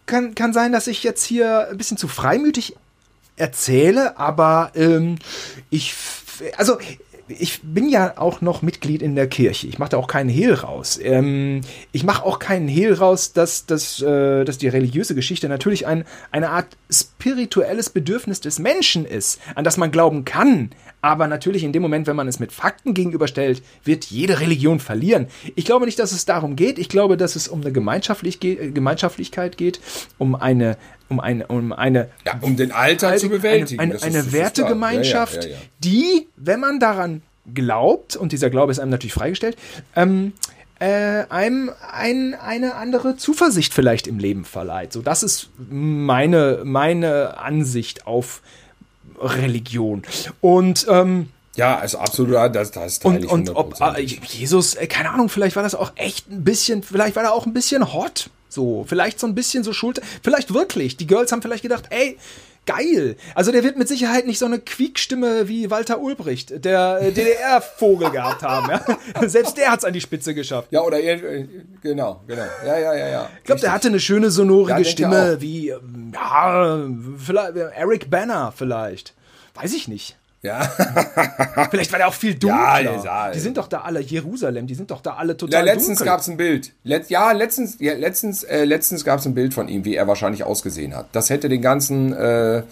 kann, 0.06 0.34
kann 0.34 0.54
sein, 0.54 0.72
dass 0.72 0.86
ich 0.86 1.02
jetzt 1.02 1.24
hier 1.24 1.68
ein 1.70 1.76
bisschen 1.76 1.98
zu 1.98 2.08
freimütig 2.08 2.74
erzähle, 3.36 4.18
aber 4.18 4.72
ähm, 4.74 5.16
ich, 5.68 5.94
also 6.56 6.78
ich 7.28 7.60
bin 7.62 7.88
ja 7.88 8.14
auch 8.16 8.40
noch 8.40 8.62
Mitglied 8.62 9.02
in 9.02 9.14
der 9.16 9.26
Kirche. 9.26 9.66
Ich 9.66 9.78
mache 9.78 9.90
da 9.90 9.96
auch 9.96 10.06
keinen 10.06 10.28
Hehl 10.28 10.54
raus. 10.54 10.98
Ähm, 11.02 11.60
ich 11.92 12.04
mache 12.04 12.24
auch 12.24 12.38
keinen 12.38 12.68
Hehl 12.68 12.94
raus, 12.94 13.32
dass, 13.32 13.66
dass, 13.66 14.00
äh, 14.00 14.44
dass 14.44 14.58
die 14.58 14.68
religiöse 14.68 15.14
Geschichte 15.14 15.48
natürlich 15.48 15.86
ein, 15.86 16.04
eine 16.30 16.50
Art 16.50 16.68
spirituelles 16.90 17.90
Bedürfnis 17.90 18.40
des 18.40 18.58
Menschen 18.58 19.04
ist, 19.04 19.40
an 19.54 19.64
das 19.64 19.76
man 19.76 19.90
glauben 19.90 20.24
kann. 20.24 20.70
Aber 21.02 21.26
natürlich 21.26 21.64
in 21.64 21.72
dem 21.72 21.82
Moment, 21.82 22.06
wenn 22.06 22.16
man 22.16 22.28
es 22.28 22.40
mit 22.40 22.52
Fakten 22.52 22.94
gegenüberstellt, 22.94 23.62
wird 23.84 24.04
jede 24.06 24.40
Religion 24.40 24.80
verlieren. 24.80 25.26
Ich 25.54 25.64
glaube 25.64 25.86
nicht, 25.86 25.98
dass 25.98 26.12
es 26.12 26.24
darum 26.24 26.56
geht. 26.56 26.78
Ich 26.78 26.88
glaube, 26.88 27.16
dass 27.16 27.36
es 27.36 27.48
um 27.48 27.60
eine 27.60 27.72
Gemeinschaftlich 27.72 28.40
Gemeinschaftlichkeit 28.40 29.56
geht, 29.56 29.80
um 30.18 30.34
eine, 30.34 30.76
um 31.08 31.20
eine, 31.20 31.46
um 31.46 31.72
eine, 31.72 32.08
ja, 32.24 32.38
um 32.40 32.56
den 32.56 32.72
Alltag 32.72 33.18
zu 33.18 33.28
bewältigen. 33.28 33.80
Eine, 33.80 34.02
eine, 34.02 34.18
eine 34.18 34.32
Wertegemeinschaft, 34.32 35.44
ja, 35.44 35.50
ja, 35.50 35.56
die, 35.78 36.28
wenn 36.36 36.60
man 36.60 36.80
daran 36.80 37.22
glaubt, 37.54 38.16
und 38.16 38.32
dieser 38.32 38.50
Glaube 38.50 38.72
ist 38.72 38.78
einem 38.78 38.90
natürlich 38.90 39.14
freigestellt, 39.14 39.56
ähm, 39.94 40.32
äh, 40.78 41.24
einem 41.30 41.70
ein, 41.90 42.34
eine 42.34 42.74
andere 42.74 43.16
Zuversicht 43.16 43.72
vielleicht 43.72 44.06
im 44.06 44.18
Leben 44.18 44.44
verleiht. 44.44 44.92
So, 44.92 45.00
das 45.00 45.22
ist 45.22 45.48
meine, 45.56 46.62
meine 46.64 47.38
Ansicht 47.38 48.06
auf 48.06 48.42
Religion. 49.18 50.02
Und 50.40 50.86
ähm, 50.90 51.30
ja, 51.56 51.78
also 51.78 51.98
absolut, 51.98 52.34
das, 52.54 52.70
das 52.70 52.98
teile 52.98 53.14
und, 53.14 53.24
ich 53.24 53.30
Und 53.30 53.50
ob 53.56 53.80
äh, 53.80 54.02
Jesus, 54.02 54.74
äh, 54.74 54.86
keine 54.86 55.10
Ahnung, 55.10 55.30
vielleicht 55.30 55.56
war 55.56 55.62
das 55.62 55.74
auch 55.74 55.92
echt 55.94 56.30
ein 56.30 56.44
bisschen, 56.44 56.82
vielleicht 56.82 57.16
war 57.16 57.24
er 57.24 57.32
auch 57.32 57.46
ein 57.46 57.54
bisschen 57.54 57.94
hot. 57.94 58.28
So, 58.56 58.86
vielleicht 58.88 59.20
so 59.20 59.26
ein 59.26 59.34
bisschen 59.34 59.64
so 59.64 59.74
Schulter. 59.74 60.00
Vielleicht 60.22 60.54
wirklich. 60.54 60.96
Die 60.96 61.06
Girls 61.06 61.30
haben 61.30 61.42
vielleicht 61.42 61.62
gedacht, 61.62 61.84
ey, 61.90 62.16
geil. 62.64 63.16
Also 63.34 63.52
der 63.52 63.62
wird 63.62 63.76
mit 63.76 63.86
Sicherheit 63.86 64.26
nicht 64.26 64.38
so 64.38 64.46
eine 64.46 64.58
Quiekstimme 64.60 65.46
wie 65.46 65.70
Walter 65.70 66.00
Ulbricht, 66.00 66.64
der 66.64 67.00
äh, 67.02 67.12
DDR-Vogel 67.12 68.10
gehabt 68.10 68.42
haben. 68.42 68.70
Ja? 68.70 68.82
Selbst 69.28 69.58
der 69.58 69.70
hat 69.70 69.80
es 69.80 69.84
an 69.84 69.92
die 69.92 70.00
Spitze 70.00 70.34
geschafft. 70.34 70.68
Ja, 70.70 70.80
oder 70.80 70.98
er, 70.98 71.18
genau, 71.82 72.22
genau. 72.26 72.46
Ja, 72.64 72.78
ja, 72.78 72.94
ja, 72.94 73.08
ja. 73.08 73.30
Ich 73.40 73.44
glaube, 73.44 73.60
der 73.60 73.72
hatte 73.72 73.88
eine 73.88 74.00
schöne 74.00 74.30
sonorige 74.30 74.78
ja, 74.78 74.84
Stimme 74.84 75.36
wie, 75.42 75.68
ähm, 75.68 76.12
ja, 76.14 76.80
vielleicht 77.18 77.56
Eric 77.56 78.08
Banner 78.08 78.54
vielleicht. 78.56 79.12
Weiß 79.52 79.74
ich 79.74 79.86
nicht. 79.86 80.16
Ja. 80.42 80.60
Vielleicht 81.70 81.90
war 81.92 81.98
der 81.98 82.08
auch 82.08 82.14
viel 82.14 82.34
dunkler. 82.34 82.80
Ja, 82.82 83.04
ja, 83.04 83.30
die 83.32 83.40
sind 83.40 83.56
doch 83.56 83.68
da 83.68 83.80
alle, 83.80 84.00
Jerusalem, 84.00 84.66
die 84.66 84.74
sind 84.74 84.90
doch 84.90 85.00
da 85.00 85.14
alle 85.14 85.36
total 85.36 85.66
Ja, 85.66 85.72
letztens 85.72 86.00
gab 86.04 86.20
es 86.20 86.28
ein 86.28 86.36
Bild. 86.36 86.72
Let, 86.84 87.10
ja, 87.10 87.32
letztens, 87.32 87.76
ja, 87.80 87.94
letztens, 87.94 88.44
äh, 88.44 88.64
letztens 88.64 89.04
gab 89.04 89.18
es 89.18 89.26
ein 89.26 89.34
Bild 89.34 89.54
von 89.54 89.68
ihm, 89.68 89.84
wie 89.84 89.94
er 89.94 90.06
wahrscheinlich 90.06 90.44
ausgesehen 90.44 90.94
hat. 90.94 91.06
Das 91.12 91.30
hätte 91.30 91.48
den 91.48 91.62
ganzen 91.62 92.12
äh, 92.12 92.62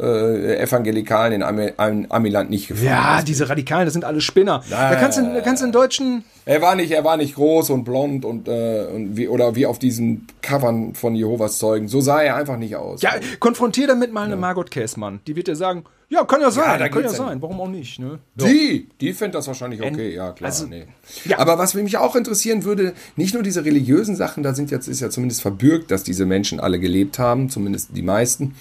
äh, 0.00 0.56
Evangelikalen 0.56 1.32
in 1.34 1.42
Am 1.76 2.06
Amiland 2.08 2.50
nicht 2.50 2.68
gefallen. 2.68 2.86
Ja, 2.86 3.22
diese 3.22 3.48
Radikalen, 3.48 3.84
das 3.84 3.92
sind 3.92 4.04
alle 4.04 4.20
Spinner. 4.20 4.62
Ja, 4.68 4.90
da 4.90 4.96
kannst 4.96 5.18
du, 5.18 5.42
kannst 5.42 5.62
du 5.62 5.66
einen 5.66 5.72
deutschen... 5.72 6.24
Er 6.46 6.60
war 6.60 6.74
nicht, 6.74 6.90
er 6.90 7.04
war 7.04 7.16
nicht 7.16 7.36
groß 7.36 7.70
und 7.70 7.84
blond 7.84 8.24
und, 8.24 8.48
äh, 8.48 8.86
und 8.94 9.16
wie, 9.16 9.28
oder 9.28 9.54
wie 9.54 9.64
auf 9.64 9.78
diesen 9.78 10.26
Covern 10.42 10.94
von 10.94 11.14
Jehovas 11.14 11.58
Zeugen. 11.58 11.88
So 11.88 12.00
sah 12.00 12.20
er 12.22 12.36
einfach 12.36 12.58
nicht 12.58 12.76
aus. 12.76 13.00
Ja, 13.00 13.12
konfrontier 13.40 13.86
damit 13.86 14.12
mal 14.12 14.24
eine 14.24 14.36
Margot 14.36 14.70
Käßmann. 14.70 15.20
Die 15.26 15.36
wird 15.36 15.48
dir 15.48 15.56
sagen, 15.56 15.84
ja, 16.10 16.22
kann 16.24 16.42
ja 16.42 16.50
sein, 16.50 16.80
ja, 16.80 16.88
kann 16.90 17.02
ja 17.02 17.08
sein. 17.08 17.40
Warum 17.40 17.60
auch 17.60 17.68
nicht? 17.68 17.98
Ne? 17.98 18.18
Die, 18.34 18.88
die 19.00 19.14
findet 19.14 19.36
das 19.36 19.46
wahrscheinlich 19.46 19.82
okay, 19.82 20.14
ja 20.14 20.32
klar. 20.32 20.50
Also, 20.50 20.66
nee. 20.66 20.84
ja. 21.24 21.38
Aber 21.38 21.56
was 21.56 21.72
mich 21.74 21.96
auch 21.96 22.14
interessieren 22.14 22.64
würde, 22.64 22.92
nicht 23.16 23.32
nur 23.32 23.42
diese 23.42 23.64
religiösen 23.64 24.14
Sachen, 24.14 24.42
da 24.42 24.54
sind 24.54 24.70
jetzt 24.70 24.86
ist 24.86 25.00
ja 25.00 25.08
zumindest 25.08 25.40
verbürgt, 25.40 25.90
dass 25.90 26.04
diese 26.04 26.26
Menschen 26.26 26.60
alle 26.60 26.78
gelebt 26.78 27.18
haben, 27.18 27.48
zumindest 27.48 27.96
die 27.96 28.02
meisten. 28.02 28.54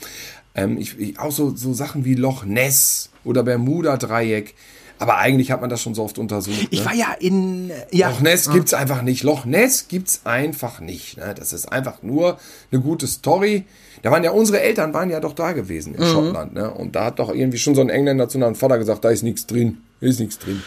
Ähm, 0.56 0.78
ich, 0.78 1.00
ich, 1.00 1.20
auch 1.20 1.32
so, 1.32 1.56
so 1.56 1.74
Sachen 1.74 2.06
wie 2.06 2.16
Loch 2.16 2.46
Ness 2.46 3.10
oder 3.24 3.44
Bermuda-Dreieck. 3.44 4.54
Aber 5.00 5.18
eigentlich 5.18 5.52
hat 5.52 5.60
man 5.60 5.70
das 5.70 5.82
schon 5.82 5.96
so 5.96 6.04
oft 6.04 6.18
untersucht. 6.18 6.68
Ich 6.70 6.80
ne? 6.80 6.86
war 6.86 6.94
ja 6.94 7.14
in. 7.20 7.72
Ja. 7.92 8.10
Loch 8.10 8.22
Ness 8.22 8.48
ah. 8.48 8.54
gibt's 8.54 8.74
einfach 8.74 9.02
nicht. 9.02 9.24
Loch 9.24 9.46
Ness 9.46 9.88
gibt's 9.88 10.22
einfach 10.24 10.80
nicht. 10.80 11.18
Ne? 11.18 11.34
Das 11.38 11.52
ist 11.52 11.72
einfach 11.72 12.04
nur 12.04 12.38
eine 12.72 12.82
gute 12.82 13.08
Story. 13.08 13.66
Da 14.02 14.12
waren 14.12 14.24
ja 14.24 14.32
unsere 14.32 14.62
Eltern 14.62 14.94
waren 14.94 15.10
ja 15.10 15.20
doch 15.20 15.34
da 15.34 15.54
gewesen 15.54 15.96
in 15.96 16.04
mhm. 16.04 16.12
Schottland, 16.12 16.54
ne? 16.54 16.72
Und 16.72 16.96
da 16.96 17.06
hat 17.06 17.20
doch 17.20 17.34
irgendwie 17.34 17.58
schon 17.58 17.74
so 17.74 17.82
ein 17.82 17.90
Engländer 17.90 18.30
zu 18.30 18.38
einem 18.38 18.56
Vater 18.56 18.78
gesagt, 18.78 19.04
da 19.04 19.10
ist 19.10 19.24
nichts 19.24 19.48
drin, 19.48 19.78
ist 20.02 20.20
nichts 20.20 20.40
drin. 20.40 20.62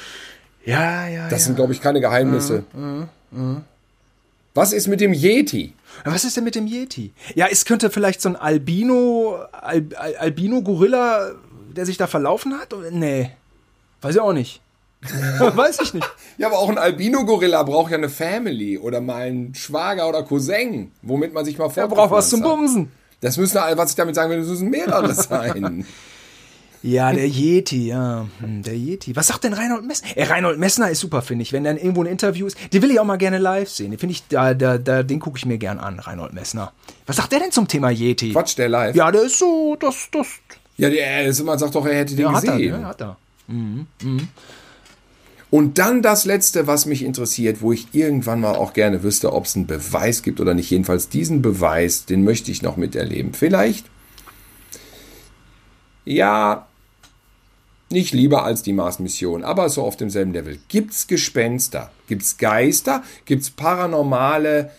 Ja, 0.64 1.07
ja. 1.07 1.28
Das 1.28 1.41
ja. 1.41 1.47
sind 1.47 1.57
glaube 1.57 1.72
ich 1.72 1.80
keine 1.80 2.01
Geheimnisse. 2.01 2.64
Mhm. 2.74 3.09
Mhm. 3.30 3.62
Was 4.57 4.73
ist 4.73 4.87
mit 4.89 5.03
dem 5.03 5.13
Yeti? 5.13 5.75
Was 6.07 6.25
ist 6.25 6.39
denn 6.39 6.45
mit 6.45 6.55
dem 6.55 6.67
Yeti? 6.67 7.13
Ja, 7.35 7.47
es 7.51 7.67
könnte 7.67 7.91
vielleicht 7.91 8.23
so 8.23 8.31
ein 8.31 8.37
Albino, 8.37 9.39
Al, 9.53 9.85
Al, 9.95 10.17
Albino-Gorilla, 10.17 11.33
der 11.77 11.85
sich 11.85 11.99
da 11.99 12.07
verlaufen 12.07 12.59
hat? 12.59 12.75
Nee. 12.91 13.33
Weiß 14.01 14.15
ich 14.15 14.21
auch 14.21 14.33
nicht. 14.33 14.63
Weiß 15.39 15.81
ich 15.83 15.93
nicht. 15.93 16.11
Ja, 16.39 16.47
aber 16.47 16.59
auch 16.59 16.71
ein 16.71 16.79
Albino-Gorilla 16.79 17.65
braucht 17.65 17.91
ja 17.91 17.99
eine 17.99 18.09
Family 18.09 18.79
oder 18.79 19.03
mal 19.03 19.27
einen 19.27 19.55
Schwager 19.55 20.09
oder 20.09 20.23
Cousin, 20.23 20.91
womit 21.03 21.35
man 21.35 21.45
sich 21.45 21.59
mal 21.59 21.65
vorstellt. 21.65 21.93
Er 21.93 21.95
braucht 21.95 22.11
was 22.11 22.31
zum 22.31 22.41
Bumsen. 22.41 22.91
Das 23.21 23.37
müssen, 23.37 23.57
was 23.57 23.91
ich 23.91 23.97
damit 23.97 24.15
sagen 24.15 24.31
will, 24.31 24.39
das 24.39 24.49
müssen 24.49 24.71
mehrere 24.71 25.13
sein. 25.15 25.87
Ja, 26.83 27.12
der 27.12 27.27
Yeti, 27.27 27.89
ja. 27.89 28.27
Hm, 28.41 28.62
der 28.62 28.77
Yeti. 28.77 29.16
Was 29.16 29.29
sagt 29.29 29.45
denn 29.45 29.53
Reinhold 29.53 29.85
Messner? 29.85 30.09
Ey, 30.14 30.24
Reinhold 30.24 30.59
Messner 30.59 30.91
ist 30.91 31.01
super, 31.01 31.22
finde 31.22 31.43
ich. 31.43 31.53
Wenn 31.53 31.64
dann 31.64 31.77
irgendwo 31.77 32.03
ein 32.03 32.07
Interview 32.07 32.47
ist, 32.47 32.57
den 32.72 32.83
will 32.83 32.91
ich 32.91 33.01
auch 33.01 33.05
mal 33.05 33.16
gerne 33.16 33.39
live 33.39 33.68
sehen. 33.68 33.91
Den 33.91 33.99
finde 33.99 34.12
ich, 34.12 34.27
da, 34.29 34.55
da, 34.55 34.79
da, 34.79 35.03
den 35.03 35.20
gucke 35.20 35.39
ich 35.39 35.47
mir 35.47 35.59
gern 35.59 35.79
an, 35.79 35.99
Reinhold 35.99 36.33
Messner. 36.33 36.72
Was 37.07 37.16
sagt 37.16 37.33
der 37.33 37.41
denn 37.41 37.53
zum 37.53 37.66
Thema 37.66 37.91
Yeti? 37.91 38.33
Quatsch, 38.33 38.57
der 38.57 38.68
live. 38.68 38.95
Ja, 38.95 39.11
der 39.11 39.22
ist 39.22 39.39
so, 39.39 39.77
das, 39.79 40.09
das. 40.12 40.27
Ja, 40.77 40.91
der 40.91 41.27
ist 41.27 41.41
immer, 41.41 41.59
sagt 41.59 41.74
doch, 41.74 41.87
er 41.87 41.97
hätte 41.97 42.14
den 42.14 42.27
ja, 42.27 42.33
gesehen. 42.33 42.53
Hat 42.53 42.61
er, 42.61 42.81
ja, 42.81 42.87
hat 42.87 43.01
er. 43.01 43.16
Mhm, 43.49 43.87
mhm. 44.03 44.29
Und 45.51 45.79
dann 45.79 46.03
das 46.03 46.24
Letzte, 46.24 46.66
was 46.66 46.87
mich 46.87 47.03
interessiert, 47.03 47.62
wo 47.62 47.72
ich 47.72 47.89
irgendwann 47.93 48.41
mal 48.41 48.57
auch 48.57 48.72
gerne 48.72 49.03
wüsste, 49.03 49.33
ob 49.33 49.45
es 49.45 49.55
einen 49.55 49.66
Beweis 49.66 50.22
gibt 50.22 50.41
oder 50.41 50.55
nicht. 50.55 50.70
Jedenfalls 50.70 51.09
diesen 51.09 51.41
Beweis, 51.41 52.05
den 52.05 52.24
möchte 52.24 52.51
ich 52.51 52.62
noch 52.62 52.77
miterleben. 52.77 53.33
Vielleicht, 53.33 53.87
ja, 56.07 56.67
nicht 57.91 58.15
lieber 58.15 58.45
als 58.45 58.63
die 58.63 58.73
Mars-Mission, 58.73 59.45
aber 59.45 59.69
so 59.69 59.83
auf 59.83 59.97
demselben 59.97 60.33
Level. 60.33 60.59
Gibt 60.69 60.93
es 60.93 61.07
Gespenster? 61.07 61.91
Gibt 62.09 62.23
es 62.23 62.39
Geister? 62.39 63.03
Gibt 63.27 63.43
es 63.43 63.51
paranormale 63.51 64.71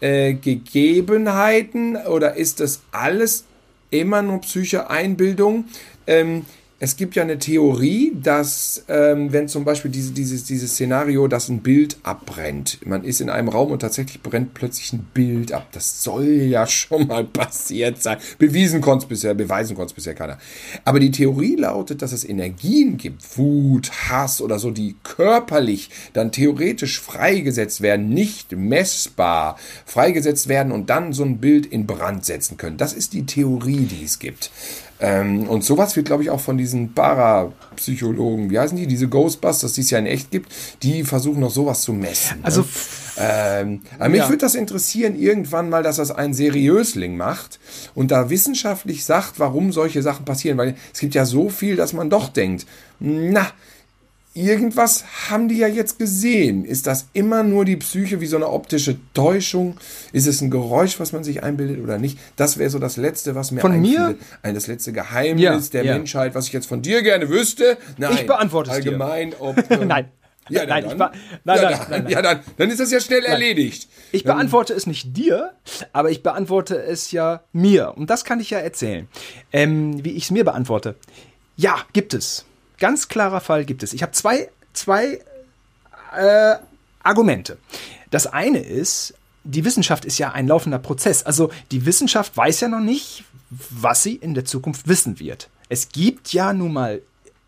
äh, 0.00 0.34
Gegebenheiten 0.34 1.96
oder 1.96 2.34
ist 2.34 2.60
das 2.60 2.80
alles 2.90 3.44
immer 3.90 4.22
nur 4.22 4.40
psychische 4.40 4.90
Einbildung? 4.90 5.66
Ähm, 6.06 6.44
es 6.82 6.96
gibt 6.96 7.14
ja 7.14 7.22
eine 7.22 7.38
Theorie, 7.38 8.10
dass 8.20 8.84
ähm, 8.88 9.32
wenn 9.32 9.46
zum 9.46 9.64
Beispiel 9.64 9.88
diese, 9.88 10.10
dieses, 10.10 10.42
dieses 10.42 10.72
Szenario, 10.72 11.28
dass 11.28 11.48
ein 11.48 11.60
Bild 11.60 11.96
abbrennt, 12.02 12.80
man 12.84 13.04
ist 13.04 13.20
in 13.20 13.30
einem 13.30 13.48
Raum 13.48 13.70
und 13.70 13.78
tatsächlich 13.78 14.20
brennt 14.20 14.52
plötzlich 14.52 14.92
ein 14.92 15.06
Bild 15.14 15.52
ab. 15.52 15.68
Das 15.70 16.02
soll 16.02 16.26
ja 16.26 16.66
schon 16.66 17.06
mal 17.06 17.22
passiert 17.22 18.02
sein. 18.02 18.18
Bewiesen 18.36 18.80
konnte 18.80 19.04
es 19.04 19.08
bisher, 19.08 19.32
beweisen 19.34 19.76
konnte 19.76 19.92
es 19.92 19.94
bisher 19.94 20.16
keiner. 20.16 20.38
Aber 20.84 20.98
die 20.98 21.12
Theorie 21.12 21.54
lautet, 21.54 22.02
dass 22.02 22.10
es 22.10 22.28
Energien 22.28 22.96
gibt, 22.96 23.38
Wut, 23.38 23.92
Hass 24.08 24.42
oder 24.42 24.58
so, 24.58 24.72
die 24.72 24.96
körperlich 25.04 25.88
dann 26.14 26.32
theoretisch 26.32 26.98
freigesetzt 27.00 27.82
werden, 27.82 28.08
nicht 28.08 28.56
messbar 28.56 29.56
freigesetzt 29.86 30.48
werden 30.48 30.72
und 30.72 30.90
dann 30.90 31.12
so 31.12 31.22
ein 31.22 31.38
Bild 31.38 31.64
in 31.64 31.86
Brand 31.86 32.24
setzen 32.24 32.56
können. 32.56 32.76
Das 32.76 32.92
ist 32.92 33.12
die 33.12 33.24
Theorie, 33.24 33.86
die 33.86 34.04
es 34.04 34.18
gibt. 34.18 34.50
Ähm, 35.02 35.48
und 35.48 35.64
sowas 35.64 35.96
wird, 35.96 36.06
glaube 36.06 36.22
ich, 36.22 36.30
auch 36.30 36.38
von 36.38 36.56
diesen 36.56 36.94
Parapsychologen, 36.94 38.50
wie 38.50 38.58
heißen 38.58 38.76
die, 38.76 38.86
diese 38.86 39.08
Ghostbusters, 39.08 39.72
die 39.72 39.80
es 39.80 39.90
ja 39.90 39.98
in 39.98 40.06
echt 40.06 40.30
gibt, 40.30 40.52
die 40.84 41.02
versuchen 41.02 41.40
noch 41.40 41.50
sowas 41.50 41.82
zu 41.82 41.92
messen. 41.92 42.38
Also, 42.44 42.60
ne? 42.60 42.66
ähm, 43.18 43.80
aber 43.98 44.10
mich 44.10 44.20
ja. 44.20 44.28
würde 44.28 44.38
das 44.38 44.54
interessieren, 44.54 45.18
irgendwann 45.18 45.68
mal, 45.68 45.82
dass 45.82 45.96
das 45.96 46.12
ein 46.12 46.34
Seriösling 46.34 47.16
macht 47.16 47.58
und 47.96 48.12
da 48.12 48.30
wissenschaftlich 48.30 49.04
sagt, 49.04 49.40
warum 49.40 49.72
solche 49.72 50.02
Sachen 50.02 50.24
passieren, 50.24 50.56
weil 50.56 50.76
es 50.94 51.00
gibt 51.00 51.16
ja 51.16 51.24
so 51.24 51.48
viel, 51.48 51.74
dass 51.74 51.92
man 51.92 52.08
doch 52.08 52.28
denkt, 52.28 52.64
na, 53.00 53.48
irgendwas 54.34 55.04
haben 55.30 55.48
die 55.48 55.58
ja 55.58 55.68
jetzt 55.68 55.98
gesehen. 55.98 56.64
Ist 56.64 56.86
das 56.86 57.06
immer 57.12 57.42
nur 57.42 57.64
die 57.64 57.76
Psyche 57.76 58.20
wie 58.20 58.26
so 58.26 58.36
eine 58.36 58.48
optische 58.48 58.96
Täuschung? 59.14 59.76
Ist 60.12 60.26
es 60.26 60.40
ein 60.40 60.50
Geräusch, 60.50 60.98
was 61.00 61.12
man 61.12 61.24
sich 61.24 61.42
einbildet 61.42 61.82
oder 61.82 61.98
nicht? 61.98 62.18
Das 62.36 62.58
wäre 62.58 62.70
so 62.70 62.78
das 62.78 62.96
Letzte, 62.96 63.34
was 63.34 63.50
mir 63.50 63.60
Von 63.60 63.80
mir? 63.80 64.06
einfiel. 64.06 64.18
Ein, 64.42 64.54
das 64.54 64.66
letzte 64.66 64.92
Geheimnis 64.92 65.42
Ja, 65.42 65.58
der 65.72 65.84
ja. 65.84 65.92
Menschheit, 65.94 66.34
was 66.34 66.46
ich 66.46 66.52
jetzt 66.52 66.66
von 66.66 66.82
dir 66.82 67.02
gerne 67.02 67.28
wüsste. 67.28 67.76
Nein, 67.98 68.12
Ich 68.14 68.26
beantworte 68.26 68.70
es 68.70 68.76
dir. 68.80 68.92
allgemein, 68.92 69.34
Ob, 69.38 69.56
ähm, 69.70 69.88
Nein. 69.88 70.08
Ja, 70.48 70.66
Nein, 70.66 70.82
dann, 70.82 70.92
ich 70.92 70.98
be- 70.98 71.10
nein, 71.44 71.56
ja, 71.56 71.62
nein, 71.62 71.62
dann, 71.78 71.90
nein, 71.90 72.02
nein. 72.02 72.12
ja, 72.12 72.20
dann, 72.22 72.40
dann 72.56 72.70
ist 72.70 72.80
das 72.80 72.90
ja 72.90 72.98
schnell 72.98 73.24
erledigt. 73.24 73.88
Ich 74.10 74.24
beantworte 74.24 74.72
es 74.74 74.88
nicht 74.88 75.16
dir, 75.16 75.52
aber 75.92 76.10
ich 76.10 76.24
beantworte 76.24 76.82
es 76.82 77.12
ja 77.12 77.44
mir. 77.52 77.92
Und 77.96 78.10
das 78.10 78.24
kann 78.24 78.40
ich 78.40 78.50
ja 78.50 78.58
erzählen. 78.58 79.06
Ähm, 79.52 80.04
wie 80.04 80.10
ich 80.10 80.24
es 80.24 80.30
mir 80.32 80.44
beantworte. 80.44 80.96
Ja, 81.56 81.76
gibt 81.92 82.12
es. 82.12 82.44
Ganz 82.82 83.06
klarer 83.06 83.40
Fall 83.40 83.64
gibt 83.64 83.84
es. 83.84 83.92
Ich 83.92 84.02
habe 84.02 84.10
zwei, 84.10 84.50
zwei 84.72 85.20
äh, 86.16 86.56
Argumente. 87.04 87.56
Das 88.10 88.26
eine 88.26 88.58
ist, 88.58 89.14
die 89.44 89.64
Wissenschaft 89.64 90.04
ist 90.04 90.18
ja 90.18 90.32
ein 90.32 90.48
laufender 90.48 90.80
Prozess. 90.80 91.22
Also 91.22 91.52
die 91.70 91.86
Wissenschaft 91.86 92.36
weiß 92.36 92.58
ja 92.58 92.66
noch 92.66 92.80
nicht, 92.80 93.22
was 93.70 94.02
sie 94.02 94.16
in 94.16 94.34
der 94.34 94.44
Zukunft 94.44 94.88
wissen 94.88 95.20
wird. 95.20 95.48
Es 95.68 95.90
gibt 95.90 96.32
ja 96.32 96.52
nun 96.52 96.72
mal 96.72 97.02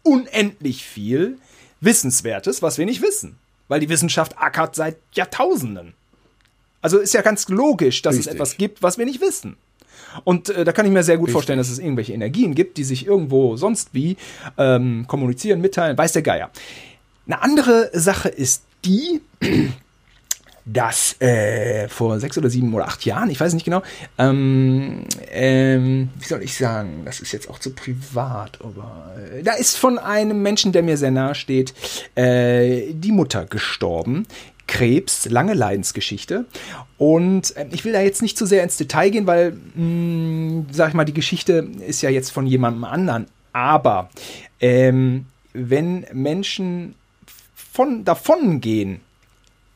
unendlich 0.05 0.85
viel 0.85 1.39
Wissenswertes, 1.81 2.63
was 2.63 2.79
wir 2.79 2.87
nicht 2.87 3.03
wissen. 3.03 3.37
Weil 3.67 3.81
die 3.81 3.89
Wissenschaft 3.89 4.39
ackert 4.39 4.77
seit 4.77 4.99
Jahrtausenden. 5.15 5.95
Also 6.81 6.99
ist 6.99 7.13
ja 7.13 7.23
ganz 7.23 7.49
logisch, 7.49 8.03
dass 8.03 8.15
es 8.15 8.21
Richtig. 8.21 8.35
etwas 8.35 8.57
gibt, 8.57 8.85
was 8.85 8.99
wir 8.99 9.05
nicht 9.05 9.21
wissen. 9.21 9.57
Und 10.23 10.51
äh, 10.51 10.65
da 10.65 10.73
kann 10.73 10.87
ich 10.87 10.93
mir 10.93 11.03
sehr 11.03 11.19
gut 11.19 11.31
vorstellen, 11.31 11.59
dass 11.59 11.71
es 11.71 11.79
irgendwelche 11.79 12.13
Energien 12.13 12.55
gibt, 12.55 12.77
die 12.77 12.85
sich 12.85 13.07
irgendwo 13.07 13.57
sonst 13.57 13.91
wie 13.93 14.17
ähm, 14.59 15.07
kommunizieren, 15.09 15.61
mitteilen, 15.61 15.99
weiß 15.99 16.13
der 16.13 16.23
Geier. 16.23 16.51
Eine 17.27 17.43
andere 17.43 17.91
Sache 17.93 18.29
ist 18.29 18.63
die, 18.85 19.21
dass 20.67 21.21
äh, 21.21 21.89
vor 21.89 22.21
sechs 22.21 22.39
oder 22.39 22.49
sieben 22.49 22.73
oder 22.73 22.87
acht 22.87 23.05
Jahren, 23.05 23.29
ich 23.29 23.39
weiß 23.39 23.53
nicht 23.53 23.65
genau, 23.65 23.83
ähm, 24.19 25.05
ähm, 25.31 26.09
wie 26.19 26.25
soll 26.25 26.43
ich 26.43 26.57
sagen, 26.57 27.03
das 27.05 27.21
ist 27.21 27.33
jetzt 27.33 27.51
auch 27.51 27.59
zu 27.59 27.75
privat, 27.75 28.59
aber 28.63 29.15
äh, 29.37 29.43
da 29.43 29.53
ist 29.53 29.77
von 29.77 29.99
einem 29.99 30.41
Menschen, 30.43 30.73
der 30.73 30.83
mir 30.83 30.97
sehr 30.97 31.11
nahe 31.11 31.35
steht, 31.35 31.75
äh, 32.15 32.93
die 32.93 33.13
Mutter 33.13 33.45
gestorben. 33.45 34.27
Krebs, 34.67 35.29
lange 35.29 35.55
Leidensgeschichte. 35.55 36.47
Und 36.99 37.57
äh, 37.57 37.67
ich 37.71 37.85
will 37.85 37.93
da 37.93 38.01
jetzt 38.01 38.23
nicht 38.23 38.39
zu 38.39 38.47
sehr 38.47 38.63
ins 38.63 38.77
Detail 38.77 39.11
gehen, 39.11 39.27
weil, 39.27 39.57
mh, 39.75 40.67
sag 40.73 40.89
ich 40.89 40.95
mal, 40.95 41.05
die 41.05 41.15
Geschichte 41.15 41.69
ist 41.87 42.03
ja 42.03 42.11
jetzt 42.11 42.31
von 42.31 42.47
jemandem 42.47 42.85
anderen. 42.85 43.27
Aber 43.53 44.11
ähm, 44.61 45.27
wenn 45.53 46.07
Menschen 46.13 46.95
von 47.55 48.05
davon 48.05 48.61
gehen 48.61 49.01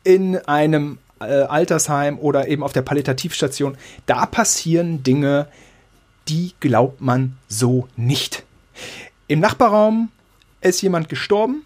in 0.04 0.36
einem 0.36 0.98
äh, 1.20 1.24
Altersheim 1.24 2.18
oder 2.18 2.48
eben 2.48 2.62
auf 2.62 2.72
der 2.72 2.82
Palliativstation, 2.82 3.76
da 4.06 4.26
passieren 4.26 5.02
Dinge, 5.02 5.48
die 6.28 6.52
glaubt 6.60 7.00
man 7.00 7.36
so 7.48 7.88
nicht. 7.96 8.44
Im 9.26 9.40
Nachbarraum 9.40 10.10
ist 10.60 10.82
jemand 10.82 11.08
gestorben, 11.08 11.64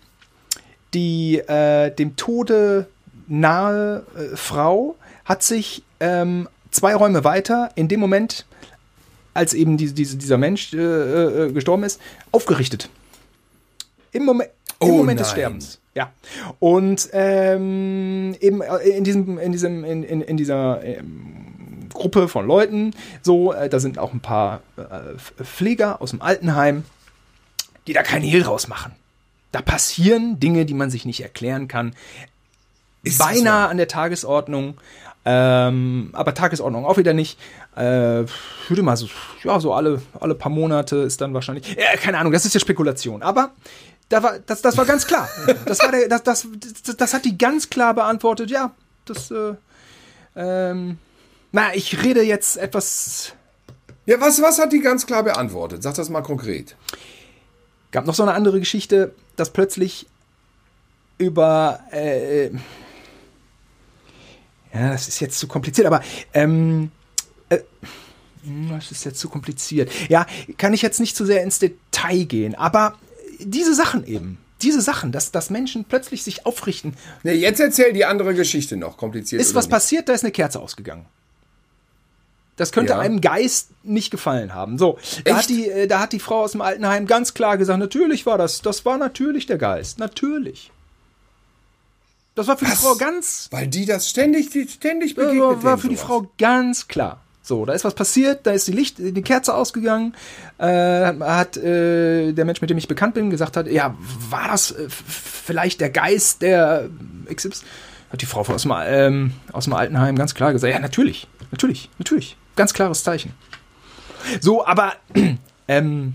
die 0.95 1.39
äh, 1.39 1.95
dem 1.95 2.17
Tode 2.17 2.89
nahe 3.33 4.05
äh, 4.17 4.37
Frau 4.37 4.97
hat 5.25 5.43
sich 5.43 5.83
ähm, 6.01 6.49
zwei 6.71 6.95
Räume 6.95 7.25
weiter 7.25 7.71
in 7.75 7.89
dem 7.89 8.01
Moment, 8.01 8.47
als 9.35 9.55
eben 9.55 9.77
die, 9.77 9.93
diese, 9.93 10.17
dieser 10.17 10.39
Mensch 10.39 10.75
äh, 10.75 10.79
äh, 10.79 11.53
gestorben 11.53 11.85
ist, 11.85 12.01
aufgerichtet. 12.31 12.91
Im 14.13 14.25
Moment, 14.25 14.51
im 14.81 14.91
Oh 14.91 14.97
Moment 14.99 15.21
des 15.21 15.29
nein. 15.29 15.37
Sterbens. 15.37 15.79
Ja. 15.95 16.13
Und 16.59 17.09
ähm, 17.13 18.35
eben 18.41 18.61
äh, 18.61 18.77
in 18.89 19.05
diesem, 19.05 19.39
in 19.39 19.53
diesem, 19.53 19.85
in, 19.85 20.03
in, 20.03 20.21
in 20.21 20.37
dieser 20.37 20.83
ähm, 20.85 21.89
Gruppe 21.93 22.29
von 22.29 22.47
Leuten, 22.47 22.95
so, 23.23 23.53
äh, 23.53 23.69
da 23.69 23.81
sind 23.81 23.99
auch 23.99 24.13
ein 24.13 24.21
paar 24.21 24.61
äh, 24.77 25.19
Pfleger 25.43 26.03
aus 26.03 26.11
dem 26.11 26.21
Altenheim, 26.21 26.85
die 27.87 27.93
da 27.95 28.03
keinen 28.03 28.23
Hehl 28.23 28.43
draus 28.43 28.69
machen. 28.69 28.93
Da 29.53 29.61
passieren 29.61 30.41
Dinge, 30.41 30.65
die 30.65 30.75
man 30.75 30.91
sich 30.91 31.05
nicht 31.05 31.21
erklären 31.23 31.69
kann. 31.69 31.95
Ist 33.03 33.19
beinahe 33.19 33.65
so? 33.65 33.71
an 33.71 33.77
der 33.77 33.89
Tagesordnung. 33.89 34.79
Ähm, 35.25 36.11
aber 36.13 36.35
Tagesordnung 36.35 36.85
auch 36.85 36.97
wieder 36.97 37.13
nicht. 37.13 37.39
Äh, 37.77 38.25
würde 38.69 38.83
mal 38.83 38.97
so, 38.97 39.09
ja, 39.45 39.61
so 39.61 39.73
alle, 39.73 40.03
alle 40.19 40.35
paar 40.35 40.51
Monate 40.51 40.97
ist 40.97 41.21
dann 41.21 41.33
wahrscheinlich. 41.33 41.77
Ja, 41.77 41.97
keine 41.97 42.19
Ahnung, 42.19 42.33
das 42.33 42.45
ist 42.45 42.55
ja 42.55 42.61
Spekulation. 42.61 43.23
Aber 43.23 43.53
da 44.09 44.23
war, 44.23 44.39
das, 44.41 44.63
das 44.63 44.77
war 44.77 44.85
ganz 44.85 45.07
klar. 45.07 45.29
Das, 45.65 45.81
war 45.81 45.93
der, 45.93 46.09
das, 46.09 46.23
das, 46.23 46.47
das, 46.85 46.97
das 46.97 47.15
hat 47.15 47.25
die 47.25 47.39
ganz 47.39 47.71
klar 47.71 47.95
beantwortet. 47.95 48.51
Ja, 48.51 48.73
das. 49.05 49.31
Äh, 49.31 49.55
ähm, 50.35 50.99
na, 51.53 51.75
ich 51.75 52.03
rede 52.03 52.23
jetzt 52.23 52.57
etwas. 52.57 53.35
Ja, 54.07 54.21
was, 54.21 54.43
was 54.43 54.59
hat 54.59 54.73
die 54.73 54.81
ganz 54.81 55.07
klar 55.07 55.23
beantwortet? 55.23 55.83
Sag 55.83 55.95
das 55.95 56.09
mal 56.09 56.23
konkret. 56.23 56.77
Gab 57.93 58.07
noch 58.07 58.15
so 58.15 58.23
eine 58.23 58.33
andere 58.33 58.59
Geschichte, 58.59 59.15
dass 59.37 59.51
plötzlich 59.51 60.07
über. 61.19 61.81
Äh, 61.93 62.51
ja, 64.75 64.93
das 64.93 65.09
ist 65.09 65.21
jetzt 65.21 65.39
zu 65.39 65.47
kompliziert, 65.49 65.87
aber. 65.87 66.03
Ähm, 66.35 66.91
äh, 67.49 67.59
das 68.71 68.91
ist 68.91 69.05
jetzt 69.05 69.21
zu 69.21 69.29
kompliziert. 69.29 69.91
Ja, 70.09 70.27
kann 70.59 70.73
ich 70.75 70.83
jetzt 70.83 70.99
nicht 70.99 71.17
zu 71.17 71.25
sehr 71.25 71.43
ins 71.45 71.59
Detail 71.61 72.25
gehen, 72.25 72.55
aber 72.55 72.99
diese 73.39 73.75
Sachen 73.75 74.05
eben. 74.07 74.39
Diese 74.63 74.81
Sachen, 74.81 75.11
dass, 75.11 75.33
dass 75.33 75.51
Menschen 75.51 75.85
plötzlich 75.85 76.23
sich 76.23 76.47
aufrichten. 76.47 76.95
Nee, 77.25 77.33
jetzt 77.33 77.59
erzähl 77.61 77.93
die 77.93 78.05
andere 78.05 78.35
Geschichte 78.35 78.77
noch, 78.77 78.97
kompliziert. 78.97 79.43
Ist 79.43 79.55
was 79.55 79.65
nicht. 79.67 79.73
passiert, 79.73 80.09
da 80.09 80.13
ist 80.13 80.23
eine 80.23 80.31
Kerze 80.33 80.61
ausgegangen. 80.61 81.07
Das 82.57 82.71
könnte 82.71 82.93
Ja. 82.93 82.99
einem 83.01 83.21
Geist 83.21 83.71
nicht 83.83 84.11
gefallen 84.11 84.55
haben. 84.55 84.79
So, 84.79 84.99
da 85.25 85.37
hat, 85.39 85.49
die, 85.49 85.69
äh, 85.69 85.87
da 85.87 86.01
hat 86.01 86.13
die 86.13 86.21
Frau 86.21 86.43
aus 86.43 86.53
dem 86.53 86.61
Altenheim 86.61 87.07
ganz 87.07 87.35
klar 87.35 87.59
gesagt, 87.59 87.79
natürlich 87.81 88.27
war 88.27 88.39
das, 88.39 88.63
das 88.63 88.85
war 88.85 88.99
natürlich 88.99 89.47
der 89.47 89.59
Geist. 89.59 89.99
Natürlich. 89.99 90.71
Das 92.35 92.49
war 92.49 92.57
für 92.57 92.65
die 92.65 92.71
Was? 92.71 92.81
Frau 92.81 92.95
ganz, 92.95 93.49
Weil 93.51 93.69
die 93.69 93.85
das 93.85 94.09
ständig, 94.09 94.51
die 94.51 94.67
ständig 94.67 95.15
das 95.15 95.25
begegnet 95.27 95.57
war, 95.57 95.63
war 95.63 95.79
für 95.79 95.89
die 95.89 95.97
sowas. 95.97 96.07
Frau 96.07 96.31
ganz 96.39 96.89
klar. 96.89 97.21
So, 97.45 97.67
da 97.67 97.73
ist 97.73 97.85
was 97.85 97.95
passiert, 97.95 98.47
da 98.47 98.53
ist 98.53 98.69
die 98.69 98.73
Licht, 98.73 98.99
die 98.99 99.23
Kerze 99.23 99.53
ausgegangen, 99.55 100.15
äh, 100.59 100.65
hat 100.65 101.57
äh, 101.57 102.33
der 102.33 102.45
Mensch, 102.45 102.61
mit 102.61 102.71
dem 102.71 102.79
ich 102.79 102.87
bekannt 102.87 103.15
bin, 103.15 103.31
gesagt 103.31 103.57
hat, 103.57 103.67
ja, 103.67 103.97
war 104.31 104.49
das 104.49 104.71
äh, 104.71 104.87
vielleicht 104.89 105.81
der 105.81 105.91
Geist 105.91 106.41
der 106.43 106.89
äh, 107.29 107.35
XY? 107.35 107.65
Hat 108.13 108.23
die 108.23 108.27
Frau 108.27 108.41
aus 108.43 108.63
dem, 108.63 108.73
ähm, 108.87 109.33
aus 109.53 109.65
dem 109.65 109.73
Altenheim 109.73 110.17
ganz 110.17 110.35
klar 110.35 110.53
gesagt, 110.53 110.73
ja, 110.73 110.79
natürlich, 110.79 111.27
natürlich, 111.51 111.91
natürlich, 111.99 112.37
ganz 112.55 112.73
klares 112.75 113.03
Zeichen. 113.03 113.33
So, 114.41 114.65
aber 114.65 114.93
ähm, 115.69 116.15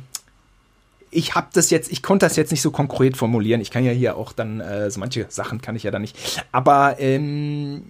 ich 1.18 1.34
habe 1.34 1.48
das 1.52 1.72
jetzt, 1.72 1.92
ich 1.92 2.04
konnte 2.04 2.28
das 2.28 2.36
jetzt 2.36 2.52
nicht 2.52 2.62
so 2.62 2.70
konkret 2.70 3.18
formulieren. 3.18 3.60
Ich 3.60 3.72
kann 3.72 3.84
ja 3.84 3.92
hier 3.92 4.18
auch 4.18 4.34
dann, 4.34 4.60
äh, 4.60 4.92
so 4.92 5.00
manche 5.00 5.26
Sachen 5.30 5.62
kann 5.62 5.76
ich 5.76 5.82
ja 5.82 5.90
dann 5.90 6.04
nicht. 6.04 6.46
Aber 6.52 7.00
ähm, 7.00 7.86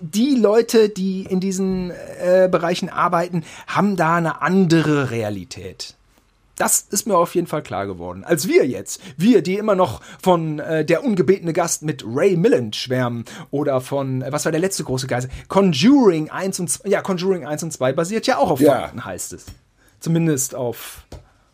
die 0.00 0.34
Leute, 0.34 0.88
die 0.88 1.22
in 1.22 1.38
diesen 1.38 1.92
äh, 1.92 2.48
Bereichen 2.50 2.88
arbeiten, 2.88 3.44
haben 3.68 3.96
da 3.96 4.16
eine 4.16 4.42
andere 4.42 5.12
Realität. 5.12 5.94
Das 6.56 6.80
ist 6.90 7.06
mir 7.06 7.16
auf 7.16 7.36
jeden 7.36 7.46
Fall 7.46 7.62
klar 7.62 7.86
geworden. 7.86 8.24
Als 8.24 8.48
wir 8.48 8.66
jetzt, 8.66 9.00
wir, 9.16 9.42
die 9.42 9.56
immer 9.56 9.76
noch 9.76 10.00
von 10.20 10.58
äh, 10.58 10.84
der 10.84 11.04
ungebetene 11.04 11.52
Gast 11.52 11.82
mit 11.82 12.04
Ray 12.04 12.36
Milland 12.36 12.74
schwärmen 12.74 13.26
oder 13.52 13.80
von, 13.80 14.22
äh, 14.22 14.32
was 14.32 14.44
war 14.44 14.50
der 14.50 14.60
letzte 14.60 14.82
große 14.82 15.06
Geist? 15.06 15.28
Conjuring 15.46 16.30
1 16.30 16.58
und 16.58 16.68
2, 16.68 16.88
ja, 16.88 17.00
Conjuring 17.00 17.46
1 17.46 17.62
und 17.62 17.72
2 17.72 17.92
basiert 17.92 18.26
ja 18.26 18.38
auch 18.38 18.50
auf 18.50 18.60
Ja. 18.60 18.72
Fakten, 18.72 19.04
heißt 19.04 19.34
es. 19.34 19.46
Zumindest 20.00 20.56
auf. 20.56 21.04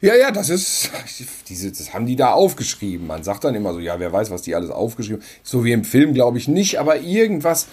Ja, 0.00 0.14
ja, 0.14 0.30
das 0.30 0.50
ist, 0.50 0.90
diese, 1.48 1.70
das 1.70 1.94
haben 1.94 2.06
die 2.06 2.16
da 2.16 2.32
aufgeschrieben. 2.32 3.06
Man 3.06 3.22
sagt 3.22 3.44
dann 3.44 3.54
immer 3.54 3.72
so, 3.72 3.80
ja, 3.80 3.98
wer 3.98 4.12
weiß, 4.12 4.30
was 4.30 4.42
die 4.42 4.54
alles 4.54 4.70
aufgeschrieben 4.70 5.22
haben. 5.22 5.28
So 5.42 5.64
wie 5.64 5.72
im 5.72 5.84
Film, 5.84 6.14
glaube 6.14 6.38
ich 6.38 6.48
nicht, 6.48 6.78
aber 6.78 7.00
irgendwas, 7.00 7.66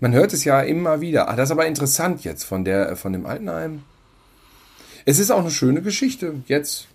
man 0.00 0.12
hört 0.12 0.32
es 0.32 0.44
ja 0.44 0.60
immer 0.60 1.00
wieder. 1.00 1.28
Ah, 1.28 1.36
das 1.36 1.48
ist 1.48 1.52
aber 1.52 1.66
interessant 1.66 2.24
jetzt 2.24 2.44
von 2.44 2.64
der, 2.64 2.96
von 2.96 3.12
dem 3.12 3.26
Altenheim. 3.26 3.82
Es 5.04 5.18
ist 5.18 5.30
auch 5.30 5.40
eine 5.40 5.50
schöne 5.50 5.82
Geschichte 5.82 6.34
jetzt 6.46 6.86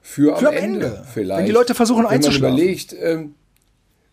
für, 0.00 0.36
Für 0.36 0.48
am 0.48 0.54
Ende, 0.54 0.86
Ende. 0.86 1.06
vielleicht. 1.12 1.38
Wenn 1.38 1.46
die 1.46 1.52
Leute 1.52 1.74
versuchen 1.74 2.04
Wenn 2.08 2.20
man 2.20 2.32
überlegt, 2.36 2.94
ähm, 3.00 3.34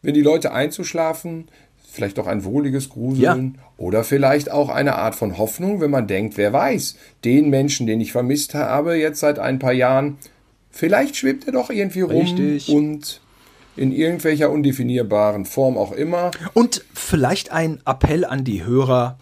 wenn 0.01 0.13
die 0.13 0.21
Leute 0.21 0.51
einzuschlafen, 0.53 1.49
vielleicht 1.91 2.17
auch 2.19 2.27
ein 2.27 2.45
wohliges 2.45 2.89
Gruseln 2.89 3.57
oder 3.77 4.05
vielleicht 4.05 4.49
auch 4.49 4.69
eine 4.69 4.95
Art 4.95 5.13
von 5.13 5.37
Hoffnung, 5.37 5.81
wenn 5.81 5.91
man 5.91 6.07
denkt, 6.07 6.37
wer 6.37 6.53
weiß, 6.53 6.95
den 7.25 7.49
Menschen, 7.49 7.85
den 7.85 7.99
ich 7.99 8.13
vermisst 8.13 8.53
habe, 8.55 8.95
jetzt 8.95 9.19
seit 9.19 9.39
ein 9.39 9.59
paar 9.59 9.73
Jahren, 9.73 10.17
vielleicht 10.71 11.17
schwebt 11.17 11.47
er 11.47 11.53
doch 11.53 11.69
irgendwie 11.69 12.01
rum 12.01 12.21
Richtig. 12.21 12.69
und 12.69 13.19
in 13.75 13.91
irgendwelcher 13.91 14.51
undefinierbaren 14.51 15.45
Form 15.45 15.77
auch 15.77 15.91
immer. 15.91 16.31
Und 16.53 16.85
vielleicht 16.93 17.51
ein 17.51 17.79
Appell 17.85 18.23
an 18.23 18.45
die 18.45 18.63
Hörer, 18.63 19.17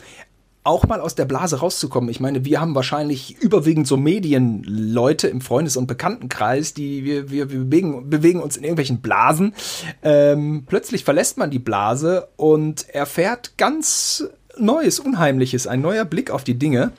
auch 0.69 0.87
mal 0.87 1.01
aus 1.01 1.15
der 1.15 1.25
Blase 1.25 1.59
rauszukommen. 1.59 2.09
Ich 2.09 2.19
meine, 2.19 2.45
wir 2.45 2.61
haben 2.61 2.75
wahrscheinlich 2.75 3.37
überwiegend 3.41 3.87
so 3.87 3.97
Medienleute 3.97 5.27
im 5.27 5.41
Freundes- 5.41 5.77
und 5.77 5.87
Bekanntenkreis, 5.87 6.75
die 6.75 7.03
wir, 7.03 7.31
wir, 7.31 7.49
wir 7.49 7.59
bewegen, 7.59 8.09
bewegen 8.09 8.39
uns 8.39 8.55
in 8.55 8.63
irgendwelchen 8.63 9.01
Blasen. 9.01 9.55
Ähm, 10.03 10.63
plötzlich 10.67 11.03
verlässt 11.03 11.37
man 11.37 11.49
die 11.49 11.59
Blase 11.59 12.27
und 12.37 12.87
erfährt 12.89 13.57
ganz 13.57 14.29
Neues, 14.57 14.99
Unheimliches, 14.99 15.65
ein 15.65 15.81
neuer 15.81 16.05
Blick 16.05 16.29
auf 16.29 16.43
die 16.43 16.59
Dinge. 16.59 16.91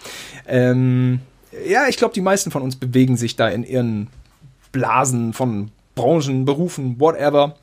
Ähm, 0.48 1.20
ja, 1.66 1.86
ich 1.88 1.96
glaube, 1.96 2.14
die 2.14 2.20
meisten 2.20 2.50
von 2.50 2.62
uns 2.62 2.74
bewegen 2.74 3.16
sich 3.16 3.36
da 3.36 3.48
in 3.48 3.62
ihren 3.62 4.08
Blasen 4.72 5.32
von 5.32 5.70
Branchen, 5.94 6.44
Berufen, 6.44 6.98
whatever, 6.98 7.56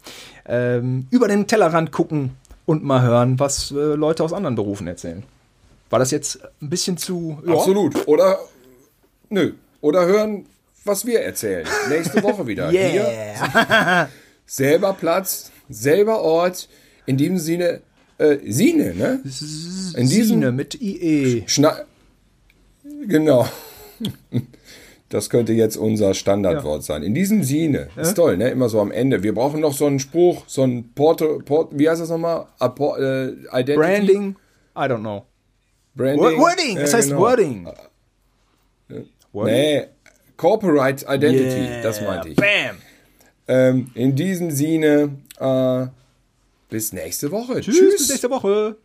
ähm, 0.48 1.08
über 1.10 1.28
den 1.28 1.48
Tellerrand 1.48 1.92
gucken 1.92 2.32
und 2.66 2.84
mal 2.84 3.02
hören, 3.02 3.40
was 3.40 3.72
äh, 3.72 3.96
Leute 3.96 4.24
aus 4.24 4.34
anderen 4.34 4.56
Berufen 4.56 4.88
erzählen. 4.88 5.24
War 5.90 6.00
das 6.00 6.12
jetzt 6.12 6.40
ein 6.62 6.70
bisschen 6.70 6.98
zu. 6.98 7.42
Ja? 7.46 7.54
Absolut. 7.54 8.08
Oder, 8.08 8.40
nö, 9.30 9.54
oder 9.82 10.06
hören, 10.06 10.46
was 10.84 11.06
wir 11.06 11.22
erzählen. 11.22 11.66
Nächste 11.90 12.22
Woche 12.24 12.46
wieder. 12.48 12.70
Hier, 12.72 12.80
Yeah. 12.80 14.10
selber 14.46 14.94
Platz, 14.94 15.52
selber 15.70 16.22
Ort. 16.22 16.68
In 17.06 17.16
diesem 17.18 17.38
Sinne, 17.38 17.82
äh, 18.18 18.38
Sine, 18.52 18.94
ne? 18.96 19.22
In 19.96 20.08
diesem 20.10 20.28
Sine 20.42 20.52
mit 20.52 20.82
IE. 20.82 21.44
Schna 21.48 21.82
genau. 23.08 23.48
Das 25.10 25.30
könnte 25.30 25.54
jetzt 25.54 25.78
unser 25.78 26.14
Standardwort 26.14 26.84
sein. 26.84 27.02
In 27.04 27.14
diesem 27.14 27.44
Sinne, 27.44 27.88
ist 27.96 28.16
toll, 28.16 28.36
ne? 28.36 28.50
Immer 28.50 28.68
so 28.68 28.82
am 28.82 28.92
Ende. 28.92 29.24
Wir 29.24 29.34
brauchen 29.34 29.62
noch 29.62 29.72
so 29.74 29.86
einen 29.86 30.00
Spruch, 30.00 30.44
so 30.48 30.64
ein 30.64 30.92
Porto, 30.96 31.40
Port, 31.46 31.70
wie 31.78 31.90
heißt 31.90 32.02
das 32.02 32.10
nochmal? 32.10 32.48
Apo, 32.60 32.98
äh, 32.98 33.30
Identity? 33.54 33.76
Branding. 33.78 34.36
I 34.76 34.80
don't 34.82 35.00
know. 35.00 35.24
Branding. 35.98 36.20
Wor- 36.24 36.38
Wording. 36.38 36.76
Ja, 36.76 36.82
Das 36.84 36.94
heißt 36.94 37.10
genau. 37.10 37.22
Wording. 37.22 37.68
Wording. 39.34 39.54
Nee, 39.54 39.88
Corporate 40.38 41.06
Identity, 41.10 41.58
Yeah. 41.66 41.82
das 41.82 42.02
meinte 42.02 42.30
ich. 42.30 42.36
Bam. 42.36 42.78
Ähm, 43.48 43.92
in 43.96 44.16
diesem 44.16 44.52
Sinne, 44.52 45.10
äh, 45.40 45.88
bis 46.70 46.94
nächste 46.94 47.32
Woche. 47.32 47.62
Tschüss, 47.62 47.80
bis 47.98 48.10
nächste 48.10 48.30
Woche. 48.30 48.76